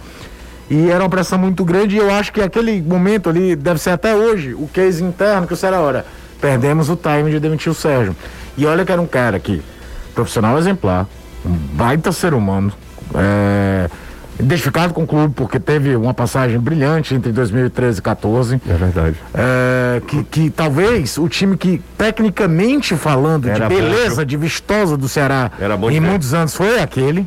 E 0.69 0.91
era 0.91 1.03
uma 1.03 1.11
pressão 1.11 1.39
muito 1.39 1.65
grande 1.65 1.97
e 1.97 1.99
eu 1.99 2.11
acho 2.11 2.33
que 2.33 2.41
aquele 2.41 2.83
momento 2.83 3.31
ali 3.31 3.55
deve 3.55 3.81
ser 3.81 3.91
até 3.91 4.15
hoje 4.15 4.55
o 4.55 4.69
case 4.69 5.03
interno 5.03 5.47
que 5.47 5.53
o 5.53 5.57
Ceará, 5.57 5.81
olha, 5.81 6.05
perdemos 6.41 6.91
o 6.91 6.97
time 6.97 7.31
de 7.31 7.39
demitir 7.39 7.71
o 7.71 7.75
Sérgio. 7.75 8.17
E 8.57 8.67
olha 8.67 8.85
que 8.85 8.91
era 8.91 9.01
um 9.01 9.07
cara 9.07 9.37
aqui, 9.37 9.63
profissional 10.15 10.59
exemplar, 10.59 11.07
um 11.45 11.53
baita 11.53 12.11
ser 12.11 12.35
humano, 12.35 12.73
é, 13.15 13.89
identificado 14.41 14.93
com 14.93 15.05
o 15.05 15.07
clube 15.07 15.35
porque 15.35 15.61
teve 15.61 15.95
uma 15.95 16.13
passagem 16.13 16.59
brilhante 16.59 17.15
entre 17.15 17.33
2013 17.33 17.99
e 17.99 18.03
2014. 18.03 18.61
É 18.69 18.75
verdade. 18.75 19.17
É, 19.35 20.03
que, 20.07 20.25
que 20.25 20.51
talvez 20.51 21.17
o 21.17 21.29
time 21.29 21.57
que, 21.57 21.83
tecnicamente 21.97 22.97
falando, 22.97 23.49
era 23.49 23.69
de 23.69 23.75
beleza, 23.75 24.23
bom. 24.23 24.25
de 24.25 24.37
vistosa 24.37 24.97
do 24.97 25.09
Ceará, 25.09 25.51
em 25.91 26.01
muitos 26.01 26.35
anos 26.35 26.55
foi 26.55 26.81
aquele. 26.81 27.27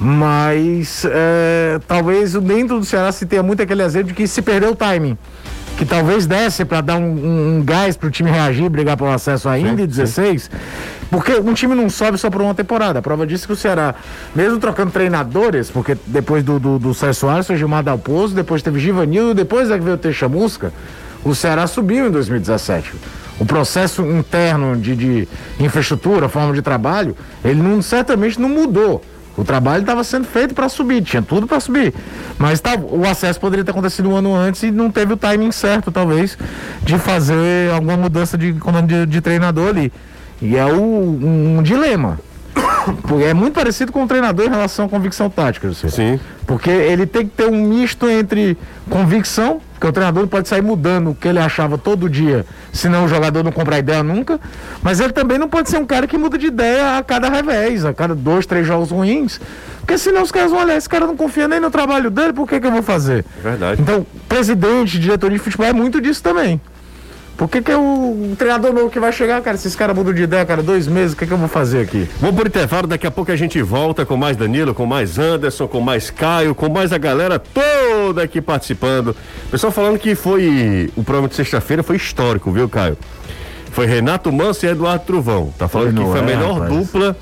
Mas 0.00 1.04
é, 1.04 1.78
talvez 1.86 2.32
dentro 2.32 2.78
do 2.78 2.84
Ceará 2.86 3.12
se 3.12 3.26
tenha 3.26 3.42
muito 3.42 3.62
aquele 3.62 3.82
exemplo 3.82 4.08
de 4.08 4.14
que 4.14 4.26
se 4.26 4.40
perdeu 4.40 4.70
o 4.70 4.74
timing. 4.74 5.18
Que 5.76 5.84
talvez 5.84 6.26
desse 6.26 6.64
para 6.64 6.80
dar 6.80 6.96
um, 6.96 7.02
um, 7.02 7.56
um 7.56 7.62
gás 7.64 7.96
para 7.96 8.08
o 8.08 8.10
time 8.10 8.30
reagir, 8.30 8.68
brigar 8.68 8.96
pelo 8.96 9.10
acesso 9.10 9.48
ainda 9.48 9.76
sim, 9.76 9.82
em 9.82 9.86
16. 9.86 10.42
Sim. 10.42 10.50
Porque 11.10 11.32
um 11.34 11.52
time 11.52 11.74
não 11.74 11.90
sobe 11.90 12.16
só 12.16 12.30
por 12.30 12.40
uma 12.40 12.54
temporada. 12.54 13.00
A 13.00 13.02
prova 13.02 13.26
disso 13.26 13.44
é 13.44 13.46
que 13.48 13.52
o 13.52 13.56
Ceará, 13.56 13.94
mesmo 14.34 14.58
trocando 14.58 14.90
treinadores, 14.90 15.70
porque 15.70 15.96
depois 16.06 16.42
do, 16.42 16.58
do, 16.58 16.78
do 16.78 16.94
Sérgio 16.94 17.20
Soares 17.20 17.46
foi 17.46 17.56
Gilmar 17.56 17.82
Dalpozo, 17.82 18.34
depois 18.34 18.62
teve 18.62 18.78
Givanildo, 18.78 19.34
depois 19.34 19.70
é 19.70 19.76
que 19.76 19.84
veio 19.84 19.96
o 19.96 19.98
Teixa 19.98 20.28
Musca, 20.28 20.72
o 21.24 21.34
Ceará 21.34 21.66
subiu 21.66 22.06
em 22.06 22.10
2017 22.10 22.92
o 23.40 23.44
processo 23.46 24.02
interno 24.02 24.76
de, 24.76 24.94
de 24.94 25.28
infraestrutura, 25.58 26.28
forma 26.28 26.52
de 26.52 26.60
trabalho, 26.60 27.16
ele 27.42 27.60
não, 27.60 27.80
certamente 27.80 28.38
não 28.38 28.50
mudou. 28.50 29.02
O 29.40 29.44
trabalho 29.44 29.80
estava 29.80 30.04
sendo 30.04 30.26
feito 30.26 30.54
para 30.54 30.68
subir, 30.68 31.02
tinha 31.02 31.22
tudo 31.22 31.46
para 31.46 31.58
subir. 31.60 31.94
Mas 32.38 32.60
tá, 32.60 32.76
o 32.76 33.06
acesso 33.06 33.40
poderia 33.40 33.64
ter 33.64 33.70
acontecido 33.70 34.10
um 34.10 34.14
ano 34.14 34.34
antes 34.34 34.62
e 34.62 34.70
não 34.70 34.90
teve 34.90 35.14
o 35.14 35.16
timing 35.16 35.50
certo, 35.50 35.90
talvez, 35.90 36.36
de 36.82 36.98
fazer 36.98 37.72
alguma 37.72 37.96
mudança 37.96 38.36
de 38.36 38.52
comando 38.52 38.88
de, 38.88 39.06
de 39.06 39.20
treinador 39.22 39.68
ali. 39.68 39.90
E 40.42 40.58
é 40.58 40.66
o, 40.66 40.78
um, 40.78 41.58
um 41.58 41.62
dilema. 41.62 42.20
Porque 43.08 43.24
é 43.24 43.32
muito 43.32 43.54
parecido 43.54 43.90
com 43.92 44.04
o 44.04 44.06
treinador 44.06 44.44
em 44.44 44.50
relação 44.50 44.84
à 44.84 44.88
convicção 44.90 45.30
tática. 45.30 45.72
Sim. 45.72 46.20
Porque 46.46 46.68
ele 46.68 47.06
tem 47.06 47.26
que 47.26 47.34
ter 47.34 47.46
um 47.46 47.64
misto 47.64 48.10
entre 48.10 48.58
convicção 48.90 49.62
porque 49.80 49.88
o 49.88 49.92
treinador 49.92 50.26
pode 50.26 50.46
sair 50.46 50.60
mudando 50.60 51.12
o 51.12 51.14
que 51.14 51.26
ele 51.26 51.38
achava 51.38 51.78
todo 51.78 52.06
dia, 52.06 52.44
senão 52.70 53.06
o 53.06 53.08
jogador 53.08 53.42
não 53.42 53.50
compra 53.50 53.78
ideia 53.78 54.02
nunca. 54.02 54.38
Mas 54.82 55.00
ele 55.00 55.10
também 55.10 55.38
não 55.38 55.48
pode 55.48 55.70
ser 55.70 55.78
um 55.78 55.86
cara 55.86 56.06
que 56.06 56.18
muda 56.18 56.36
de 56.36 56.48
ideia 56.48 56.98
a 56.98 57.02
cada 57.02 57.30
revés, 57.30 57.86
a 57.86 57.94
cada 57.94 58.14
dois, 58.14 58.44
três 58.44 58.66
jogos 58.66 58.90
ruins. 58.90 59.40
Porque 59.78 59.96
senão 59.96 60.22
os 60.22 60.30
caras 60.30 60.50
vão 60.50 60.60
olhar, 60.60 60.76
esse 60.76 60.86
cara 60.86 61.06
não 61.06 61.16
confia 61.16 61.48
nem 61.48 61.58
no 61.58 61.70
trabalho 61.70 62.10
dele, 62.10 62.34
por 62.34 62.46
que, 62.46 62.60
que 62.60 62.66
eu 62.66 62.70
vou 62.70 62.82
fazer? 62.82 63.24
É 63.38 63.42
verdade. 63.42 63.80
Então, 63.80 64.06
presidente, 64.28 64.98
diretoria 64.98 65.38
de 65.38 65.42
futebol 65.42 65.66
é 65.66 65.72
muito 65.72 65.98
disso 65.98 66.22
também. 66.22 66.60
Por 67.40 67.48
que, 67.48 67.62
que 67.62 67.72
é 67.72 67.76
o, 67.78 68.34
treinador 68.36 68.70
novo 68.70 68.90
que 68.90 69.00
vai 69.00 69.10
chegar, 69.10 69.40
cara? 69.40 69.56
Se 69.56 69.66
esse 69.66 69.74
cara 69.74 69.94
mudam 69.94 70.12
de 70.12 70.24
ideia, 70.24 70.44
cara, 70.44 70.62
dois 70.62 70.86
meses, 70.86 71.14
o 71.14 71.16
que, 71.16 71.26
que 71.26 71.32
eu 71.32 71.38
vou 71.38 71.48
fazer 71.48 71.80
aqui? 71.80 72.06
Vamos 72.20 72.36
por 72.36 72.46
intervalo, 72.46 72.86
daqui 72.86 73.06
a 73.06 73.10
pouco 73.10 73.32
a 73.32 73.36
gente 73.36 73.62
volta 73.62 74.04
com 74.04 74.14
mais 74.14 74.36
Danilo, 74.36 74.74
com 74.74 74.84
mais 74.84 75.18
Anderson, 75.18 75.66
com 75.66 75.80
mais 75.80 76.10
Caio, 76.10 76.54
com 76.54 76.68
mais 76.68 76.92
a 76.92 76.98
galera 76.98 77.38
toda 77.38 78.22
aqui 78.22 78.42
participando. 78.42 79.16
Pessoal 79.50 79.72
falando 79.72 79.98
que 79.98 80.14
foi. 80.14 80.92
O 80.94 81.02
programa 81.02 81.28
de 81.28 81.34
sexta-feira 81.34 81.82
foi 81.82 81.96
histórico, 81.96 82.52
viu, 82.52 82.68
Caio? 82.68 82.98
Foi 83.72 83.86
Renato 83.86 84.30
Manso 84.30 84.66
e 84.66 84.68
Eduardo 84.68 85.06
Truvão. 85.06 85.50
Tá 85.56 85.66
falando 85.66 85.98
que 85.98 86.04
foi 86.04 86.20
a 86.20 86.22
é, 86.22 86.26
melhor 86.26 86.60
rapaz. 86.60 86.74
dupla 86.74 87.16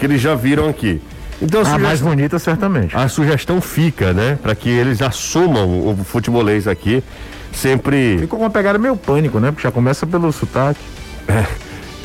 que 0.00 0.04
eles 0.04 0.20
já 0.20 0.34
viram 0.34 0.68
aqui. 0.68 1.00
Então, 1.40 1.60
a, 1.60 1.62
a 1.62 1.66
sugestão, 1.66 1.88
mais 1.88 2.00
bonita, 2.00 2.40
certamente. 2.40 2.96
A 2.96 3.06
sugestão 3.06 3.60
fica, 3.60 4.12
né? 4.12 4.36
Para 4.42 4.56
que 4.56 4.68
eles 4.68 5.00
assumam 5.00 5.88
o 5.88 5.96
futebolês 6.04 6.66
aqui 6.66 7.04
sempre. 7.52 8.18
Ficou 8.20 8.38
com 8.38 8.44
uma 8.44 8.50
pegada 8.50 8.78
meio 8.78 8.96
pânico, 8.96 9.38
né? 9.40 9.50
Porque 9.50 9.62
já 9.62 9.72
começa 9.72 10.06
pelo 10.06 10.32
sotaque. 10.32 10.80
É. 11.28 11.46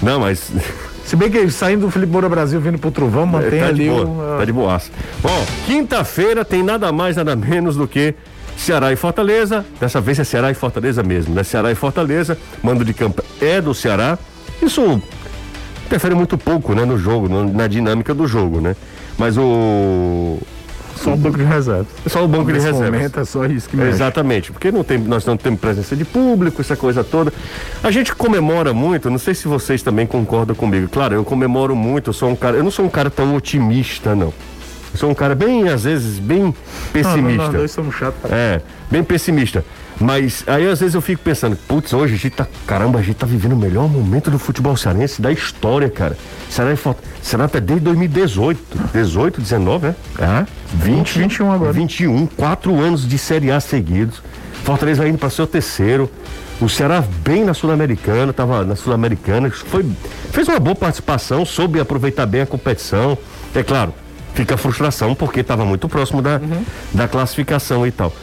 Não, 0.02 0.20
mas. 0.20 0.52
Se 1.06 1.16
bem 1.16 1.30
que 1.30 1.50
saindo 1.52 1.86
do 1.86 1.92
Felipe 1.92 2.12
Moura 2.12 2.28
Brasil 2.28 2.60
vindo 2.60 2.80
pro 2.80 2.90
Trovão, 2.90 3.24
é, 3.24 3.26
mantém 3.26 3.60
tá 3.60 3.68
ali 3.68 3.90
boa, 3.90 4.06
o. 4.06 4.38
Tá 4.40 4.46
de 4.46 4.52
boaça. 4.52 4.92
Bom, 5.22 5.46
quinta-feira 5.66 6.44
tem 6.44 6.64
nada 6.64 6.92
mais, 6.92 7.16
nada 7.16 7.36
menos 7.36 7.76
do 7.76 7.88
que 7.88 8.16
Ceará 8.58 8.92
e 8.92 8.96
Fortaleza. 8.96 9.64
Dessa 9.80 10.02
vez 10.02 10.18
é 10.18 10.24
Ceará 10.24 10.50
e 10.50 10.56
Fortaleza 10.56 11.04
mesmo, 11.04 11.36
né? 11.36 11.44
Ceará 11.44 11.72
e 11.72 11.76
Fortaleza. 11.76 12.38
Mando 12.64 12.84
de 12.84 12.94
campo 12.94 13.24
é 13.40 13.62
do 13.62 13.74
Ceará. 13.74 14.18
Isso 14.62 15.02
interfere 15.86 16.16
muito 16.16 16.38
pouco, 16.38 16.74
né, 16.74 16.84
no 16.84 16.98
jogo, 16.98 17.30
na 17.30 17.68
dinâmica 17.68 18.14
do 18.14 18.26
jogo, 18.26 18.60
né? 18.60 18.76
Mas 19.18 19.38
o 19.38 20.40
só 20.96 21.14
o 21.14 21.18
banco 21.18 21.38
de 21.38 21.44
reservas. 21.44 21.88
Só 22.08 22.24
o 22.24 22.28
banco 22.28 22.52
de. 22.52 22.60
Momento 22.72 23.20
é 23.20 23.26
só 23.26 23.46
isso 23.46 23.70
que 23.70 23.78
mexe. 23.78 23.90
Exatamente, 23.90 24.52
porque 24.52 24.72
não 24.72 24.84
tem, 24.84 24.98
nós 24.98 25.26
não 25.26 25.38
temos 25.38 25.60
presença 25.60 25.96
de 25.96 26.04
público, 26.06 26.62
essa 26.62 26.76
coisa 26.76 27.04
toda. 27.04 27.32
A 27.84 27.92
gente 27.92 28.14
comemora 28.16 28.74
muito, 28.74 29.10
não 29.10 29.18
sei 29.18 29.34
se 29.34 29.48
vocês 29.48 29.82
também 29.82 30.06
concordam 30.08 30.56
comigo. 30.56 30.88
Claro, 30.88 31.16
eu 31.16 31.24
comemoro 31.24 31.76
muito, 31.76 32.10
eu 32.10 32.14
sou 32.14 32.30
um 32.30 32.36
cara, 32.36 32.58
eu 32.58 32.64
não 32.64 32.72
sou 32.72 32.86
um 32.86 32.90
cara 32.90 33.10
tão 33.10 33.36
otimista, 33.36 34.16
não. 34.16 34.34
Eu 34.94 35.00
sou 35.00 35.10
um 35.10 35.14
cara 35.14 35.36
bem, 35.36 35.68
às 35.68 35.84
vezes, 35.84 36.20
bem 36.20 36.54
pessimista. 36.94 37.44
Não, 37.44 37.52
não, 37.52 37.62
nós 37.62 37.72
somos 37.72 37.96
chatos. 37.96 38.32
É, 38.32 38.62
bem 38.90 39.04
pessimista. 39.04 39.66
Mas 40.00 40.44
aí 40.48 40.68
às 40.68 40.80
vezes 40.80 40.94
eu 40.94 41.02
fico 41.02 41.22
pensando, 41.24 41.56
putz, 41.56 41.94
hoje 41.94 42.16
a 42.16 42.18
gente 42.18 42.32
tá, 42.32 42.48
caramba, 42.68 43.00
a 43.00 43.02
gente 43.02 43.16
tá 43.16 43.26
vivendo 43.26 43.54
o 43.54 43.58
melhor 43.58 43.90
momento 43.90 44.30
do 44.30 44.38
futebol 44.38 44.76
cearense 44.76 45.22
da 45.22 45.32
história, 45.32 45.90
cara. 45.90 46.18
Será 46.50 46.76
que 46.76 46.96
será 47.22 47.46
até 47.46 47.60
desde 47.60 47.86
2018, 47.86 48.92
18, 48.94 49.42
19, 49.42 49.88
né? 49.88 49.96
É, 50.20 50.46
20, 50.74 51.20
21 51.20 51.52
agora. 51.52 51.72
21, 51.72 52.28
quatro 52.28 52.80
anos 52.80 53.08
de 53.08 53.18
Série 53.18 53.52
A 53.52 53.60
seguidos. 53.60 54.22
Fortaleza 54.64 55.08
indo 55.08 55.18
para 55.18 55.30
seu 55.30 55.48
terceiro. 55.48 56.10
O 56.60 56.70
Ceará 56.70 57.04
bem 57.24 57.44
na 57.44 57.54
Sul-Americana, 57.54 58.32
estava 58.32 58.64
na 58.64 58.76
Sul-Americana, 58.76 59.50
foi 59.52 59.86
fez 60.32 60.48
uma 60.48 60.60
boa 60.60 60.76
participação, 60.76 61.46
soube 61.46 61.80
aproveitar 61.80 62.26
bem 62.26 62.42
a 62.42 62.46
competição. 62.46 63.18
É 63.54 63.62
claro, 63.62 63.94
fica 64.34 64.56
a 64.56 64.58
frustração 64.58 65.14
porque 65.14 65.42
estava 65.42 65.66
muito 65.66 65.90
próximo 65.90 66.22
da, 66.22 66.38
uhum. 66.38 66.64
da 66.94 67.08
classificação 67.08 67.86
e 67.86 67.92
tal. 67.92 68.14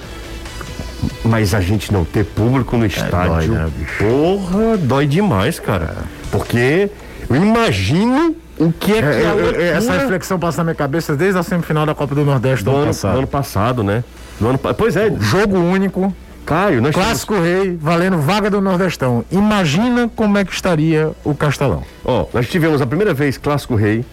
Mas 1.25 1.55
a 1.55 1.61
gente 1.61 1.93
não 1.93 2.05
ter 2.05 2.25
público 2.25 2.77
no 2.77 2.85
é, 2.85 2.89
estádio, 2.89 3.55
dói, 3.55 3.59
né, 3.59 3.70
porra, 3.99 4.77
dói 4.77 5.07
demais, 5.07 5.61
cara. 5.61 5.99
Porque 6.31 6.91
eu 7.31 7.37
imagino 7.37 8.35
o 8.59 8.73
que 8.73 8.93
é 8.93 9.01
que 9.01 9.07
é, 9.07 9.33
loucura... 9.33 9.62
Essa 9.62 9.93
reflexão 9.93 10.39
passa 10.39 10.59
na 10.59 10.64
minha 10.64 10.75
cabeça 10.75 11.16
desde 11.16 11.39
a 11.39 11.43
semifinal 11.43 11.87
da 11.87 11.95
Copa 11.95 12.14
do 12.14 12.25
Nordeste 12.25 12.64
do, 12.64 12.70
do 12.70 12.77
ano, 12.77 12.83
ano, 12.83 12.89
passado. 12.89 13.12
Do 13.12 13.18
ano 13.18 13.27
passado, 13.27 13.83
né? 13.85 14.05
Do 14.41 14.49
ano, 14.49 14.59
pois 14.59 14.97
é. 14.97 15.12
Jogo 15.20 15.59
único. 15.59 16.14
Caio, 16.45 16.83
nós 16.83 16.93
Clássico 16.93 17.35
temos... 17.35 17.49
Rei, 17.49 17.79
valendo 17.81 18.18
vaga 18.18 18.51
do 18.51 18.61
Nordestão. 18.61 19.25
Imagina 19.31 20.11
como 20.14 20.37
é 20.39 20.45
que 20.45 20.53
estaria 20.53 21.12
o 21.23 21.37
Castelão. 21.37 21.85
Ó, 22.05 22.27
nós 22.35 22.49
tivemos 22.49 22.83
a 22.83 22.87
primeira 22.87 23.14
vez 23.14 23.39
Clássico 23.39 23.77
Rei, 23.77 24.05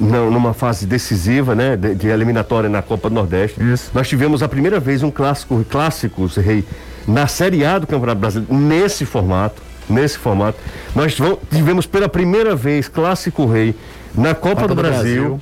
não, 0.00 0.30
numa 0.30 0.54
fase 0.54 0.86
decisiva, 0.86 1.54
né, 1.54 1.76
de, 1.76 1.94
de, 1.94 2.08
eliminatória 2.08 2.68
na 2.68 2.80
Copa 2.80 3.08
do 3.10 3.14
Nordeste. 3.14 3.62
Isso. 3.62 3.90
Nós 3.92 4.08
tivemos 4.08 4.42
a 4.42 4.48
primeira 4.48 4.80
vez 4.80 5.02
um 5.02 5.10
clássico, 5.10 5.64
clássicos 5.68 6.36
rei 6.36 6.64
na 7.06 7.26
Série 7.26 7.64
A 7.64 7.78
do 7.78 7.86
Campeonato 7.86 8.20
Brasileiro 8.20 8.54
nesse 8.54 9.04
formato, 9.04 9.60
nesse 9.88 10.18
formato. 10.18 10.58
Nós 10.94 11.16
tivemos 11.50 11.86
pela 11.86 12.08
primeira 12.08 12.56
vez 12.56 12.88
clássico 12.88 13.46
rei 13.46 13.74
na 14.14 14.34
Copa, 14.34 14.62
Copa 14.62 14.68
do, 14.68 14.74
do, 14.74 14.82
Brasil. 14.82 15.22
Brasil. 15.22 15.40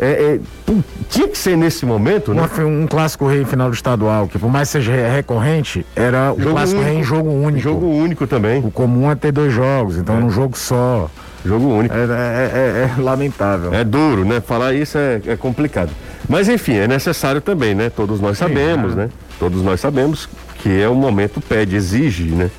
É, 0.00 0.38
é, 0.38 0.74
tinha 1.10 1.26
que 1.26 1.36
ser 1.36 1.56
nesse 1.56 1.84
momento, 1.84 2.32
né? 2.32 2.48
Um, 2.60 2.82
um 2.82 2.86
clássico 2.86 3.26
rei 3.26 3.44
final 3.44 3.68
do 3.68 3.74
estadual, 3.74 4.28
que 4.28 4.38
por 4.38 4.48
mais 4.48 4.68
seja 4.68 4.92
recorrente, 5.08 5.84
era 5.96 6.32
o 6.32 6.36
clássico 6.36 6.78
único, 6.78 6.92
rei 6.92 7.00
em 7.00 7.02
jogo 7.02 7.30
único. 7.30 7.60
Jogo 7.60 7.86
único 7.86 8.26
também. 8.26 8.60
O 8.64 8.70
comum 8.70 9.10
é 9.10 9.16
ter 9.16 9.32
dois 9.32 9.52
jogos, 9.52 9.96
então 9.96 10.16
é. 10.16 10.20
num 10.20 10.30
jogo 10.30 10.56
só. 10.56 11.10
Jogo 11.48 11.66
único. 11.66 11.94
É, 11.94 11.98
é, 11.98 12.04
é, 12.04 12.90
é, 12.98 13.00
lamentável. 13.00 13.72
É 13.72 13.82
duro, 13.82 14.24
né? 14.24 14.40
Falar 14.40 14.74
isso 14.74 14.98
é, 14.98 15.20
é, 15.26 15.36
complicado. 15.36 15.90
Mas 16.28 16.48
enfim, 16.48 16.74
é 16.74 16.86
necessário 16.86 17.40
também, 17.40 17.74
né? 17.74 17.90
Todos 17.90 18.20
nós 18.20 18.36
sabemos, 18.36 18.92
Sim, 18.92 18.98
né? 18.98 19.08
Todos 19.38 19.62
nós 19.62 19.80
sabemos 19.80 20.28
que 20.58 20.80
é 20.80 20.88
o 20.88 20.94
momento 20.94 21.40
pede, 21.40 21.74
exige, 21.74 22.24
né? 22.24 22.50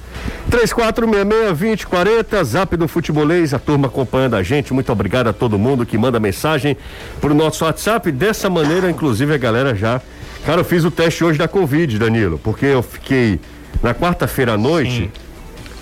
3466-2040, 0.50 2.44
zap 2.44 2.76
do 2.76 2.88
futebolês, 2.88 3.54
a 3.54 3.60
turma 3.60 3.88
acompanhando 3.88 4.36
a 4.36 4.44
gente. 4.44 4.74
Muito 4.74 4.92
obrigado 4.92 5.28
a 5.28 5.34
todo 5.34 5.60
mundo 5.60 5.86
que 5.86 5.98
manda 5.98 6.20
mensagem 6.20 6.76
pro 7.22 7.34
nosso 7.36 7.64
WhatsApp. 7.66 8.12
Dessa 8.12 8.50
maneira, 8.50 8.90
inclusive, 8.90 9.34
a 9.34 9.38
galera 9.38 9.76
já. 9.76 10.02
Cara, 10.46 10.62
eu 10.62 10.66
fiz 10.66 10.84
o 10.84 10.90
teste 10.90 11.24
hoje 11.24 11.38
da 11.38 11.48
Covid, 11.48 12.00
Danilo, 12.00 12.40
porque 12.44 12.66
eu 12.66 12.82
fiquei 12.82 13.40
na 13.84 13.94
quarta-feira 13.94 14.54
à 14.54 14.58
noite, 14.58 15.04
Sim. 15.04 15.12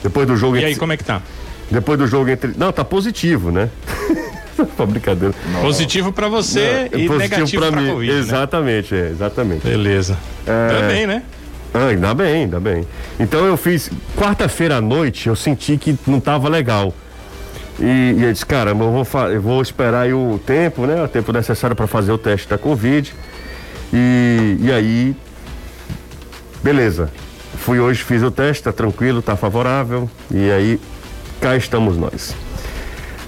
depois 0.03 0.27
do 0.27 0.35
jogo. 0.35 0.57
E 0.57 0.65
aí, 0.65 0.75
como 0.75 0.91
é 0.91 0.97
que 0.97 1.03
tá? 1.03 1.21
Depois 1.69 1.99
do 1.99 2.07
jogo 2.07 2.29
entre. 2.29 2.53
Não, 2.57 2.71
tá 2.71 2.83
positivo, 2.83 3.51
né? 3.51 3.69
Só 4.75 4.85
brincadeira. 4.85 5.35
Positivo 5.61 6.11
para 6.11 6.27
você 6.27 6.89
Não, 6.91 6.99
e 6.99 7.07
positivo 7.07 7.17
negativo 7.17 7.61
para 7.61 7.81
mim. 7.81 7.89
COVID, 7.89 8.11
né? 8.11 8.19
exatamente, 8.19 8.93
né? 8.93 9.01
é, 9.01 9.09
exatamente. 9.09 9.67
Beleza. 9.67 10.17
É... 10.45 10.67
Também, 10.79 11.07
né? 11.07 11.23
Ah, 11.73 11.87
ainda 11.87 12.13
bem, 12.13 12.43
ainda 12.43 12.59
bem. 12.59 12.87
Então 13.19 13.45
eu 13.45 13.57
fiz. 13.57 13.91
Quarta-feira 14.15 14.77
à 14.77 14.81
noite 14.81 15.27
eu 15.27 15.35
senti 15.35 15.77
que 15.77 15.97
não 16.07 16.19
tava 16.19 16.49
legal. 16.49 16.93
E, 17.79 18.15
e 18.17 18.23
eu 18.23 18.33
disse, 18.33 18.45
cara, 18.45 18.71
eu 18.71 18.75
vou, 18.75 19.05
eu 19.29 19.41
vou 19.41 19.61
esperar 19.61 20.01
aí 20.01 20.13
o 20.13 20.39
tempo, 20.43 20.87
né? 20.87 21.03
O 21.03 21.07
tempo 21.07 21.31
necessário 21.31 21.75
para 21.75 21.85
fazer 21.85 22.11
o 22.11 22.17
teste 22.17 22.47
da 22.47 22.57
Covid. 22.57 23.13
E, 23.93 24.57
e 24.59 24.71
aí. 24.71 25.15
Beleza. 26.63 27.11
Fui 27.57 27.79
hoje, 27.79 28.03
fiz 28.03 28.23
o 28.23 28.31
teste, 28.31 28.63
tá 28.63 28.71
tranquilo, 28.71 29.21
tá 29.21 29.35
favorável. 29.35 30.09
E 30.31 30.49
aí, 30.51 30.79
cá 31.39 31.55
estamos 31.55 31.97
nós. 31.97 32.35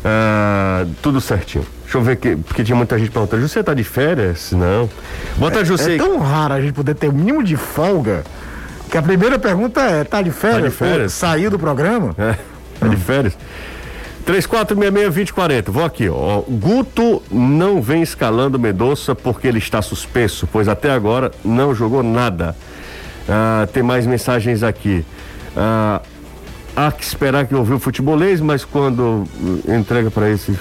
Ah, 0.03 0.85
tudo 1.01 1.19
certinho. 1.19 1.65
Deixa 1.83 1.97
eu 1.97 2.01
ver 2.01 2.15
que, 2.17 2.35
porque 2.35 2.63
tinha 2.63 2.75
muita 2.75 2.97
gente 2.97 3.11
perguntando, 3.11 3.47
você 3.47 3.63
tá 3.63 3.73
de 3.73 3.83
férias? 3.83 4.51
Não. 4.51 4.89
Bota 5.37 5.61
é, 5.61 5.65
José. 5.65 5.95
É 5.95 5.97
tão 5.97 6.19
raro 6.19 6.53
a 6.53 6.61
gente 6.61 6.73
poder 6.73 6.95
ter 6.95 7.07
o 7.07 7.11
um 7.11 7.15
mínimo 7.15 7.43
de 7.43 7.57
folga 7.57 8.23
que 8.89 8.97
a 8.97 9.01
primeira 9.01 9.37
pergunta 9.37 9.81
é, 9.81 10.03
tá 10.03 10.21
de 10.21 10.31
férias? 10.31 10.61
Tá 10.61 10.67
de 10.69 10.75
férias? 10.75 11.13
saiu 11.13 11.51
do 11.51 11.59
programa? 11.59 12.15
É, 12.17 12.35
tá 12.79 12.87
de 12.87 12.97
férias. 12.97 13.37
3466-2040. 14.25 15.71
Vou 15.71 15.85
aqui, 15.85 16.09
ó. 16.09 16.41
Guto 16.47 17.21
não 17.31 17.81
vem 17.81 18.01
escalando 18.01 18.59
Medoça 18.59 19.13
porque 19.13 19.47
ele 19.47 19.59
está 19.59 19.81
suspenso, 19.81 20.47
pois 20.51 20.67
até 20.67 20.91
agora 20.91 21.31
não 21.43 21.73
jogou 21.73 22.03
nada. 22.03 22.55
Ah, 23.27 23.67
tem 23.71 23.83
mais 23.83 24.07
mensagens 24.07 24.63
aqui. 24.63 25.05
Ah, 25.55 26.01
há 26.87 26.91
que 26.91 27.03
esperar 27.03 27.45
que 27.45 27.55
ouviu 27.55 27.77
o 27.77 27.79
futebolês, 27.79 28.39
mas 28.41 28.63
quando 28.65 29.23
entrega 29.67 30.09
para 30.11 30.29
esse 30.29 30.57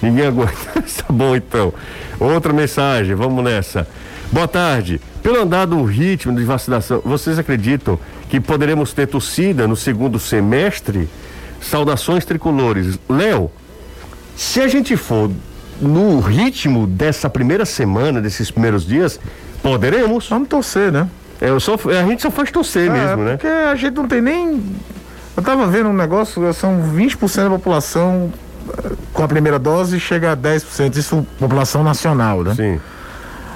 Ninguém 0.00 0.26
aguenta. 0.26 0.52
tá 0.82 1.12
bom 1.12 1.34
então. 1.34 1.72
Outra 2.18 2.52
mensagem, 2.52 3.14
vamos 3.14 3.42
nessa. 3.42 3.86
Boa 4.30 4.48
tarde. 4.48 5.00
Pelo 5.22 5.42
andar 5.42 5.66
do 5.66 5.82
ritmo 5.84 6.34
de 6.36 6.44
vacinação, 6.44 7.02
vocês 7.04 7.38
acreditam 7.38 7.98
que 8.28 8.40
poderemos 8.40 8.92
ter 8.92 9.06
torcida 9.06 9.66
no 9.66 9.76
segundo 9.76 10.18
semestre? 10.18 11.08
Saudações 11.60 12.24
tricolores. 12.24 12.98
Léo, 13.08 13.50
se 14.36 14.60
a 14.60 14.68
gente 14.68 14.96
for 14.96 15.30
no 15.80 16.20
ritmo 16.20 16.86
dessa 16.86 17.28
primeira 17.28 17.64
semana, 17.64 18.20
desses 18.20 18.50
primeiros 18.50 18.86
dias, 18.86 19.18
poderemos. 19.60 20.28
Vamos 20.28 20.48
torcer, 20.48 20.92
né? 20.92 21.08
É, 21.40 21.48
eu 21.48 21.58
só, 21.58 21.74
a 21.74 22.06
gente 22.06 22.22
só 22.22 22.30
faz 22.30 22.50
torcer 22.50 22.88
é, 22.88 22.90
mesmo, 22.90 23.24
né? 23.24 23.32
Porque 23.32 23.46
a 23.46 23.74
gente 23.74 23.94
não 23.94 24.06
tem 24.06 24.20
nem. 24.20 24.62
Eu 25.38 25.42
tava 25.42 25.68
vendo 25.68 25.88
um 25.88 25.92
negócio, 25.92 26.52
são 26.52 26.82
20% 26.96 27.44
da 27.44 27.50
população 27.50 28.32
com 29.12 29.22
a 29.22 29.28
primeira 29.28 29.56
dose 29.56 30.00
chega 30.00 30.32
a 30.32 30.36
10%, 30.36 30.96
isso 30.96 31.24
população 31.38 31.84
nacional, 31.84 32.42
né? 32.42 32.56
Sim. 32.56 32.80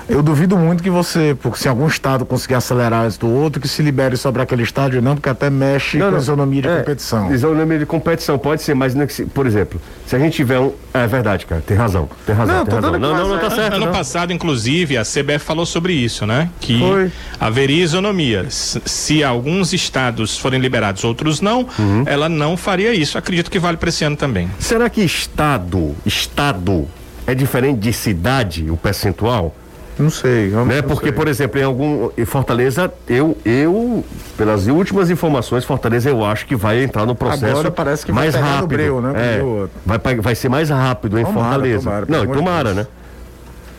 Eu 0.09 0.23
duvido 0.23 0.57
muito 0.57 0.83
que 0.83 0.91
você, 0.91 1.37
porque 1.41 1.59
se 1.59 1.69
algum 1.69 1.87
estado 1.87 2.25
conseguir 2.25 2.55
acelerar 2.55 3.05
antes 3.05 3.17
do 3.17 3.29
outro, 3.29 3.61
que 3.61 3.69
se 3.69 3.83
libere 3.83 4.17
sobre 4.17 4.43
aquele 4.43 4.63
estádio, 4.63 5.01
não, 5.01 5.15
porque 5.15 5.29
até 5.29 5.49
mexe 5.49 5.99
não, 5.99 6.07
com 6.07 6.11
não. 6.13 6.19
a 6.19 6.21
isonomia 6.21 6.63
de 6.63 6.69
é, 6.69 6.79
competição. 6.79 7.33
Isonomia 7.33 7.79
de 7.79 7.87
competição, 7.87 8.39
pode 8.39 8.63
ser, 8.63 8.75
mas, 8.75 8.95
não, 8.95 9.05
é 9.05 9.07
por 9.33 9.47
exemplo, 9.47 9.81
se 10.07 10.17
a 10.17 10.19
gente 10.19 10.35
tiver 10.35 10.59
um. 10.59 10.73
É 10.93 11.07
verdade, 11.07 11.47
cara, 11.47 11.63
tem 11.65 11.77
razão. 11.77 12.09
Tem 12.27 12.35
razão, 12.35 12.57
não, 12.57 12.65
tem 12.65 12.75
razão. 12.75 12.93
Não, 12.99 13.17
não, 13.17 13.29
não, 13.29 13.39
tá 13.39 13.51
certo. 13.51 13.77
Ano 13.77 13.87
não. 13.87 13.93
passado, 13.93 14.33
inclusive, 14.33 14.97
a 14.97 15.03
CBF 15.03 15.39
falou 15.39 15.65
sobre 15.65 15.93
isso, 15.95 16.27
né? 16.27 16.51
Que 16.61 16.79
Foi. 16.79 17.13
haveria 17.41 17.83
isonomia. 17.83 18.47
Se 18.49 19.25
alguns 19.25 19.73
estados 19.73 20.37
forem 20.37 20.61
liberados, 20.61 21.05
outros 21.05 21.41
não, 21.41 21.67
uhum. 21.79 22.05
ela 22.07 22.29
não 22.29 22.57
faria 22.57 22.93
isso. 22.93 23.17
Acredito 23.17 23.51
que 23.51 23.59
vale 23.59 23.77
para 23.77 23.89
esse 23.89 24.05
ano 24.05 24.17
também. 24.17 24.51
Será 24.59 24.91
que 24.91 25.01
estado, 25.01 25.95
estado, 26.05 26.87
é 27.27 27.35
diferente 27.35 27.79
de 27.79 27.93
cidade, 27.93 28.71
o 28.71 28.77
percentual? 28.77 29.55
Não 29.99 30.11
sei. 30.11 30.49
Né? 30.49 30.82
Porque, 30.82 31.07
sei. 31.07 31.12
por 31.12 31.28
exemplo, 31.28 31.61
em 31.61 31.64
algum. 31.64 32.11
Em 32.16 32.24
Fortaleza, 32.24 32.93
eu, 33.09 33.36
eu, 33.45 34.05
pelas 34.36 34.66
últimas 34.66 35.11
informações, 35.11 35.64
Fortaleza 35.64 36.09
eu 36.09 36.24
acho 36.24 36.47
que 36.47 36.57
vai 36.57 36.82
entrar 36.82 37.07
no 37.07 37.14
processo 37.14 37.47
Agora 37.47 37.70
parece 37.70 38.07
que 38.07 38.12
mais 38.12 38.34
rápido. 38.34 38.68
Breu, 38.68 39.01
né? 39.01 39.12
É, 39.14 39.66
vai, 39.84 40.16
vai 40.16 40.34
ser 40.34 40.49
mais 40.49 40.70
rápido 40.70 41.18
em 41.18 41.24
tomara, 41.24 41.45
Fortaleza. 41.45 41.84
Tomara, 41.84 42.07
Não, 42.09 42.26
tomara, 42.26 42.74
né? 42.74 42.86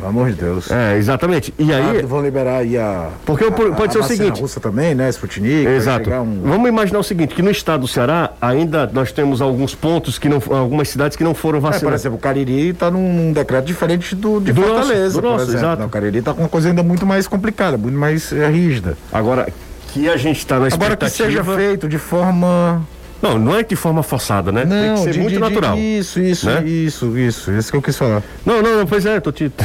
Pelo 0.03 0.09
amor 0.09 0.31
de 0.31 0.35
Deus. 0.35 0.69
É, 0.69 0.97
exatamente. 0.97 1.53
E 1.57 1.71
aí. 1.71 2.01
Ah, 2.01 2.05
vão 2.05 2.21
liberar 2.21 2.57
aí 2.57 2.77
a. 2.77 3.09
Porque 3.25 3.45
a, 3.45 3.51
pode 3.51 3.85
a, 3.85 3.91
ser 3.91 3.99
o 3.99 4.03
seguinte. 4.03 4.41
russa 4.41 4.59
também, 4.59 4.93
né? 4.93 5.09
Sputnik. 5.09 5.65
Exato. 5.65 6.09
Um... 6.09 6.41
Vamos 6.43 6.67
imaginar 6.67 6.99
o 6.99 7.03
seguinte: 7.03 7.33
que 7.33 7.41
no 7.41 7.49
estado 7.49 7.81
do 7.81 7.87
Ceará 7.87 8.31
ainda 8.41 8.89
nós 8.91 9.13
temos 9.13 9.41
alguns 9.41 9.73
pontos 9.73 10.19
que 10.19 10.27
não. 10.27 10.41
algumas 10.49 10.89
cidades 10.89 11.15
que 11.15 11.23
não 11.23 11.33
foram 11.33 11.61
vacinadas. 11.61 11.83
É, 11.83 11.85
por 11.85 11.93
exemplo, 11.93 12.17
o 12.17 12.21
Cariri 12.21 12.69
está 12.69 12.91
num, 12.91 13.13
num, 13.13 13.31
decreto 13.31 13.65
diferente 13.65 14.13
do 14.13 14.41
de 14.41 14.51
do 14.51 14.61
Fortaleza, 14.61 15.03
nosso, 15.03 15.21
do 15.21 15.29
nosso, 15.29 15.51
Exato. 15.53 15.79
Não, 15.79 15.87
o 15.87 15.89
Cariri 15.89 16.17
está 16.17 16.33
com 16.33 16.41
uma 16.41 16.49
coisa 16.49 16.67
ainda 16.67 16.83
muito 16.83 17.05
mais 17.05 17.25
complicada, 17.25 17.77
muito 17.77 17.97
mais 17.97 18.33
é, 18.33 18.45
rígida. 18.49 18.97
Agora, 19.11 19.47
que 19.93 20.09
a 20.09 20.17
gente 20.17 20.39
está 20.39 20.59
na 20.59 20.67
expectativa. 20.67 20.95
Agora 20.95 21.09
que 21.09 21.15
seja 21.15 21.43
feito 21.43 21.87
de 21.87 21.97
forma. 21.97 22.85
Não, 23.23 23.39
não 23.39 23.55
é 23.55 23.63
de 23.63 23.77
forma 23.77 24.03
forçada, 24.03 24.51
né? 24.51 24.65
Não, 24.65 24.75
Tem 24.75 24.93
que 24.95 24.99
ser 24.99 25.11
de, 25.13 25.19
muito 25.21 25.33
de, 25.35 25.39
natural. 25.39 25.77
isso, 25.77 26.19
isso, 26.19 26.45
né? 26.45 26.61
isso, 26.65 27.17
isso. 27.17 27.51
Isso 27.53 27.71
que 27.71 27.77
eu 27.77 27.81
quis 27.81 27.97
falar. 27.97 28.21
Não, 28.45 28.61
não, 28.61 28.79
não 28.79 28.85
pois 28.85 29.05
é, 29.05 29.17
tô 29.21 29.31
te. 29.31 29.49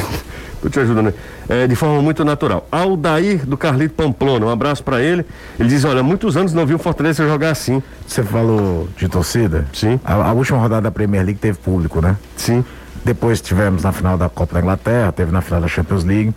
Eu 0.60 0.68
te 0.68 0.80
ajudo, 0.80 1.00
né? 1.02 1.14
É, 1.48 1.68
de 1.68 1.76
forma 1.76 2.02
muito 2.02 2.24
natural. 2.24 2.66
Aldair 2.72 3.46
do 3.46 3.56
Carlito 3.56 3.94
Pamplona, 3.94 4.44
um 4.46 4.50
abraço 4.50 4.82
para 4.82 5.00
ele. 5.00 5.24
Ele 5.56 5.68
diz: 5.68 5.84
Olha, 5.84 6.02
muitos 6.02 6.36
anos 6.36 6.52
não 6.52 6.66
viu 6.66 6.74
o 6.74 6.78
Fortaleza 6.80 7.28
jogar 7.28 7.52
assim. 7.52 7.80
Você 8.04 8.24
falou 8.24 8.88
de 8.96 9.08
torcida? 9.08 9.64
Sim. 9.72 10.00
A, 10.04 10.14
a, 10.14 10.32
última 10.32 10.58
rodada 10.58 10.82
da 10.82 10.90
Premier 10.90 11.24
League 11.24 11.38
teve 11.38 11.56
público, 11.58 12.00
né? 12.00 12.16
Sim. 12.36 12.64
Depois 13.04 13.40
tivemos 13.40 13.84
na 13.84 13.92
final 13.92 14.18
da 14.18 14.28
Copa 14.28 14.54
da 14.54 14.60
Inglaterra, 14.60 15.12
teve 15.12 15.30
na 15.30 15.40
final 15.40 15.60
da 15.60 15.68
Champions 15.68 16.02
League. 16.02 16.34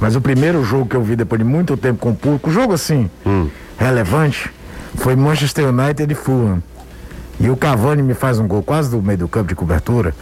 Mas 0.00 0.16
o 0.16 0.20
primeiro 0.22 0.64
jogo 0.64 0.86
que 0.86 0.96
eu 0.96 1.02
vi 1.02 1.14
depois 1.14 1.38
de 1.38 1.44
muito 1.46 1.76
tempo 1.76 1.98
com 1.98 2.14
público, 2.14 2.50
jogo 2.50 2.72
assim, 2.72 3.10
hum. 3.26 3.50
relevante 3.76 4.50
foi 4.96 5.16
Manchester 5.16 5.68
United 5.68 6.12
e 6.12 6.14
Fulham. 6.14 6.62
E 7.40 7.48
o 7.48 7.56
Cavani 7.56 8.02
me 8.02 8.14
faz 8.14 8.38
um 8.38 8.48
gol 8.48 8.62
quase 8.62 8.90
do 8.90 9.00
meio 9.00 9.18
do 9.18 9.28
campo 9.28 9.48
de 9.48 9.54
cobertura. 9.54 10.12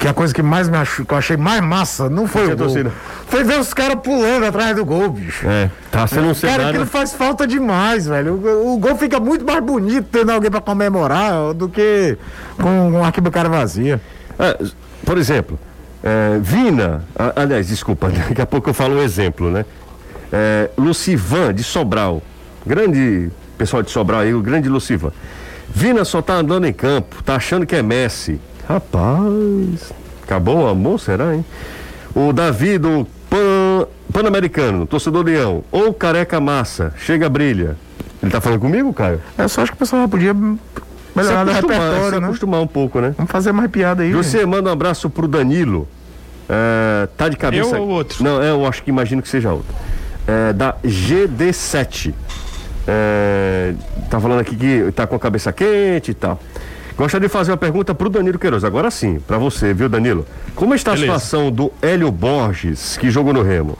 Que 0.00 0.08
a 0.08 0.12
coisa 0.12 0.34
que 0.34 0.42
mais 0.42 0.68
me 0.68 0.76
achou, 0.76 1.06
que 1.06 1.14
eu 1.14 1.18
achei 1.18 1.36
mais 1.36 1.62
massa 1.62 2.10
não 2.10 2.26
foi 2.26 2.44
o 2.44 2.48
gol. 2.48 2.56
Torcida. 2.56 2.92
Foi 3.28 3.44
ver 3.44 3.58
os 3.58 3.72
caras 3.72 3.98
pulando 4.02 4.44
atrás 4.44 4.74
do 4.76 4.84
gol, 4.84 5.08
bicho. 5.10 5.46
É, 5.48 5.70
tá 5.90 6.06
sendo 6.06 6.28
um 6.28 6.34
cenário... 6.34 6.58
Cara, 6.58 6.70
aquilo 6.70 6.86
faz 6.86 7.14
falta 7.14 7.46
demais, 7.46 8.06
velho. 8.06 8.34
O, 8.34 8.74
o, 8.74 8.78
gol 8.78 8.96
fica 8.96 9.18
muito 9.20 9.44
mais 9.44 9.64
bonito 9.64 10.08
tendo 10.10 10.32
alguém 10.32 10.50
pra 10.50 10.60
comemorar 10.60 11.54
do 11.54 11.68
que 11.68 12.18
com 12.60 12.88
uma 12.88 13.06
arquibancada 13.06 13.48
vazia. 13.48 14.00
É, 14.38 14.58
por 15.04 15.16
exemplo, 15.16 15.58
é, 16.02 16.38
Vina, 16.40 17.04
aliás, 17.34 17.68
desculpa, 17.68 18.10
daqui 18.28 18.42
a 18.42 18.46
pouco 18.46 18.68
eu 18.68 18.74
falo 18.74 18.96
um 18.96 19.02
exemplo, 19.02 19.50
né? 19.50 19.64
É, 20.32 20.68
Lucivan 20.76 21.54
de 21.54 21.62
Sobral, 21.62 22.20
grande 22.66 23.30
pessoal 23.56 23.82
de 23.82 23.90
Sobral 23.90 24.20
aí, 24.20 24.34
o 24.34 24.40
grande 24.40 24.68
Lucivan. 24.68 25.12
Vina 25.68 26.04
só 26.04 26.22
tá 26.22 26.34
andando 26.34 26.66
em 26.66 26.72
campo, 26.72 27.22
tá 27.22 27.36
achando 27.36 27.66
que 27.66 27.74
é 27.74 27.82
Messi. 27.82 28.40
Rapaz, 28.68 29.92
acabou 30.22 30.64
o 30.64 30.66
amor, 30.66 30.98
será, 30.98 31.34
hein? 31.34 31.44
O 32.14 32.32
Davi 32.32 32.78
do 32.78 33.06
Pan, 33.28 33.86
Pan-Americano, 34.12 34.86
torcedor 34.86 35.24
Leão, 35.24 35.62
ou 35.70 35.92
Careca 35.92 36.40
Massa, 36.40 36.92
chega 36.98 37.28
brilha. 37.28 37.76
Ele 38.22 38.30
tá 38.30 38.40
falando 38.40 38.60
comigo, 38.60 38.92
Caio? 38.92 39.20
É, 39.36 39.46
só 39.46 39.62
acho 39.62 39.72
que 39.72 39.76
o 39.76 39.78
pessoal 39.78 40.08
podia 40.08 40.34
melhorar 40.34 41.46
o 41.46 41.52
repertório, 41.52 42.14
se 42.14 42.20
né? 42.20 42.26
acostumar 42.26 42.60
um 42.60 42.66
pouco, 42.66 43.00
né? 43.00 43.14
Vamos 43.16 43.30
fazer 43.30 43.52
mais 43.52 43.70
piada 43.70 44.02
aí. 44.02 44.12
Você 44.12 44.38
gente. 44.38 44.46
manda 44.46 44.70
um 44.70 44.72
abraço 44.72 45.08
pro 45.10 45.28
Danilo. 45.28 45.86
É, 46.48 47.08
tá 47.16 47.28
de 47.28 47.36
cabeça. 47.36 47.76
Eu 47.76 47.82
ou 47.82 47.88
outro? 47.88 48.22
Não, 48.22 48.42
eu 48.42 48.66
acho 48.66 48.82
que 48.82 48.90
imagino 48.90 49.20
que 49.20 49.28
seja 49.28 49.52
outro. 49.52 49.74
É, 50.26 50.52
da 50.52 50.74
GD7. 50.84 52.14
É, 52.86 53.74
tá 54.08 54.20
falando 54.20 54.40
aqui 54.40 54.54
que 54.54 54.92
tá 54.92 55.06
com 55.06 55.16
a 55.16 55.18
cabeça 55.18 55.52
quente 55.52 56.12
e 56.12 56.14
tal. 56.14 56.40
Gostaria 56.96 57.28
de 57.28 57.32
fazer 57.32 57.50
uma 57.50 57.56
pergunta 57.56 57.94
pro 57.94 58.08
Danilo 58.08 58.38
Queiroz. 58.38 58.64
Agora 58.64 58.90
sim, 58.90 59.18
para 59.18 59.36
você, 59.36 59.74
viu, 59.74 59.88
Danilo? 59.88 60.26
Como 60.54 60.74
está 60.74 60.92
Beleza. 60.92 61.12
a 61.12 61.18
situação 61.18 61.52
do 61.52 61.70
Hélio 61.82 62.10
Borges, 62.10 62.96
que 62.96 63.10
jogou 63.10 63.34
no 63.34 63.42
Remo? 63.42 63.76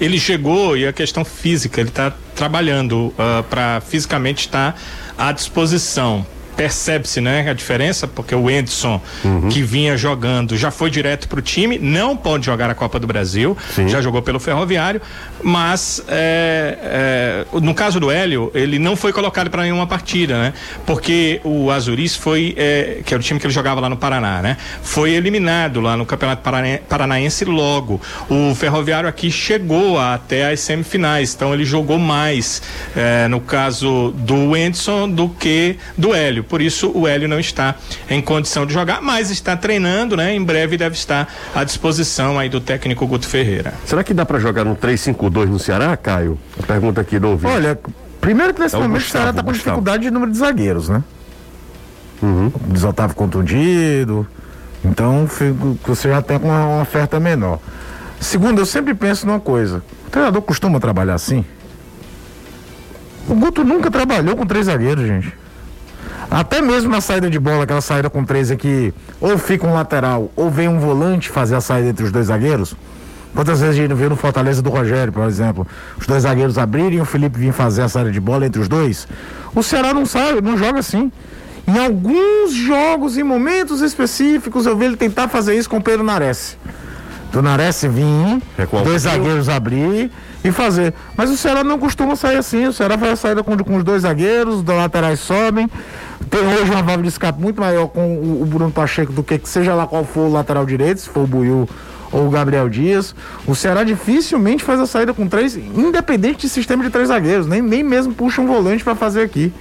Ele 0.00 0.18
chegou 0.18 0.76
e 0.76 0.86
a 0.86 0.92
questão 0.92 1.24
física, 1.24 1.80
ele 1.80 1.90
está 1.90 2.12
trabalhando 2.34 3.08
uh, 3.08 3.14
ah, 3.18 3.44
para 3.48 3.80
fisicamente 3.82 4.46
estar 4.46 4.80
à 5.18 5.30
disposição 5.30 6.24
percebe-se 6.60 7.22
né, 7.22 7.48
a 7.48 7.54
diferença, 7.54 8.06
porque 8.06 8.34
o 8.34 8.50
Edson, 8.50 9.00
uhum. 9.24 9.48
que 9.48 9.62
vinha 9.62 9.96
jogando, 9.96 10.58
já 10.58 10.70
foi 10.70 10.90
direto 10.90 11.26
para 11.26 11.38
o 11.38 11.42
time, 11.42 11.78
não 11.78 12.14
pode 12.14 12.44
jogar 12.44 12.68
a 12.68 12.74
Copa 12.74 13.00
do 13.00 13.06
Brasil, 13.06 13.56
Sim. 13.74 13.88
já 13.88 14.02
jogou 14.02 14.20
pelo 14.20 14.38
Ferroviário, 14.38 15.00
mas 15.42 16.04
é, 16.06 16.76
é, 16.82 17.60
no 17.62 17.72
caso 17.72 17.98
do 17.98 18.10
Hélio, 18.10 18.50
ele 18.54 18.78
não 18.78 18.94
foi 18.94 19.10
colocado 19.10 19.48
para 19.48 19.62
nenhuma 19.62 19.86
partida, 19.86 20.36
né? 20.36 20.52
Porque 20.84 21.40
o 21.44 21.70
Azuris 21.70 22.14
foi, 22.14 22.54
é, 22.58 23.00
que 23.06 23.14
era 23.14 23.20
o 23.22 23.24
time 23.24 23.40
que 23.40 23.46
ele 23.46 23.54
jogava 23.54 23.80
lá 23.80 23.88
no 23.88 23.96
Paraná, 23.96 24.42
né? 24.42 24.58
Foi 24.82 25.12
eliminado 25.12 25.80
lá 25.80 25.96
no 25.96 26.04
Campeonato 26.04 26.42
Paranaense 26.86 27.46
logo. 27.46 27.98
O 28.28 28.54
Ferroviário 28.54 29.08
aqui 29.08 29.30
chegou 29.30 29.98
até 29.98 30.52
as 30.52 30.60
semifinais, 30.60 31.34
então 31.34 31.54
ele 31.54 31.64
jogou 31.64 31.98
mais, 31.98 32.60
é, 32.94 33.26
no 33.28 33.40
caso 33.40 34.12
do 34.18 34.54
Edson, 34.54 35.08
do 35.08 35.30
que 35.30 35.76
do 35.96 36.14
Hélio. 36.14 36.44
Por 36.50 36.60
isso 36.60 36.90
o 36.92 37.06
Hélio 37.06 37.28
não 37.28 37.38
está 37.38 37.76
em 38.10 38.20
condição 38.20 38.66
de 38.66 38.74
jogar, 38.74 39.00
mas 39.00 39.30
está 39.30 39.56
treinando, 39.56 40.16
né? 40.16 40.34
Em 40.34 40.42
breve 40.42 40.76
deve 40.76 40.96
estar 40.96 41.32
à 41.54 41.62
disposição 41.62 42.40
aí 42.40 42.48
do 42.48 42.60
técnico 42.60 43.06
Guto 43.06 43.28
Ferreira. 43.28 43.72
Será 43.86 44.02
que 44.02 44.12
dá 44.12 44.26
para 44.26 44.40
jogar 44.40 44.64
no 44.64 44.74
3-5-2 44.74 45.46
no 45.46 45.60
Ceará, 45.60 45.96
Caio? 45.96 46.36
A 46.60 46.66
pergunta 46.66 47.00
aqui 47.00 47.20
do 47.20 47.28
ouvinte. 47.28 47.52
Olha, 47.52 47.78
primeiro 48.20 48.52
que 48.52 48.60
nesse 48.60 48.74
é 48.74 48.78
momento 48.80 49.00
Gustavo, 49.00 49.08
o 49.08 49.12
Ceará 49.12 49.30
está 49.30 49.42
com 49.44 49.52
dificuldade 49.52 50.02
de 50.02 50.10
número 50.10 50.32
de 50.32 50.38
zagueiros, 50.38 50.88
né? 50.88 51.04
Uhum. 52.20 52.48
O 52.48 52.72
Desotávio 52.72 53.14
contundido. 53.14 54.26
Então 54.84 55.28
você 55.86 56.08
já 56.08 56.20
tem 56.20 56.36
uma, 56.36 56.66
uma 56.66 56.82
oferta 56.82 57.20
menor. 57.20 57.60
Segundo, 58.18 58.58
eu 58.58 58.66
sempre 58.66 58.92
penso 58.92 59.24
numa 59.24 59.38
coisa. 59.38 59.84
O 60.08 60.10
treinador 60.10 60.42
costuma 60.42 60.80
trabalhar 60.80 61.14
assim? 61.14 61.44
O 63.28 63.36
Guto 63.36 63.62
nunca 63.62 63.88
trabalhou 63.88 64.34
com 64.34 64.44
três 64.44 64.66
zagueiros, 64.66 65.06
gente. 65.06 65.39
Até 66.30 66.62
mesmo 66.62 66.88
na 66.90 67.00
saída 67.00 67.28
de 67.28 67.40
bola, 67.40 67.64
aquela 67.64 67.80
saída 67.80 68.08
com 68.08 68.24
três 68.24 68.52
aqui, 68.52 68.94
ou 69.20 69.36
fica 69.36 69.66
um 69.66 69.74
lateral, 69.74 70.30
ou 70.36 70.48
vem 70.48 70.68
um 70.68 70.78
volante 70.78 71.28
fazer 71.28 71.56
a 71.56 71.60
saída 71.60 71.88
entre 71.88 72.04
os 72.04 72.12
dois 72.12 72.26
zagueiros. 72.26 72.76
Quantas 73.34 73.60
vezes 73.60 73.76
a 73.76 73.82
gente 73.82 73.94
viu 73.94 74.08
no 74.08 74.16
Fortaleza 74.16 74.62
do 74.62 74.70
Rogério, 74.70 75.12
por 75.12 75.26
exemplo, 75.26 75.66
os 75.98 76.06
dois 76.06 76.22
zagueiros 76.22 76.56
abrirem 76.56 76.98
e 76.98 77.00
o 77.00 77.04
Felipe 77.04 77.38
vir 77.38 77.52
fazer 77.52 77.82
a 77.82 77.88
saída 77.88 78.12
de 78.12 78.20
bola 78.20 78.46
entre 78.46 78.60
os 78.60 78.68
dois? 78.68 79.08
O 79.54 79.62
Ceará 79.62 79.92
não 79.92 80.06
sabe, 80.06 80.40
não 80.40 80.56
joga 80.56 80.78
assim. 80.78 81.10
Em 81.66 81.78
alguns 81.78 82.52
jogos, 82.52 83.18
em 83.18 83.22
momentos 83.22 83.80
específicos, 83.80 84.66
eu 84.66 84.76
vi 84.76 84.84
ele 84.84 84.96
tentar 84.96 85.28
fazer 85.28 85.56
isso 85.56 85.68
com 85.68 85.78
o 85.78 85.82
Pedro 85.82 86.04
Nares. 86.04 86.56
Do 87.32 87.42
Nares 87.42 87.82
vir, 87.82 88.42
é 88.58 88.66
dois 88.84 89.02
zagueiros 89.02 89.48
abrir 89.48 90.10
e 90.42 90.50
fazer. 90.50 90.94
Mas 91.16 91.30
o 91.30 91.36
Ceará 91.36 91.62
não 91.62 91.78
costuma 91.78 92.16
sair 92.16 92.36
assim. 92.36 92.66
O 92.66 92.72
Ceará 92.72 92.96
faz 92.96 93.12
a 93.12 93.16
saída 93.16 93.42
com, 93.42 93.56
com 93.58 93.76
os 93.76 93.84
dois 93.84 94.02
zagueiros, 94.02 94.56
os 94.56 94.64
laterais 94.64 95.20
sobem, 95.20 95.68
tem 96.30 96.40
hoje 96.40 96.70
uma 96.70 96.82
válvula 96.82 97.02
de 97.02 97.08
escape 97.08 97.40
muito 97.40 97.60
maior 97.60 97.88
com 97.88 98.16
o, 98.16 98.42
o 98.42 98.46
Bruno 98.46 98.70
Pacheco 98.70 99.12
do 99.12 99.22
que, 99.22 99.38
que 99.38 99.48
seja 99.48 99.74
lá 99.74 99.86
qual 99.86 100.04
for 100.04 100.22
o 100.22 100.32
lateral 100.32 100.64
direito, 100.64 101.00
se 101.00 101.08
for 101.08 101.24
o 101.24 101.26
Buiu 101.26 101.68
ou 102.12 102.26
o 102.26 102.30
Gabriel 102.30 102.68
Dias. 102.68 103.14
O 103.46 103.54
Ceará 103.54 103.84
dificilmente 103.84 104.64
faz 104.64 104.80
a 104.80 104.86
saída 104.86 105.14
com 105.14 105.28
três, 105.28 105.56
independente 105.56 106.40
de 106.40 106.48
sistema 106.48 106.82
de 106.82 106.90
três 106.90 107.08
zagueiros, 107.08 107.46
nem, 107.46 107.62
nem 107.62 107.82
mesmo 107.82 108.12
puxa 108.12 108.40
um 108.40 108.46
volante 108.46 108.82
para 108.82 108.94
fazer 108.94 109.22
aqui. 109.22 109.52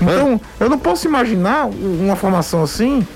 Então, 0.00 0.40
eu 0.60 0.68
não 0.68 0.78
posso 0.78 1.06
imaginar 1.06 1.66
uma 1.66 2.16
formação 2.16 2.62
assim, 2.62 3.06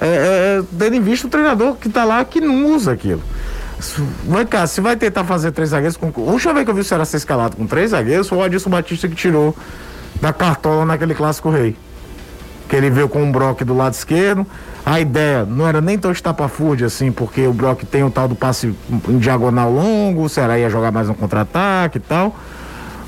é, 0.00 0.60
é, 0.60 0.62
tendo 0.78 0.96
em 0.96 1.00
vista 1.00 1.26
o 1.26 1.30
treinador 1.30 1.74
que 1.76 1.88
está 1.88 2.04
lá 2.04 2.24
que 2.24 2.40
não 2.40 2.66
usa 2.66 2.92
aquilo. 2.92 3.22
Vai 4.24 4.44
cá, 4.44 4.66
se 4.66 4.80
vai 4.80 4.96
tentar 4.96 5.24
fazer 5.24 5.52
três 5.52 5.70
zagueiros 5.70 5.96
com. 5.96 6.12
Eu 6.16 6.54
ver 6.54 6.64
que 6.64 6.70
eu 6.70 6.74
vi 6.74 6.80
o 6.80 6.84
Ceará 6.84 7.04
ser 7.04 7.18
escalado 7.18 7.56
com 7.56 7.66
três 7.66 7.90
zagueiros, 7.90 8.28
foi 8.28 8.38
o 8.38 8.42
Adilson 8.42 8.70
Batista 8.70 9.08
que 9.08 9.14
tirou 9.14 9.56
da 10.20 10.32
cartola 10.32 10.84
naquele 10.84 11.14
clássico 11.14 11.48
rei 11.48 11.76
que 12.68 12.76
ele 12.76 12.90
veio 12.90 13.08
com 13.08 13.26
o 13.26 13.32
Brock 13.32 13.62
do 13.64 13.74
lado 13.74 13.94
esquerdo. 13.94 14.46
A 14.84 15.00
ideia 15.00 15.44
não 15.44 15.66
era 15.66 15.80
nem 15.80 15.98
tão 15.98 16.12
estapafúrdia 16.12 16.86
assim, 16.86 17.10
porque 17.10 17.46
o 17.46 17.52
Brock 17.52 17.84
tem 17.84 18.04
o 18.04 18.10
tal 18.10 18.28
do 18.28 18.34
passe 18.34 18.74
em 19.08 19.18
diagonal 19.18 19.72
longo, 19.72 20.22
o 20.22 20.28
Ceará 20.28 20.58
ia 20.58 20.68
jogar 20.68 20.92
mais 20.92 21.08
um 21.08 21.14
contra-ataque 21.14 21.98
e 21.98 22.00
tal. 22.00 22.36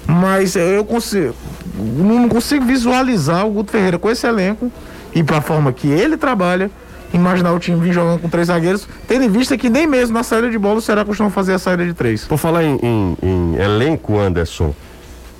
Mas 0.06 0.56
eu 0.56 0.84
consigo, 0.84 1.34
não 1.76 2.28
consigo 2.28 2.64
visualizar 2.64 3.46
o 3.46 3.50
Guto 3.50 3.70
Ferreira 3.70 3.98
com 3.98 4.10
esse 4.10 4.26
elenco 4.26 4.72
e 5.14 5.22
para 5.22 5.38
a 5.38 5.40
forma 5.40 5.72
que 5.72 5.88
ele 5.88 6.16
trabalha, 6.16 6.70
imaginar 7.12 7.52
o 7.52 7.58
time 7.58 7.80
vir 7.80 7.92
jogando 7.92 8.20
com 8.20 8.28
três 8.28 8.46
zagueiros, 8.46 8.86
tendo 9.06 9.24
em 9.24 9.30
vista 9.30 9.56
que 9.56 9.68
nem 9.68 9.86
mesmo 9.86 10.14
na 10.14 10.22
saída 10.22 10.50
de 10.50 10.58
bola 10.58 10.78
o 10.78 10.80
Ceará 10.80 11.04
costuma 11.04 11.30
fazer 11.30 11.54
a 11.54 11.58
saída 11.58 11.84
de 11.84 11.94
três. 11.94 12.24
Por 12.24 12.38
falar 12.38 12.64
em, 12.64 12.78
em, 12.82 13.16
em 13.22 13.56
elenco, 13.56 14.18
Anderson, 14.18 14.74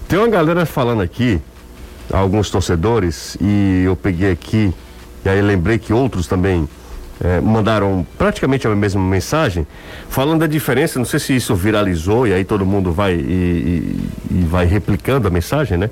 tem 0.09 0.19
uma 0.19 0.29
galera 0.29 0.67
falando 0.67 1.03
aqui 1.03 1.41
alguns 2.13 2.51
torcedores 2.51 3.37
e 3.41 3.83
eu 3.85 3.95
peguei 3.95 4.33
aqui, 4.33 4.73
e 5.25 5.29
aí 5.29 5.41
lembrei 5.41 5.79
que 5.79 5.93
outros 5.93 6.27
também 6.27 6.69
é, 7.23 7.41
mandaram 7.41 8.07
praticamente 8.19 8.67
a 8.67 8.75
mesma 8.75 9.01
mensagem, 9.01 9.67
falando 10.09 10.41
da 10.41 10.47
diferença, 10.47 10.99
não 10.99 11.07
sei 11.07 11.21
se 11.21 11.37
isso 11.37 11.55
viralizou 11.55 12.27
e 12.27 12.33
aí 12.33 12.45
todo 12.45 12.65
mundo 12.65 12.93
vai 12.93 13.15
e, 13.15 14.01
e, 14.31 14.39
e 14.39 14.45
vai 14.45 14.65
replicando 14.67 15.29
a 15.29 15.31
mensagem, 15.31 15.77
né? 15.79 15.91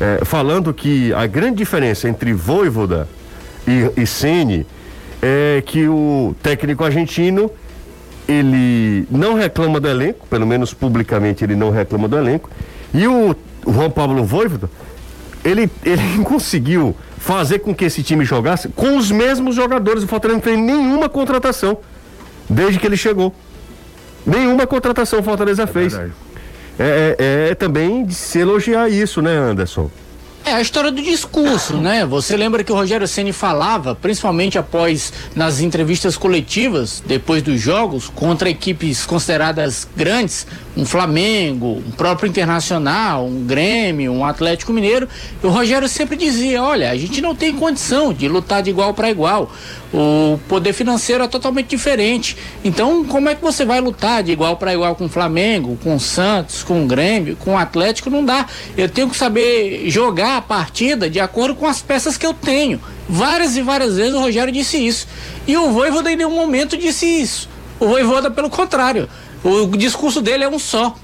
É, 0.00 0.24
falando 0.24 0.72
que 0.72 1.12
a 1.12 1.26
grande 1.26 1.56
diferença 1.56 2.08
entre 2.08 2.32
Voivoda 2.32 3.08
e, 3.66 3.90
e 4.00 4.06
Sene 4.06 4.66
é 5.22 5.62
que 5.64 5.88
o 5.88 6.34
técnico 6.42 6.84
argentino 6.84 7.50
ele 8.28 9.06
não 9.10 9.34
reclama 9.34 9.80
do 9.80 9.88
elenco, 9.88 10.26
pelo 10.28 10.46
menos 10.46 10.74
publicamente 10.74 11.44
ele 11.44 11.54
não 11.54 11.70
reclama 11.70 12.08
do 12.08 12.18
elenco, 12.18 12.50
e 12.92 13.06
o 13.06 13.34
Juan 13.66 13.90
Pablo 13.90 14.24
Voivoda 14.24 14.68
ele, 15.44 15.70
ele 15.84 16.02
conseguiu 16.24 16.94
fazer 17.18 17.60
com 17.60 17.74
que 17.74 17.84
esse 17.84 18.02
time 18.02 18.24
jogasse 18.24 18.68
com 18.68 18.96
os 18.96 19.10
mesmos 19.10 19.54
jogadores. 19.54 20.02
O 20.02 20.06
Fortaleza 20.06 20.36
não 20.36 20.42
fez 20.42 20.58
nenhuma 20.58 21.08
contratação 21.08 21.78
desde 22.48 22.78
que 22.78 22.86
ele 22.86 22.96
chegou. 22.96 23.34
Nenhuma 24.26 24.66
contratação 24.66 25.20
o 25.20 25.22
Fortaleza 25.22 25.66
fez. 25.66 25.94
É, 25.94 26.10
é, 26.78 27.48
é, 27.50 27.54
também 27.54 28.04
de 28.04 28.14
se 28.14 28.38
elogiar 28.38 28.88
isso, 28.88 29.20
né, 29.20 29.36
Anderson? 29.36 29.90
É 30.44 30.54
a 30.54 30.60
história 30.60 30.90
do 30.90 31.00
discurso, 31.00 31.76
né? 31.76 32.04
Você 32.04 32.36
lembra 32.36 32.64
que 32.64 32.72
o 32.72 32.74
Rogério 32.74 33.06
Ceni 33.06 33.32
falava, 33.32 33.94
principalmente 33.94 34.58
após 34.58 35.12
nas 35.36 35.60
entrevistas 35.60 36.16
coletivas, 36.16 37.00
depois 37.06 37.42
dos 37.42 37.60
jogos, 37.60 38.08
contra 38.08 38.50
equipes 38.50 39.06
consideradas 39.06 39.86
grandes, 39.96 40.44
um 40.76 40.84
Flamengo, 40.84 41.80
um 41.86 41.92
próprio 41.92 42.28
Internacional, 42.28 43.24
um 43.24 43.44
Grêmio, 43.44 44.12
um 44.12 44.24
Atlético 44.24 44.72
Mineiro, 44.72 45.08
o 45.44 45.48
Rogério 45.48 45.88
sempre 45.88 46.16
dizia: 46.16 46.60
olha, 46.60 46.90
a 46.90 46.96
gente 46.96 47.20
não 47.20 47.36
tem 47.36 47.54
condição 47.54 48.12
de 48.12 48.26
lutar 48.26 48.64
de 48.64 48.70
igual 48.70 48.92
para 48.94 49.10
igual. 49.10 49.48
O 49.92 50.38
poder 50.48 50.72
financeiro 50.72 51.22
é 51.22 51.28
totalmente 51.28 51.68
diferente. 51.68 52.36
Então, 52.64 53.04
como 53.04 53.28
é 53.28 53.34
que 53.34 53.42
você 53.42 53.62
vai 53.62 53.78
lutar 53.78 54.22
de 54.22 54.32
igual 54.32 54.56
para 54.56 54.72
igual 54.72 54.94
com 54.94 55.04
o 55.04 55.08
Flamengo, 55.08 55.78
com 55.82 55.94
o 55.94 56.00
Santos, 56.00 56.62
com 56.62 56.82
o 56.82 56.86
Grêmio, 56.86 57.36
com 57.36 57.52
o 57.52 57.58
Atlético? 57.58 58.08
Não 58.08 58.24
dá. 58.24 58.46
Eu 58.74 58.88
tenho 58.88 59.10
que 59.10 59.16
saber 59.16 59.90
jogar 59.90 60.38
a 60.38 60.42
partida 60.42 61.10
de 61.10 61.20
acordo 61.20 61.54
com 61.54 61.66
as 61.66 61.82
peças 61.82 62.16
que 62.16 62.24
eu 62.24 62.32
tenho. 62.32 62.80
Várias 63.06 63.54
e 63.54 63.60
várias 63.60 63.96
vezes 63.96 64.14
o 64.14 64.20
Rogério 64.20 64.52
disse 64.52 64.78
isso. 64.78 65.06
E 65.46 65.56
o 65.58 65.70
Voivoda 65.70 66.10
em 66.10 66.16
nenhum 66.16 66.34
momento 66.34 66.74
disse 66.76 67.04
isso. 67.04 67.46
O 67.78 67.86
Voivoda, 67.86 68.30
pelo 68.30 68.48
contrário, 68.48 69.10
o 69.44 69.66
discurso 69.76 70.22
dele 70.22 70.44
é 70.44 70.48
um 70.48 70.58
só. 70.58 70.96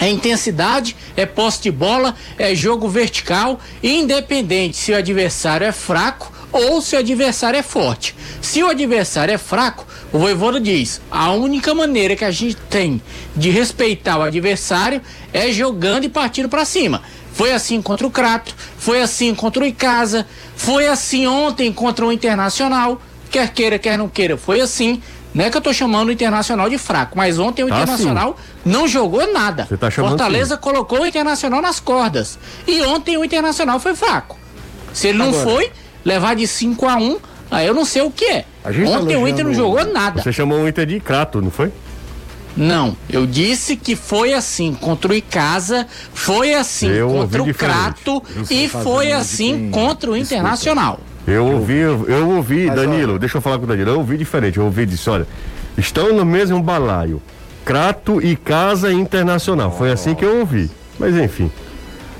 É 0.00 0.10
intensidade, 0.10 0.96
é 1.16 1.24
posse 1.24 1.62
de 1.62 1.70
bola, 1.70 2.14
é 2.36 2.54
jogo 2.54 2.88
vertical, 2.88 3.60
independente 3.82 4.76
se 4.76 4.92
o 4.92 4.96
adversário 4.96 5.66
é 5.66 5.72
fraco 5.72 6.33
ou 6.54 6.80
se 6.80 6.94
o 6.94 6.98
adversário 7.00 7.58
é 7.58 7.62
forte. 7.62 8.14
Se 8.40 8.62
o 8.62 8.68
adversário 8.68 9.34
é 9.34 9.38
fraco, 9.38 9.84
o 10.12 10.18
Voivoda 10.18 10.60
diz: 10.60 11.00
a 11.10 11.32
única 11.32 11.74
maneira 11.74 12.14
que 12.14 12.24
a 12.24 12.30
gente 12.30 12.56
tem 12.70 13.02
de 13.34 13.50
respeitar 13.50 14.18
o 14.18 14.22
adversário 14.22 15.02
é 15.32 15.50
jogando 15.50 16.04
e 16.04 16.08
partindo 16.08 16.48
para 16.48 16.64
cima. 16.64 17.02
Foi 17.32 17.52
assim 17.52 17.82
contra 17.82 18.06
o 18.06 18.10
Crato, 18.10 18.54
foi 18.78 19.02
assim 19.02 19.34
contra 19.34 19.64
o 19.64 19.66
Icasa, 19.66 20.24
foi 20.54 20.86
assim 20.86 21.26
ontem 21.26 21.72
contra 21.72 22.06
o 22.06 22.12
Internacional. 22.12 23.02
Quer 23.28 23.52
queira, 23.52 23.76
quer 23.76 23.98
não 23.98 24.08
queira, 24.08 24.36
foi 24.36 24.60
assim. 24.60 25.02
Não 25.34 25.44
é 25.44 25.50
que 25.50 25.56
eu 25.56 25.60
tô 25.60 25.72
chamando 25.72 26.10
o 26.10 26.12
Internacional 26.12 26.70
de 26.70 26.78
fraco, 26.78 27.18
mas 27.18 27.40
ontem 27.40 27.64
o 27.64 27.66
ah, 27.66 27.70
Internacional 27.70 28.38
sim. 28.38 28.70
não 28.70 28.86
jogou 28.86 29.32
nada. 29.32 29.66
Tá 29.80 29.90
Fortaleza 29.90 30.54
sim. 30.54 30.60
colocou 30.60 31.00
o 31.00 31.06
Internacional 31.06 31.60
nas 31.60 31.80
cordas. 31.80 32.38
E 32.68 32.80
ontem 32.82 33.16
o 33.16 33.24
Internacional 33.24 33.80
foi 33.80 33.96
fraco. 33.96 34.38
Se 34.92 35.08
ele 35.08 35.18
não 35.18 35.30
Agora. 35.30 35.42
foi, 35.42 35.72
levar 36.04 36.36
de 36.36 36.46
5 36.46 36.86
a 36.86 36.96
1 36.96 37.02
um, 37.02 37.18
aí 37.50 37.66
eu 37.66 37.74
não 37.74 37.84
sei 37.84 38.02
o 38.02 38.10
que 38.10 38.24
é. 38.24 38.44
Tá 38.62 38.70
Ontem 38.70 39.16
o 39.16 39.26
Inter 39.26 39.44
não 39.44 39.54
jogou 39.54 39.84
nada. 39.84 40.22
Você 40.22 40.32
chamou 40.32 40.60
o 40.60 40.68
Inter 40.68 40.86
de 40.86 41.00
crato, 41.00 41.40
não 41.40 41.50
foi? 41.50 41.72
Não, 42.56 42.96
eu 43.10 43.26
disse 43.26 43.76
que 43.76 43.96
foi 43.96 44.32
assim 44.32 44.74
contra 44.74 45.10
o 45.10 45.14
Icasa, 45.14 45.86
foi 46.12 46.54
assim 46.54 46.88
eu 46.88 47.08
contra 47.08 47.42
o 47.42 47.52
Crato 47.52 48.22
e 48.48 48.68
foi 48.68 49.12
assim 49.12 49.70
contra 49.70 50.10
o 50.10 50.16
Internacional. 50.16 51.00
Eu 51.26 51.46
ouvi, 51.46 51.78
eu, 51.78 52.28
ouvi, 52.28 52.66
Mas 52.66 52.76
Danilo, 52.76 53.12
olha, 53.12 53.18
deixa 53.18 53.38
eu 53.38 53.40
falar 53.40 53.58
com 53.58 53.64
o 53.64 53.66
Danilo, 53.66 53.90
eu 53.90 53.98
ouvi 53.98 54.16
diferente, 54.16 54.58
eu 54.58 54.64
ouvi 54.64 54.82
e 54.82 54.86
disse, 54.86 55.08
olha, 55.08 55.26
estão 55.76 56.14
no 56.14 56.24
mesmo 56.24 56.62
balaio, 56.62 57.20
Crato 57.64 58.20
e 58.22 58.36
Casa 58.36 58.92
Internacional, 58.92 59.76
foi 59.76 59.90
assim 59.90 60.14
que 60.14 60.24
eu 60.24 60.40
ouvi, 60.40 60.70
mas 60.98 61.16
enfim. 61.16 61.50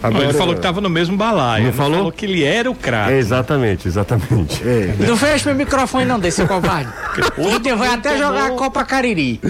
Agora, 0.05 0.25
ele 0.25 0.35
falou 0.35 0.53
que 0.53 0.59
estava 0.59 0.83
no 0.83 0.91
mesmo 0.91 1.17
balaio. 1.17 1.65
Não 1.65 1.73
falou? 1.73 1.97
falou 1.97 2.13
que 2.13 2.27
ele 2.27 2.45
era 2.45 2.71
o 2.71 2.75
craque. 2.75 3.13
É, 3.13 3.19
exatamente, 3.19 3.89
exatamente. 3.89 4.63
É. 4.63 4.95
Não 4.99 5.17
fecha 5.17 5.49
meu 5.49 5.57
microfone 5.57 6.05
não, 6.05 6.21
desse 6.21 6.45
covarde. 6.45 6.91
o 7.39 7.49
Inter 7.49 7.75
vai 7.75 7.89
até 7.89 8.11
tomou... 8.11 8.27
jogar 8.27 8.47
a 8.49 8.51
Copa 8.51 8.85
Cariri. 8.85 9.41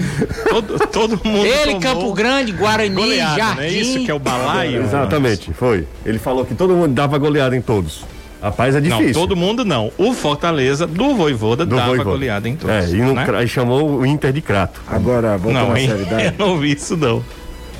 Todo, 0.47 0.79
todo 0.87 1.21
mundo 1.25 1.45
Ele, 1.45 1.77
Campo 1.79 2.13
Grande, 2.13 2.53
Guarani, 2.53 2.95
goleada, 2.95 3.37
Jardim. 3.37 3.55
Não 3.57 3.63
é 3.63 3.69
isso 3.69 4.05
que 4.05 4.09
é 4.09 4.13
o 4.13 4.19
balaio? 4.19 4.81
Exatamente, 4.81 5.51
foi. 5.51 5.85
Ele 6.05 6.19
falou 6.19 6.45
que 6.45 6.55
todo 6.55 6.73
mundo 6.73 6.93
dava 6.93 7.17
goleada 7.17 7.53
em 7.53 7.61
todos. 7.61 8.05
Rapaz, 8.41 8.75
é 8.75 8.79
difícil. 8.79 9.07
Não, 9.07 9.13
todo 9.13 9.35
mundo 9.35 9.65
não. 9.65 9.91
O 9.97 10.13
Fortaleza 10.13 10.87
do 10.87 11.15
Voivoda 11.15 11.65
do 11.65 11.75
dava 11.75 11.87
Voivoda. 11.87 12.11
goleada 12.11 12.47
em 12.47 12.55
todos. 12.55 12.75
É, 12.75 12.89
e, 12.89 13.01
no, 13.01 13.13
né? 13.13 13.47
chamou 13.47 13.97
o 13.97 14.05
Inter 14.05 14.31
de 14.31 14.41
Crato. 14.41 14.79
Agora, 14.87 15.37
vamos 15.37 15.53
não, 15.53 15.75
hein? 15.75 15.89
Eu 16.23 16.33
não 16.37 16.53
ouvi 16.53 16.73
isso 16.73 16.95
não. 16.95 17.23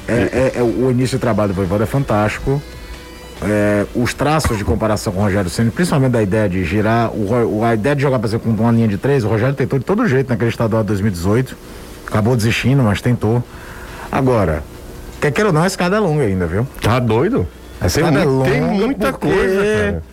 É, 0.07 0.13
é, 0.13 0.59
é, 0.59 0.61
o 0.61 0.91
início 0.91 1.17
do 1.17 1.21
trabalho 1.21 1.49
do 1.49 1.55
Voivoda 1.55 1.83
é 1.83 1.87
fantástico. 1.87 2.61
É, 3.41 3.85
os 3.93 4.13
traços 4.13 4.57
de 4.57 4.63
comparação 4.63 5.11
com 5.11 5.19
o 5.19 5.23
Rogério 5.23 5.49
Senna, 5.49 5.69
principalmente 5.71 6.11
da 6.11 6.23
ideia 6.23 6.47
de 6.47 6.63
girar, 6.63 7.11
o, 7.11 7.63
a 7.63 7.73
ideia 7.73 7.95
de 7.95 8.01
jogar, 8.01 8.19
por 8.19 8.27
exemplo, 8.27 8.53
com 8.53 8.63
uma 8.63 8.71
linha 8.71 8.87
de 8.87 8.97
três, 8.97 9.23
o 9.23 9.27
Rogério 9.27 9.53
tentou 9.53 9.77
de 9.77 9.83
todo 9.83 10.07
jeito 10.07 10.29
naquele 10.29 10.49
estadual 10.49 10.83
de 10.83 10.87
2018. 10.87 11.57
Acabou 12.07 12.35
desistindo, 12.35 12.83
mas 12.83 13.01
tentou. 13.01 13.43
Agora, 14.11 14.63
quer 15.19 15.31
queira 15.31 15.49
ou 15.49 15.53
não, 15.53 15.63
a 15.63 15.67
escada 15.67 15.97
é 15.97 15.99
longa 15.99 16.23
ainda, 16.23 16.45
viu? 16.45 16.67
Tá 16.81 16.99
doido? 16.99 17.47
A 17.81 17.87
escada 17.87 18.19
é 18.19 18.23
longa 18.23 18.49
tem 18.49 18.61
muita 18.61 19.11
coisa, 19.11 19.55
cara. 19.55 20.03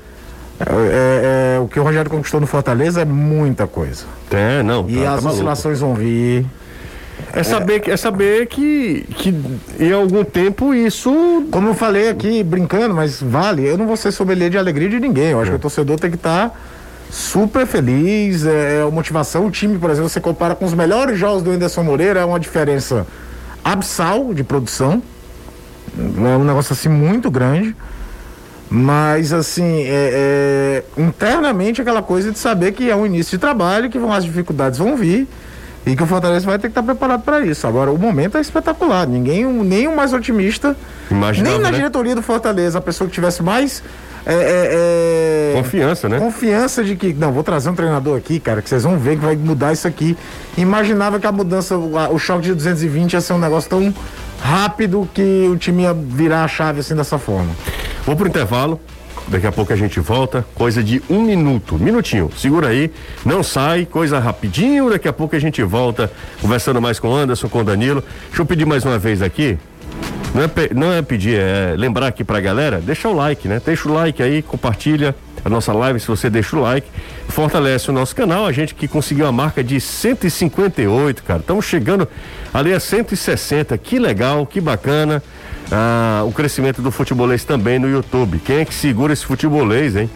É, 0.61 1.55
é, 1.55 1.57
é, 1.57 1.61
o 1.61 1.67
que 1.69 1.79
o 1.79 1.83
Rogério 1.83 2.11
conquistou 2.11 2.41
no 2.41 2.47
Fortaleza 2.47 3.03
é 3.03 3.05
muita 3.05 3.67
coisa. 3.67 4.05
É, 4.31 4.63
não. 4.63 4.89
E 4.89 5.03
tá, 5.03 5.15
as 5.15 5.23
tá 5.23 5.31
oscilações 5.31 5.81
vão 5.81 5.95
vir. 5.95 6.47
É 7.33 7.43
saber, 7.43 7.89
é 7.89 7.97
saber 7.97 8.47
que, 8.47 9.07
que 9.17 9.35
em 9.79 9.93
algum 9.93 10.25
tempo 10.25 10.75
isso. 10.75 11.47
Como 11.51 11.69
eu 11.69 11.75
falei 11.75 12.09
aqui, 12.09 12.43
brincando, 12.43 12.95
mas 12.95 13.23
vale, 13.23 13.67
eu 13.67 13.79
não 13.79 13.87
vou 13.87 13.97
ser 13.97 14.13
sommelier 14.13 14.51
de 14.51 14.59
alegria 14.59 14.89
de 14.89 15.01
ninguém. 15.01 15.31
Eu 15.31 15.41
acho 15.41 15.49
é. 15.49 15.53
que 15.53 15.57
o 15.57 15.61
torcedor 15.61 15.99
tem 15.99 16.11
que 16.11 16.17
estar 16.17 16.51
tá 16.51 16.57
super 17.11 17.67
feliz. 17.67 18.45
É, 18.45 18.79
é 18.79 18.83
a 18.83 18.91
motivação. 18.91 19.47
O 19.47 19.51
time, 19.51 19.79
por 19.79 19.91
exemplo, 19.91 20.09
você 20.09 20.21
compara 20.21 20.55
com 20.55 20.65
os 20.65 20.75
melhores 20.75 21.19
jogos 21.19 21.43
do 21.43 21.51
Anderson 21.51 21.83
Moreira, 21.83 22.21
é 22.21 22.25
uma 22.25 22.41
diferença 22.41 23.07
absal 23.65 24.35
de 24.35 24.45
produção. 24.45 25.03
É 25.99 26.37
um 26.37 26.45
negócio 26.45 26.73
assim 26.73 26.89
muito 26.89 27.31
grande. 27.31 27.75
Mas, 28.69 29.35
assim, 29.35 29.83
é, 29.83 30.83
é, 30.97 31.03
internamente 31.03 31.83
aquela 31.83 32.03
coisa 32.03 32.33
de 32.33 32.39
saber 32.39 32.73
que 32.73 32.91
é 32.91 32.97
um 32.97 33.05
início 33.05 33.33
de 33.33 33.39
trabalho, 33.39 33.91
que 33.91 33.99
vão, 33.99 34.11
as 34.11 34.25
dificuldades 34.25 34.79
vão 34.79 34.97
vir 34.97 35.29
e 35.85 35.97
que 35.97 36.03
o 36.03 36.07
Fortaleza 36.07 36.47
vai 36.47 36.59
ter 36.59 36.69
que 36.69 36.73
estar 36.73 36.83
preparado 36.83 37.23
para 37.23 37.41
isso. 37.41 37.67
Agora, 37.67 37.91
o 37.91 37.99
momento 37.99 38.39
é 38.39 38.41
espetacular. 38.41 39.07
Ninguém, 39.07 39.45
nem 39.45 39.89
o 39.89 39.97
mais 39.97 40.13
otimista, 40.13 40.77
Imaginava, 41.11 41.55
nem 41.55 41.63
na 41.63 41.71
né? 41.71 41.77
diretoria 41.77 42.15
do 42.15 42.23
Fortaleza, 42.23 42.79
a 42.79 42.81
pessoa 42.81 43.09
que 43.09 43.15
tivesse 43.15 43.43
mais. 43.43 43.83
É, 44.25 44.35
é, 44.35 45.53
é, 45.53 45.53
confiança, 45.57 46.09
né? 46.09 46.19
Confiança 46.21 46.85
de 46.85 46.95
que, 46.95 47.13
não, 47.13 47.33
vou 47.33 47.43
trazer 47.43 47.69
um 47.71 47.75
treinador 47.75 48.17
aqui, 48.17 48.39
cara, 48.39 48.63
que 48.63 48.69
vocês 48.69 48.85
vão 48.85 48.97
ver 48.97 49.19
que 49.19 49.25
vai 49.25 49.35
mudar 49.35 49.73
isso 49.73 49.89
aqui. 49.89 50.17
Imaginava 50.57 51.19
que 51.19 51.27
a 51.27 51.33
mudança, 51.33 51.77
o, 51.77 51.97
o 52.15 52.19
choque 52.19 52.43
de 52.43 52.55
220 52.55 53.15
ia 53.15 53.21
ser 53.21 53.33
um 53.33 53.39
negócio 53.39 53.69
tão 53.69 53.93
rápido 54.41 55.09
que 55.13 55.49
o 55.51 55.57
time 55.57 55.83
ia 55.83 55.93
virar 55.93 56.45
a 56.45 56.49
chave 56.49 56.81
assim 56.81 56.95
dessa 56.95 57.19
forma. 57.19 57.51
Vou 58.07 58.15
pro 58.15 58.29
intervalo. 58.29 58.81
Daqui 59.29 59.47
a 59.47 59.53
pouco 59.53 59.73
a 59.73 59.77
gente 59.77 59.99
volta, 60.01 60.45
coisa 60.55 60.83
de 60.83 61.03
um 61.09 61.23
minuto, 61.23 61.79
minutinho. 61.79 62.31
Segura 62.37 62.69
aí, 62.69 62.91
não 63.25 63.43
sai, 63.43 63.87
coisa 63.87 64.19
rapidinho. 64.19 64.91
Daqui 64.91 65.09
a 65.09 65.13
pouco 65.13 65.35
a 65.35 65.39
gente 65.39 65.63
volta 65.63 66.11
conversando 66.41 66.81
mais 66.81 66.99
com 66.99 67.09
o 67.09 67.15
Anderson, 67.15 67.49
com 67.49 67.61
o 67.61 67.65
Danilo. 67.65 68.03
Deixa 68.29 68.43
eu 68.43 68.47
pedir 68.47 68.67
mais 68.67 68.85
uma 68.85 68.99
vez 68.99 69.23
aqui. 69.23 69.59
Não 70.35 70.43
é, 70.43 70.75
não 70.75 70.93
é 70.93 71.03
pedir, 71.03 71.39
é 71.39 71.75
lembrar 71.77 72.07
aqui 72.07 72.25
pra 72.25 72.41
galera, 72.41 72.81
deixa 72.81 73.07
o 73.07 73.15
like, 73.15 73.47
né? 73.47 73.61
Deixa 73.65 73.87
o 73.89 73.93
like 73.93 74.23
aí, 74.23 74.41
compartilha 74.41 75.15
a 75.45 75.49
nossa 75.49 75.73
live 75.75 76.01
se 76.01 76.09
você 76.09 76.31
deixa 76.31 76.57
o 76.57 76.61
like. 76.61 76.89
Fortalece 77.29 77.91
o 77.91 77.93
nosso 77.93 78.17
canal, 78.17 78.47
a 78.47 78.53
gente 78.53 78.75
que 78.75 78.89
conseguiu 78.89 79.27
a 79.27 79.33
marca 79.33 79.63
de 79.63 79.79
158, 79.79 81.23
cara. 81.23 81.41
Estamos 81.41 81.67
chegando 81.67 82.09
ali 82.53 82.73
a 82.73 82.81
160. 82.81 83.77
Que 83.77 83.99
legal, 83.99 84.47
que 84.47 84.61
bacana 84.61 85.23
ah, 85.71 86.23
o 86.27 86.33
crescimento 86.33 86.83
do 86.83 86.91
futebolês 86.91 87.45
também 87.45 87.79
no 87.79 87.89
YouTube. 87.89 88.41
Quem 88.45 88.59
é 88.59 88.65
que 88.65 88.75
segura 88.75 89.13
esse 89.13 89.25
futebolês, 89.25 89.97
hein? 89.97 90.11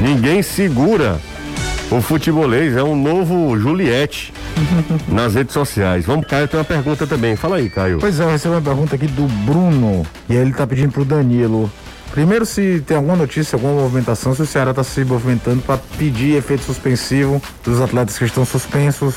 Ninguém 0.00 0.42
segura 0.42 1.18
o 1.90 2.00
futebolês, 2.00 2.76
é 2.76 2.82
um 2.82 2.96
novo 2.96 3.58
Juliette 3.58 4.32
nas 5.08 5.34
redes 5.34 5.54
sociais. 5.54 6.04
Vamos, 6.04 6.26
Caio, 6.26 6.48
tem 6.48 6.58
uma 6.58 6.64
pergunta 6.64 7.06
também. 7.06 7.36
Fala 7.36 7.56
aí, 7.56 7.70
Caio. 7.70 7.98
Pois 7.98 8.18
é, 8.18 8.24
eu 8.24 8.30
recebi 8.30 8.54
uma 8.54 8.62
pergunta 8.62 8.96
aqui 8.96 9.06
do 9.06 9.26
Bruno, 9.44 10.04
e 10.28 10.32
aí 10.32 10.38
ele 10.38 10.52
tá 10.52 10.66
pedindo 10.66 10.92
pro 10.92 11.04
Danilo. 11.04 11.70
Primeiro, 12.10 12.46
se 12.46 12.82
tem 12.86 12.96
alguma 12.96 13.16
notícia, 13.16 13.56
alguma 13.56 13.74
movimentação, 13.74 14.34
se 14.34 14.42
o 14.42 14.46
Ceará 14.46 14.70
está 14.70 14.82
se 14.82 15.04
movimentando 15.04 15.62
para 15.62 15.78
pedir 15.98 16.36
efeito 16.36 16.64
suspensivo 16.64 17.42
dos 17.62 17.80
atletas 17.80 18.16
que 18.18 18.24
estão 18.24 18.44
suspensos, 18.44 19.16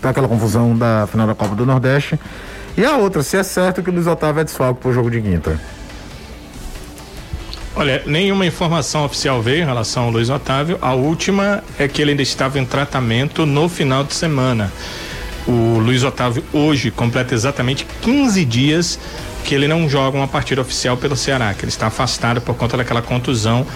tá 0.00 0.10
aquela 0.10 0.28
confusão 0.28 0.76
da 0.76 1.06
final 1.06 1.26
da 1.26 1.34
Copa 1.34 1.54
do 1.54 1.66
Nordeste. 1.66 2.18
E 2.78 2.84
a 2.84 2.96
outra, 2.96 3.24
se 3.24 3.36
é 3.36 3.42
certo 3.42 3.82
que 3.82 3.90
o 3.90 3.92
Luiz 3.92 4.06
Otávio 4.06 4.40
é 4.40 4.44
desfalque 4.44 4.80
pro 4.80 4.92
jogo 4.92 5.10
de 5.10 5.20
quinta. 5.20 5.60
Olha, 7.74 8.04
nenhuma 8.06 8.46
informação 8.46 9.04
oficial 9.04 9.42
veio 9.42 9.62
em 9.62 9.66
relação 9.66 10.04
ao 10.04 10.10
Luiz 10.10 10.30
Otávio. 10.30 10.78
A 10.80 10.94
última 10.94 11.64
é 11.76 11.88
que 11.88 12.00
ele 12.00 12.12
ainda 12.12 12.22
estava 12.22 12.56
em 12.56 12.64
tratamento 12.64 13.44
no 13.44 13.68
final 13.68 14.04
de 14.04 14.14
semana. 14.14 14.72
O 15.44 15.80
Luiz 15.80 16.04
Otávio 16.04 16.44
hoje 16.52 16.92
completa 16.92 17.34
exatamente 17.34 17.84
15 18.00 18.44
dias 18.44 18.96
que 19.48 19.54
ele 19.54 19.66
não 19.66 19.88
joga 19.88 20.14
uma 20.14 20.28
partida 20.28 20.60
oficial 20.60 20.94
pelo 20.98 21.16
Ceará, 21.16 21.54
que 21.54 21.64
ele 21.64 21.70
está 21.70 21.86
afastado 21.86 22.38
por 22.38 22.54
conta 22.54 22.76
daquela 22.76 23.00
contusão 23.00 23.66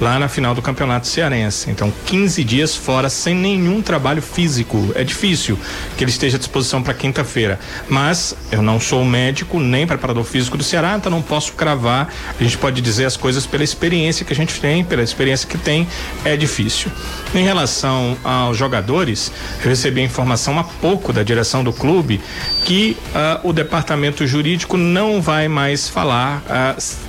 lá 0.00 0.18
na 0.18 0.28
final 0.28 0.54
do 0.54 0.62
Campeonato 0.62 1.06
Cearense. 1.06 1.70
Então, 1.70 1.92
15 2.06 2.42
dias 2.44 2.74
fora 2.74 3.08
sem 3.08 3.34
nenhum 3.34 3.82
trabalho 3.82 4.22
físico. 4.22 4.92
É 4.94 5.04
difícil 5.04 5.58
que 5.96 6.04
ele 6.04 6.10
esteja 6.10 6.36
à 6.36 6.38
disposição 6.38 6.82
para 6.82 6.94
quinta-feira. 6.94 7.58
Mas 7.88 8.34
eu 8.50 8.62
não 8.62 8.80
sou 8.80 9.04
médico 9.04 9.60
nem 9.60 9.86
preparador 9.86 10.24
físico 10.24 10.56
do 10.56 10.64
Ceará, 10.64 10.96
então 10.96 11.10
não 11.10 11.20
posso 11.20 11.52
cravar. 11.52 12.08
A 12.38 12.42
gente 12.42 12.56
pode 12.56 12.80
dizer 12.80 13.04
as 13.04 13.16
coisas 13.16 13.46
pela 13.46 13.64
experiência 13.64 14.24
que 14.24 14.32
a 14.32 14.36
gente 14.36 14.58
tem, 14.60 14.84
pela 14.84 15.02
experiência 15.02 15.48
que 15.48 15.58
tem, 15.58 15.86
é 16.24 16.36
difícil. 16.36 16.90
Em 17.34 17.44
relação 17.44 18.16
aos 18.24 18.56
jogadores, 18.56 19.32
eu 19.62 19.68
recebi 19.68 20.00
a 20.00 20.04
informação 20.04 20.58
há 20.58 20.64
pouco 20.64 21.12
da 21.12 21.22
direção 21.22 21.62
do 21.62 21.72
clube 21.72 22.20
que 22.64 22.96
uh, 23.14 23.48
o 23.48 23.52
departamento 23.52 24.26
jurídico 24.26 24.76
não 24.76 25.17
vai 25.20 25.48
mais 25.48 25.88
falar 25.88 26.42
uh, 26.46 27.07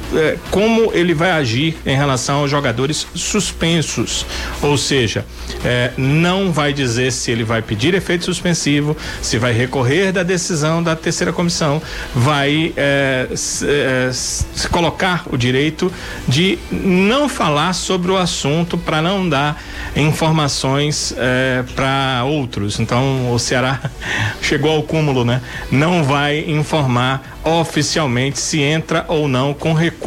como 0.50 0.92
ele 0.94 1.14
vai 1.14 1.32
agir 1.32 1.78
em 1.86 1.96
relação 1.96 2.40
aos 2.40 2.52
jogadores 2.52 3.06
suspensos, 3.14 4.26
ou 4.62 4.78
seja, 4.78 5.26
eh, 5.64 5.92
não 5.98 6.52
vai 6.52 6.74
dizer 6.74 7.12
se 7.12 7.32
ele 7.32 7.44
vai 7.44 7.62
pedir 7.62 7.94
efeito 7.94 8.26
suspensivo, 8.26 8.96
se 9.22 9.38
vai 9.38 9.54
recorrer 9.54 10.12
da 10.12 10.24
decisão 10.24 10.82
da 10.82 10.96
terceira 10.96 11.32
comissão, 11.32 11.82
vai 12.14 12.74
se, 13.36 13.66
se 14.12 14.70
colocar 14.70 15.24
o 15.32 15.38
direito 15.38 15.92
de 16.28 16.58
não 16.72 17.30
falar 17.30 17.74
sobre 17.74 18.12
o 18.12 18.18
assunto 18.18 18.78
para 18.78 19.02
não 19.02 19.28
dar 19.28 19.62
informações 19.96 21.14
para 21.76 22.24
outros. 22.26 22.80
Então 22.80 23.32
o 23.32 23.40
Ceará 23.40 23.80
chegou 24.42 24.72
ao 24.72 24.84
cúmulo, 24.84 25.24
né? 25.24 25.42
Não 25.72 26.04
vai 26.04 26.40
informar 26.40 27.38
oficialmente 27.44 28.40
se 28.40 28.62
entra 28.62 29.06
ou 29.08 29.28
não 29.28 29.54
com 29.54 29.74
recurso 29.74 29.99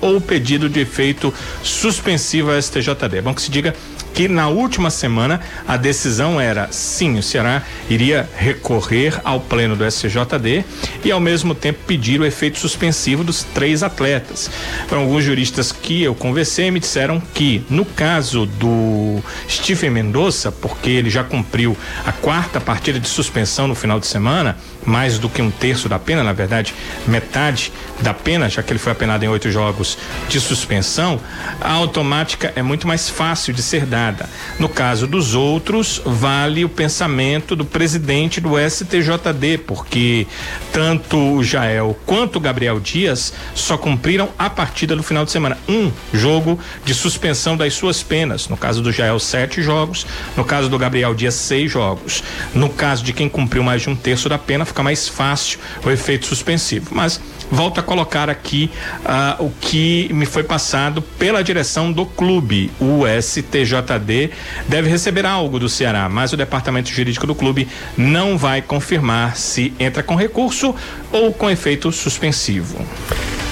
ou 0.00 0.20
pedido 0.20 0.68
de 0.68 0.80
efeito 0.80 1.32
suspensivo 1.62 2.50
à 2.50 2.60
STJD. 2.60 3.18
É 3.18 3.22
bom 3.22 3.34
que 3.34 3.42
se 3.42 3.50
diga 3.50 3.74
que 4.14 4.28
na 4.28 4.48
última 4.48 4.90
semana 4.90 5.40
a 5.66 5.76
decisão 5.76 6.40
era 6.40 6.68
sim, 6.70 7.18
o 7.18 7.22
Ceará 7.22 7.62
iria 7.88 8.28
recorrer 8.36 9.20
ao 9.24 9.40
pleno 9.40 9.74
do 9.74 9.84
SJD 9.84 10.64
e 11.04 11.10
ao 11.10 11.20
mesmo 11.20 11.54
tempo 11.54 11.80
pedir 11.86 12.20
o 12.20 12.24
efeito 12.24 12.58
suspensivo 12.58 13.24
dos 13.24 13.42
três 13.42 13.82
atletas. 13.82 14.50
Então, 14.84 15.00
alguns 15.00 15.24
juristas 15.24 15.72
que 15.72 16.02
eu 16.02 16.14
conversei 16.14 16.70
me 16.70 16.80
disseram 16.80 17.20
que 17.34 17.64
no 17.70 17.84
caso 17.84 18.46
do 18.46 19.20
Stephen 19.48 19.90
Mendonça, 19.90 20.52
porque 20.52 20.90
ele 20.90 21.10
já 21.10 21.24
cumpriu 21.24 21.76
a 22.04 22.12
quarta 22.12 22.60
partida 22.60 23.00
de 23.00 23.08
suspensão 23.08 23.66
no 23.66 23.74
final 23.74 23.98
de 23.98 24.06
semana, 24.06 24.56
mais 24.84 25.18
do 25.18 25.28
que 25.28 25.40
um 25.40 25.50
terço 25.50 25.88
da 25.88 25.98
pena, 25.98 26.22
na 26.22 26.32
verdade, 26.32 26.74
metade 27.06 27.72
da 28.00 28.12
pena, 28.12 28.48
já 28.48 28.62
que 28.62 28.72
ele 28.72 28.78
foi 28.78 28.92
apenado 28.92 29.24
em 29.24 29.28
oito 29.28 29.50
jogos 29.50 29.96
de 30.28 30.40
suspensão, 30.40 31.20
a 31.60 31.72
automática 31.72 32.52
é 32.56 32.62
muito 32.62 32.86
mais 32.86 33.08
fácil 33.08 33.52
de 33.52 33.62
ser 33.62 33.86
dada. 33.86 34.28
No 34.58 34.68
caso 34.68 35.06
dos 35.06 35.34
outros, 35.34 36.00
vale 36.04 36.64
o 36.64 36.68
pensamento 36.68 37.54
do 37.54 37.64
presidente 37.64 38.40
do 38.40 38.52
STJD, 38.58 39.58
porque 39.66 40.26
tanto 40.72 41.16
o 41.16 41.44
Jael 41.44 41.96
quanto 42.06 42.36
o 42.36 42.40
Gabriel 42.40 42.80
Dias 42.80 43.32
só 43.54 43.76
cumpriram 43.76 44.28
a 44.38 44.50
partida 44.50 44.96
no 44.96 45.02
final 45.02 45.24
de 45.24 45.30
semana. 45.30 45.56
Um 45.68 45.90
jogo 46.12 46.58
de 46.84 46.94
suspensão 46.94 47.56
das 47.56 47.74
suas 47.74 48.02
penas. 48.02 48.48
No 48.48 48.56
caso 48.56 48.82
do 48.82 48.92
Jael, 48.92 49.18
sete 49.18 49.62
jogos. 49.62 50.06
No 50.36 50.44
caso 50.44 50.68
do 50.68 50.78
Gabriel 50.78 51.14
Dias, 51.14 51.34
seis 51.34 51.70
jogos. 51.70 52.22
No 52.54 52.68
caso 52.68 53.04
de 53.04 53.12
quem 53.12 53.28
cumpriu 53.28 53.62
mais 53.62 53.82
de 53.82 53.90
um 53.90 53.96
terço 53.96 54.28
da 54.28 54.38
pena, 54.38 54.64
fica 54.72 54.82
mais 54.82 55.08
fácil 55.08 55.58
o 55.84 55.90
efeito 55.90 56.26
suspensivo. 56.26 56.88
Mas 56.92 57.20
volto 57.50 57.78
a 57.78 57.82
colocar 57.82 58.28
aqui 58.28 58.70
uh, 59.00 59.44
o 59.44 59.50
que 59.60 60.10
me 60.12 60.26
foi 60.26 60.42
passado 60.42 61.02
pela 61.02 61.44
direção 61.44 61.92
do 61.92 62.06
clube. 62.06 62.70
O 62.80 63.02
STJD 63.06 64.30
deve 64.66 64.88
receber 64.88 65.26
algo 65.26 65.58
do 65.58 65.68
Ceará, 65.68 66.08
mas 66.08 66.32
o 66.32 66.36
departamento 66.36 66.90
jurídico 66.90 67.26
do 67.26 67.34
clube 67.34 67.68
não 67.96 68.36
vai 68.36 68.62
confirmar 68.62 69.36
se 69.36 69.72
entra 69.78 70.02
com 70.02 70.16
recurso 70.16 70.74
ou 71.12 71.32
com 71.32 71.50
efeito 71.50 71.92
suspensivo. 71.92 72.84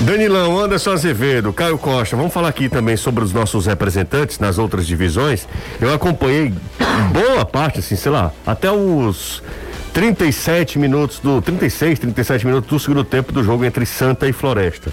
Danilão, 0.00 0.58
Anderson 0.58 0.92
Azevedo, 0.92 1.52
Caio 1.52 1.76
Costa, 1.76 2.16
vamos 2.16 2.32
falar 2.32 2.48
aqui 2.48 2.70
também 2.70 2.96
sobre 2.96 3.22
os 3.22 3.34
nossos 3.34 3.66
representantes 3.66 4.38
nas 4.38 4.56
outras 4.56 4.86
divisões. 4.86 5.46
Eu 5.78 5.92
acompanhei 5.92 6.54
boa 7.12 7.44
parte, 7.44 7.80
assim, 7.80 7.96
sei 7.96 8.10
lá, 8.10 8.32
até 8.46 8.70
os 8.72 9.42
37 9.92 10.78
minutos 10.78 11.18
do. 11.18 11.40
36, 11.42 11.98
37 11.98 12.46
minutos 12.46 12.70
do 12.70 12.78
segundo 12.78 13.04
tempo 13.04 13.32
do 13.32 13.42
jogo 13.42 13.64
entre 13.64 13.84
Santa 13.84 14.28
e 14.28 14.32
Floresta. 14.32 14.92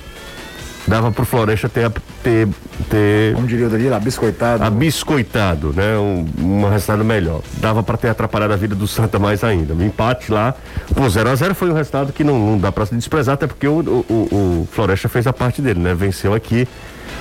Dava 0.87 1.11
pro 1.11 1.25
Floresta 1.25 1.67
ter. 1.67 1.91
ter, 2.23 2.47
ter 2.89 3.35
Como 3.35 3.45
diria 3.45 3.67
o 3.67 3.69
Danilo, 3.69 3.95
abiscoitado. 3.95 4.63
Abiscoitado, 4.63 5.73
né? 5.73 5.97
Um, 5.97 6.25
um 6.39 6.69
resultado 6.69 7.03
melhor. 7.03 7.41
Dava 7.57 7.83
para 7.83 7.97
ter 7.97 8.07
atrapalhado 8.07 8.53
a 8.53 8.55
vida 8.55 8.73
do 8.73 8.87
Santa 8.87 9.19
mais 9.19 9.43
ainda. 9.43 9.73
O 9.73 9.83
empate 9.83 10.31
lá, 10.31 10.55
por 10.95 11.07
0x0 11.07 11.53
foi 11.53 11.69
um 11.69 11.73
resultado 11.73 12.13
que 12.13 12.23
não, 12.23 12.39
não 12.39 12.57
dá 12.57 12.71
para 12.71 12.85
se 12.85 12.95
desprezar, 12.95 13.33
até 13.33 13.45
porque 13.45 13.67
o, 13.67 13.79
o, 13.79 14.13
o, 14.13 14.67
Floresta 14.71 15.09
fez 15.09 15.27
a 15.27 15.33
parte 15.33 15.61
dele, 15.61 15.79
né? 15.79 15.93
Venceu 15.93 16.33
aqui 16.33 16.65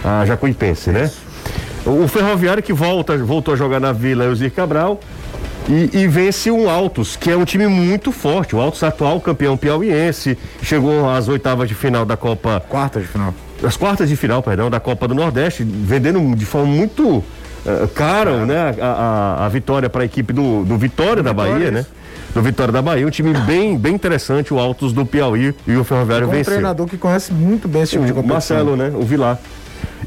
a 0.04 0.24
Jacuipense, 0.24 0.90
né? 0.90 1.10
O 1.84 2.06
Ferroviário 2.06 2.62
que 2.62 2.72
volta, 2.72 3.16
voltou 3.18 3.54
a 3.54 3.56
jogar 3.56 3.80
na 3.80 3.92
Vila 3.92 4.24
Elzir 4.24 4.52
Cabral 4.52 5.00
e, 5.68 5.98
e, 5.98 6.06
vence 6.06 6.50
um 6.50 6.70
Altos, 6.70 7.16
que 7.16 7.30
é 7.30 7.36
um 7.36 7.44
time 7.44 7.66
muito 7.66 8.12
forte. 8.12 8.54
O 8.54 8.60
Altos 8.60 8.82
atual 8.82 9.20
campeão 9.20 9.56
piauiense, 9.56 10.38
chegou 10.62 11.08
às 11.08 11.28
oitavas 11.28 11.68
de 11.68 11.74
final 11.74 12.04
da 12.04 12.16
Copa. 12.16 12.62
Quartas 12.68 13.02
de 13.02 13.08
final. 13.08 13.34
As 13.62 13.76
quartas 13.76 14.08
de 14.08 14.16
final, 14.16 14.42
perdão, 14.42 14.70
da 14.70 14.78
Copa 14.78 15.08
do 15.08 15.14
Nordeste, 15.14 15.64
vendendo 15.64 16.36
de 16.36 16.46
forma 16.46 16.68
muito 16.68 17.08
uh, 17.08 17.24
cara, 17.94 18.30
é. 18.30 18.44
né? 18.44 18.74
A, 18.80 18.86
a, 18.86 19.46
a 19.46 19.48
vitória 19.48 19.88
para 19.88 20.02
a 20.02 20.04
equipe 20.04 20.32
do, 20.32 20.64
do 20.64 20.76
Vitória 20.76 21.16
do 21.16 21.24
da 21.24 21.32
Vitória, 21.32 21.52
Bahia, 21.52 21.70
né? 21.70 21.86
Do 22.32 22.42
Vitória 22.42 22.72
da 22.72 22.82
Bahia, 22.82 23.06
um 23.06 23.10
time 23.10 23.32
bem, 23.40 23.76
bem 23.76 23.94
interessante, 23.94 24.54
o 24.54 24.58
Altos 24.58 24.92
do 24.92 25.04
Piauí 25.04 25.54
e 25.66 25.76
o 25.76 25.82
Ferroviário 25.82 26.28
venceu. 26.28 26.52
um 26.52 26.56
treinador 26.56 26.86
que 26.86 26.98
conhece 26.98 27.32
muito 27.32 27.66
bem 27.66 27.82
esse 27.82 27.92
tipo 27.92 28.04
o 28.04 28.06
de 28.06 28.12
competição. 28.12 28.56
Marcelo, 28.58 28.76
né? 28.76 28.92
O 28.94 29.02
Vilar. 29.02 29.38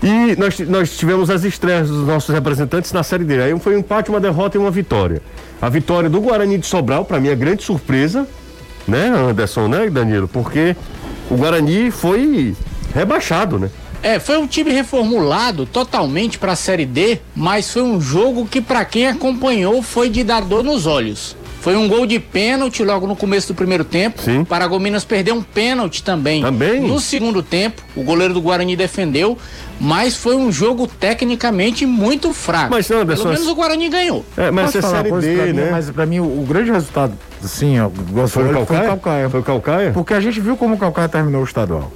E 0.02 0.36
nós, 0.38 0.60
nós 0.60 0.97
tivemos 0.97 1.30
as 1.30 1.43
estreias 1.43 1.89
dos 1.89 2.08
nossos 2.08 2.34
representantes 2.34 2.93
na 2.93 3.04
Série 3.04 3.26
D. 3.26 3.41
Aí 3.41 3.60
foi 3.60 3.76
um 3.76 3.80
empate, 3.80 4.10
uma 4.10 4.20
derrota 4.20 4.58
e 4.58 4.60
uma 4.60 4.72
vitória. 4.72 5.22
A 5.62 5.68
vitória 5.68 6.10
do 6.10 6.22
Guarani 6.22 6.58
de 6.58 6.66
Sobral, 6.66 7.04
para 7.04 7.20
mim, 7.20 7.28
é 7.28 7.36
grande 7.36 7.64
surpresa, 7.64 8.26
né, 8.88 9.10
Anderson, 9.10 9.68
né, 9.68 9.89
Danilo? 9.89 10.28
Porque 10.28 10.76
o 11.30 11.36
Guarani 11.36 11.91
foi 11.91 12.56
rebaixado, 12.93 13.60
né? 13.60 13.70
É, 14.02 14.18
foi 14.18 14.38
um 14.38 14.47
time 14.47 14.72
reformulado 14.72 15.66
totalmente 15.66 16.39
para 16.39 16.54
a 16.54 16.56
Série 16.56 16.86
D, 16.86 17.20
mas 17.36 17.70
foi 17.72 17.82
um 17.82 18.00
jogo 18.00 18.45
que 18.45 18.62
para 18.62 18.86
quem 18.86 19.08
acompanhou 19.08 19.82
foi 19.82 20.10
de 20.10 20.24
dar 20.24 20.41
dor 20.41 20.64
nos 20.64 20.86
olhos. 20.88 21.36
Foi 21.62 21.76
um 21.76 21.88
gol 21.88 22.05
de 22.05 22.20
pênalti 22.20 22.84
logo 22.84 23.05
no 23.05 23.16
começo 23.16 23.49
do 23.49 23.55
primeiro 23.55 23.84
tempo. 23.84 24.22
Sim. 24.22 24.45
Paragominas 24.45 25.03
perdeu 25.03 25.36
um 25.36 25.41
pênalti 25.41 26.01
também. 26.01 26.41
Também. 26.41 26.80
No 26.80 26.99
segundo 26.99 27.43
tempo, 27.43 27.82
o 27.95 28.03
goleiro 28.03 28.34
do 28.34 28.41
Guarani 28.41 28.76
defendeu, 28.78 29.38
mas 29.80 30.16
foi 30.16 30.36
um 30.36 30.51
jogo 30.51 30.88
tecnicamente 30.88 31.86
muito 31.86 32.32
fraco. 32.34 32.72
Mas 32.72 32.89
Anderson, 32.89 33.24
pelo 33.24 33.34
menos 33.34 33.47
o 33.47 33.55
Guarani 33.55 33.89
ganhou. 33.89 34.26
É, 34.38 34.49
mas 34.51 34.72
Posso 34.72 34.78
é 34.78 34.82
série 34.89 35.12
D, 35.12 35.36
pra 35.36 35.45
né? 35.47 35.66
Mim, 35.66 35.72
mas 35.72 35.89
para 35.89 36.05
mim 36.05 36.20
o, 36.20 36.24
o, 36.24 36.45
grande 36.47 36.72
resultado, 36.72 37.14
sim, 37.41 37.80
ó, 37.80 37.89
foi, 37.89 38.24
o 38.24 38.28
foi 38.28 38.80
o 38.80 38.84
Calcaia. 38.84 39.30
Foi 39.30 39.39
o 39.41 39.43
Calcaia? 39.43 39.91
Porque 39.91 40.14
a 40.14 40.20
gente 40.22 40.39
viu 40.39 40.55
como 40.55 40.76
o 40.76 40.78
Calcaia 40.78 41.10
terminou 41.10 41.41
o 41.41 41.45
estadual. 41.45 41.91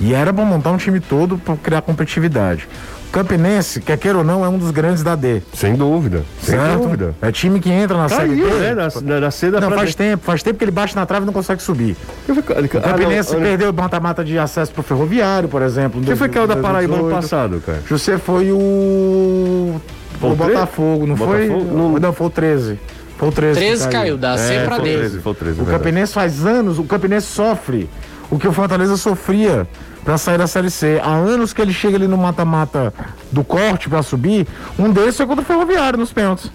E 0.00 0.14
era 0.14 0.32
bom 0.32 0.44
montar 0.44 0.70
um 0.70 0.76
time 0.76 1.00
todo 1.00 1.36
para 1.36 1.56
criar 1.56 1.82
competitividade. 1.82 2.68
Campinense, 3.10 3.80
quer 3.80 3.96
queira 3.96 4.18
ou 4.18 4.24
não, 4.24 4.44
é 4.44 4.48
um 4.48 4.58
dos 4.58 4.70
grandes 4.70 5.02
da 5.02 5.14
D. 5.16 5.42
Sem 5.54 5.74
dúvida. 5.74 6.24
Sem 6.42 6.58
certo? 6.58 6.82
dúvida. 6.82 7.14
É 7.22 7.32
time 7.32 7.58
que 7.58 7.70
entra 7.70 7.96
na 7.96 8.08
Caiu, 8.08 8.20
Série 8.20 8.36
D. 8.36 8.58
Né? 8.58 8.74
Na, 8.74 9.20
na 9.20 9.30
C 9.30 9.50
da 9.50 9.60
Não, 9.60 9.70
faz 9.70 9.94
tempo, 9.94 10.24
faz 10.24 10.42
tempo 10.42 10.58
que 10.58 10.64
ele 10.64 10.70
bate 10.70 10.94
na 10.94 11.06
trave 11.06 11.24
e 11.24 11.26
não 11.26 11.32
consegue 11.32 11.62
subir. 11.62 11.96
o 12.28 12.34
Campinense 12.80 13.32
ah, 13.32 13.36
não, 13.36 13.42
perdeu 13.42 13.70
o 13.70 13.74
mata-mata 13.74 14.24
de 14.24 14.38
acesso 14.38 14.72
pro 14.72 14.82
Ferroviário, 14.82 15.48
por 15.48 15.62
exemplo. 15.62 16.00
Quem 16.02 16.16
foi 16.16 16.28
que 16.28 16.36
é 16.36 16.42
o 16.42 16.46
da 16.46 16.56
Paraíba 16.56 16.96
ano 16.96 17.10
passado, 17.10 17.62
cara? 17.64 17.82
José 17.86 18.18
foi 18.18 18.52
o. 18.52 19.80
o 20.20 20.34
Botafogo, 20.34 21.06
não 21.06 21.14
Botafogo? 21.14 21.38
foi? 21.38 21.48
Não. 21.48 21.92
não, 21.98 22.12
foi 22.12 22.26
o 22.26 22.30
13. 22.30 22.78
Foi 23.16 23.28
o 23.28 23.32
13. 23.32 23.58
13 23.58 23.82
caiu, 23.84 23.92
caiu 23.92 24.18
da 24.18 24.36
C 24.36 24.54
é, 24.54 24.64
pra 24.64 24.78
D. 24.78 25.08
Foi 25.20 25.32
o 25.32 25.34
13, 25.34 25.62
o 25.62 25.64
Campinense 25.64 26.12
faz 26.12 26.44
anos, 26.44 26.78
o 26.78 26.84
Campinense 26.84 27.26
sofre 27.26 27.88
o 28.30 28.38
que 28.38 28.46
o 28.46 28.52
Fortaleza 28.52 28.96
sofria 28.96 29.66
para 30.08 30.16
sair 30.16 30.38
da 30.38 30.46
Série 30.46 30.70
C. 30.70 30.98
Há 31.04 31.10
anos 31.10 31.52
que 31.52 31.60
ele 31.60 31.70
chega 31.70 31.98
ali 31.98 32.08
no 32.08 32.16
mata-mata 32.16 32.94
do 33.30 33.44
corte 33.44 33.90
para 33.90 34.02
subir. 34.02 34.48
Um 34.78 34.90
deles 34.90 35.14
foi 35.14 35.26
contra 35.26 35.42
o 35.42 35.44
Ferroviário 35.44 35.98
nos 35.98 36.10
pênaltis. 36.10 36.50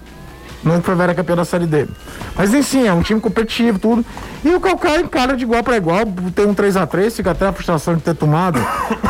Não 0.64 0.82
foi 0.82 0.96
Vera 0.96 1.14
campeão 1.14 1.36
da 1.36 1.44
Série 1.44 1.64
D. 1.64 1.86
Mas 2.34 2.52
enfim, 2.52 2.88
é 2.88 2.92
um 2.92 3.00
time 3.00 3.20
competitivo, 3.20 3.78
tudo. 3.78 4.04
E 4.44 4.52
o 4.52 4.58
Calcaia 4.58 5.02
encara 5.02 5.36
de 5.36 5.44
igual 5.44 5.62
para 5.62 5.76
igual. 5.76 6.00
Tem 6.34 6.46
um 6.46 6.52
3 6.52 6.76
a 6.76 6.84
3 6.84 7.14
fica 7.14 7.30
até 7.30 7.46
a 7.46 7.52
frustração 7.52 7.94
de 7.94 8.02
ter 8.02 8.16
tomado 8.16 8.58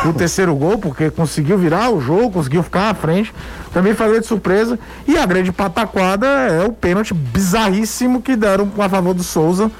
o 0.07 0.13
terceiro 0.13 0.53
gol, 0.53 0.77
porque 0.77 1.09
conseguiu 1.09 1.57
virar 1.57 1.89
o 1.89 1.99
jogo, 1.99 2.29
conseguiu 2.29 2.61
ficar 2.61 2.91
à 2.91 2.93
frente. 2.93 3.33
Também 3.73 3.95
fazer 3.95 4.19
de 4.19 4.27
surpresa. 4.27 4.77
E 5.07 5.17
a 5.17 5.25
grande 5.25 5.51
pataquada 5.51 6.27
é 6.27 6.63
o 6.63 6.71
pênalti 6.71 7.15
bizarríssimo 7.15 8.21
que 8.21 8.35
deram 8.35 8.71
a 8.77 8.87
favor 8.87 9.15
do 9.15 9.23
Souza 9.23 9.71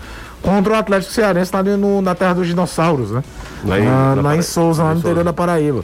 contra 0.45 0.73
o 0.73 0.75
Atlético 0.75 1.11
Cearense 1.11 1.51
lá 1.53 1.63
no, 1.63 2.01
na 2.01 2.13
terra 2.13 2.35
dos 2.35 2.47
dinossauros, 2.47 3.11
né? 3.11 3.23
Lá 3.65 3.79
em, 3.79 4.21
lá 4.21 4.35
em 4.37 4.41
Souza, 4.41 4.83
lá 4.83 4.93
no 4.93 4.99
interior 4.99 5.23
da 5.23 5.33
Paraíba. 5.33 5.83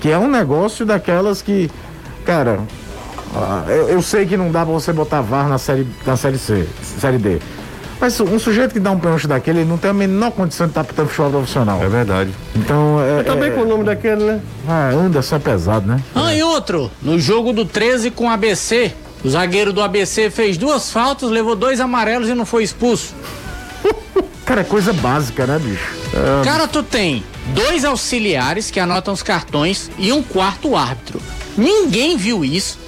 Que 0.00 0.10
é 0.10 0.18
um 0.18 0.28
negócio 0.28 0.84
daquelas 0.84 1.40
que 1.42 1.70
Cara, 2.24 2.60
ah, 3.34 3.64
eu, 3.68 3.88
eu, 3.88 4.02
sei 4.02 4.26
que 4.26 4.36
não 4.36 4.50
dá 4.50 4.64
pra 4.64 4.72
você 4.72 4.92
botar 4.92 5.20
VAR 5.20 5.48
na 5.48 5.58
série, 5.58 5.86
na 6.06 6.16
série 6.16 6.38
C, 6.38 6.66
série 7.00 7.18
D. 7.18 7.38
Mas 8.00 8.18
um 8.20 8.38
sujeito 8.38 8.72
que 8.72 8.80
dá 8.80 8.90
um 8.90 8.98
pênalti 8.98 9.28
daquele, 9.28 9.60
ele 9.60 9.68
não 9.68 9.78
tem 9.78 9.90
a 9.90 9.94
menor 9.94 10.32
condição 10.32 10.66
de 10.66 10.72
estar 10.72 10.82
pitando 10.82 11.08
futebol 11.08 11.30
profissional. 11.30 11.80
É 11.82 11.88
verdade. 11.88 12.30
Então, 12.54 13.00
é. 13.00 13.22
Também 13.22 13.50
é, 13.50 13.52
com 13.52 13.60
o 13.60 13.64
nome 13.64 13.84
daquele, 13.84 14.24
né? 14.24 14.40
Ah, 14.68 14.90
Anderson 14.90 15.36
é 15.36 15.38
pesado, 15.38 15.86
né? 15.86 16.00
Ah, 16.14 16.34
e 16.34 16.42
outro, 16.42 16.90
no 17.00 17.18
jogo 17.18 17.52
do 17.52 17.64
13 17.64 18.10
com 18.10 18.26
o 18.26 18.30
ABC, 18.30 18.92
o 19.24 19.30
zagueiro 19.30 19.72
do 19.72 19.80
ABC 19.80 20.30
fez 20.30 20.56
duas 20.56 20.90
faltas, 20.90 21.30
levou 21.30 21.54
dois 21.54 21.80
amarelos 21.80 22.28
e 22.28 22.34
não 22.34 22.44
foi 22.44 22.64
expulso. 22.64 23.14
Cara, 24.44 24.62
é 24.62 24.64
coisa 24.64 24.92
básica, 24.92 25.46
né, 25.46 25.58
bicho? 25.58 25.94
É... 26.14 26.44
Cara, 26.44 26.66
tu 26.66 26.82
tem 26.82 27.22
dois 27.54 27.84
auxiliares 27.84 28.70
que 28.70 28.80
anotam 28.80 29.14
os 29.14 29.22
cartões 29.22 29.90
e 29.98 30.12
um 30.12 30.22
quarto 30.22 30.76
árbitro. 30.76 31.20
Ninguém 31.56 32.16
viu 32.16 32.44
isso. 32.44 32.78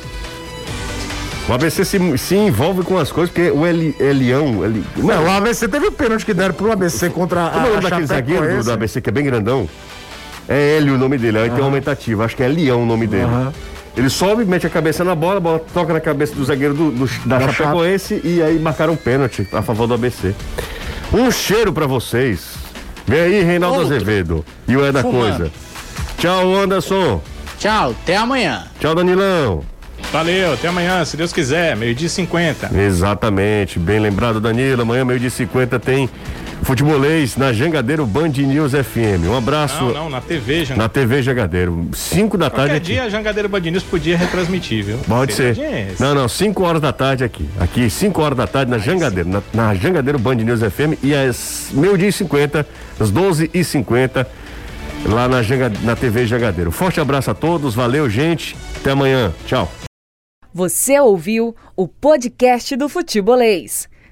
O 1.48 1.52
ABC 1.52 1.84
se, 1.84 2.18
se 2.18 2.34
envolve 2.34 2.82
com 2.82 2.96
as 2.96 3.12
coisas, 3.12 3.30
porque 3.30 3.50
o 3.50 3.66
Eli, 3.66 3.94
Elião. 4.00 4.64
Eli, 4.64 4.82
não, 4.96 5.24
o 5.24 5.30
ABC 5.30 5.68
teve 5.68 5.86
o 5.86 5.92
pênalti 5.92 6.24
que 6.24 6.32
deram 6.32 6.54
pro 6.54 6.72
ABC 6.72 7.10
contra 7.10 7.50
Como 7.50 7.50
a. 7.50 7.52
Como 7.52 7.66
é 7.66 7.70
o 7.70 7.74
nome 7.74 7.90
daquele 7.90 8.06
zagueiro 8.06 8.56
do, 8.56 8.64
do, 8.64 8.72
ABC 8.72 9.00
que 9.00 9.10
é 9.10 9.12
bem 9.12 9.24
grandão? 9.24 9.68
É 10.48 10.76
Hélio 10.76 10.94
o 10.94 10.98
nome 10.98 11.18
dele, 11.18 11.38
aí 11.38 11.48
uhum. 11.48 11.54
tem 11.54 11.62
um 11.62 11.66
aumentativo, 11.66 12.22
acho 12.22 12.36
que 12.36 12.42
é 12.42 12.48
Leão 12.48 12.82
o 12.82 12.86
nome 12.86 13.06
dele. 13.06 13.24
Uhum. 13.24 13.52
Ele 13.96 14.10
sobe, 14.10 14.44
mete 14.44 14.66
a 14.66 14.70
cabeça 14.70 15.04
na 15.04 15.14
bola, 15.14 15.36
a 15.36 15.40
bola 15.40 15.58
toca 15.72 15.92
na 15.92 16.00
cabeça 16.00 16.34
do 16.34 16.44
zagueiro 16.44 16.74
do, 16.74 16.90
do 16.90 17.06
da, 17.26 17.38
da 17.38 17.52
Chapecoense 17.52 18.20
e 18.24 18.42
aí 18.42 18.58
marcaram 18.58 18.94
um 18.94 18.96
pênalti 18.96 19.46
a 19.52 19.62
favor 19.62 19.86
do 19.86 19.94
ABC. 19.94 20.34
Um 21.14 21.30
cheiro 21.30 21.72
para 21.72 21.86
vocês. 21.86 22.54
Vem 23.06 23.20
aí, 23.20 23.42
Reinaldo 23.44 23.78
Outro. 23.78 23.94
Azevedo. 23.94 24.44
E 24.66 24.76
o 24.76 24.84
É 24.84 24.90
da 24.90 25.00
Fumando. 25.00 25.36
Coisa. 25.36 25.52
Tchau, 26.18 26.56
Anderson. 26.56 27.22
Tchau, 27.56 27.90
até 28.02 28.16
amanhã. 28.16 28.64
Tchau, 28.80 28.96
Danilão. 28.96 29.62
Valeu, 30.12 30.54
até 30.54 30.66
amanhã, 30.68 31.04
se 31.04 31.16
Deus 31.16 31.32
quiser, 31.32 31.76
meio-dia 31.76 32.08
e 32.08 32.10
50. 32.10 32.70
Exatamente, 32.76 33.78
bem 33.78 34.00
lembrado, 34.00 34.40
Danilo. 34.40 34.82
Amanhã, 34.82 35.04
meio-dia 35.04 35.28
e 35.28 35.30
50, 35.30 35.78
tem 35.78 36.10
futebolês 36.64 37.36
na 37.36 37.52
Jangadeiro 37.52 38.06
Band 38.06 38.28
News 38.28 38.72
FM. 38.72 39.28
Um 39.28 39.36
abraço. 39.36 39.84
Não, 39.84 39.94
não, 39.94 40.10
na 40.10 40.20
TV 40.20 40.64
Jangadeiro. 40.64 40.76
Na 40.78 40.88
TV 40.88 41.22
Jangadeiro. 41.22 41.88
5 41.92 42.38
da 42.38 42.50
tarde. 42.50 42.70
Qualquer 42.70 42.80
dia 42.80 43.02
a 43.04 43.08
Jangadeiro 43.08 43.48
Band 43.48 43.60
News 43.60 43.82
podia 43.82 44.16
retransmitir, 44.16 44.84
viu? 44.84 44.98
Pode 44.98 45.34
ser. 45.34 45.56
Não, 46.00 46.14
não, 46.14 46.28
5 46.28 46.62
horas 46.62 46.80
da 46.80 46.92
tarde 46.92 47.24
aqui. 47.24 47.48
Aqui, 47.60 47.90
5 47.90 48.20
horas 48.22 48.38
da 48.38 48.46
tarde 48.46 48.70
na 48.70 48.78
Jangadeiro. 48.78 49.28
Na, 49.28 49.42
na 49.52 49.74
Jangadeiro 49.74 50.18
Band 50.18 50.36
News 50.36 50.60
FM 50.60 51.02
e 51.02 51.14
às 51.14 51.68
meio-dia 51.72 52.08
e 52.08 52.12
50, 52.12 52.66
às 52.98 53.10
12 53.10 53.50
e 53.52 53.62
50 53.62 54.26
lá 55.06 55.28
na, 55.28 55.40
na 55.82 55.96
TV 55.96 56.26
Jangadeiro. 56.26 56.70
Forte 56.70 57.00
abraço 57.00 57.30
a 57.30 57.34
todos, 57.34 57.74
valeu, 57.74 58.08
gente. 58.08 58.56
Até 58.76 58.92
amanhã. 58.92 59.32
Tchau. 59.46 59.70
Você 60.52 61.00
ouviu 61.00 61.54
o 61.76 61.88
podcast 61.88 62.76
do 62.76 62.88
Futebolês. 62.88 63.88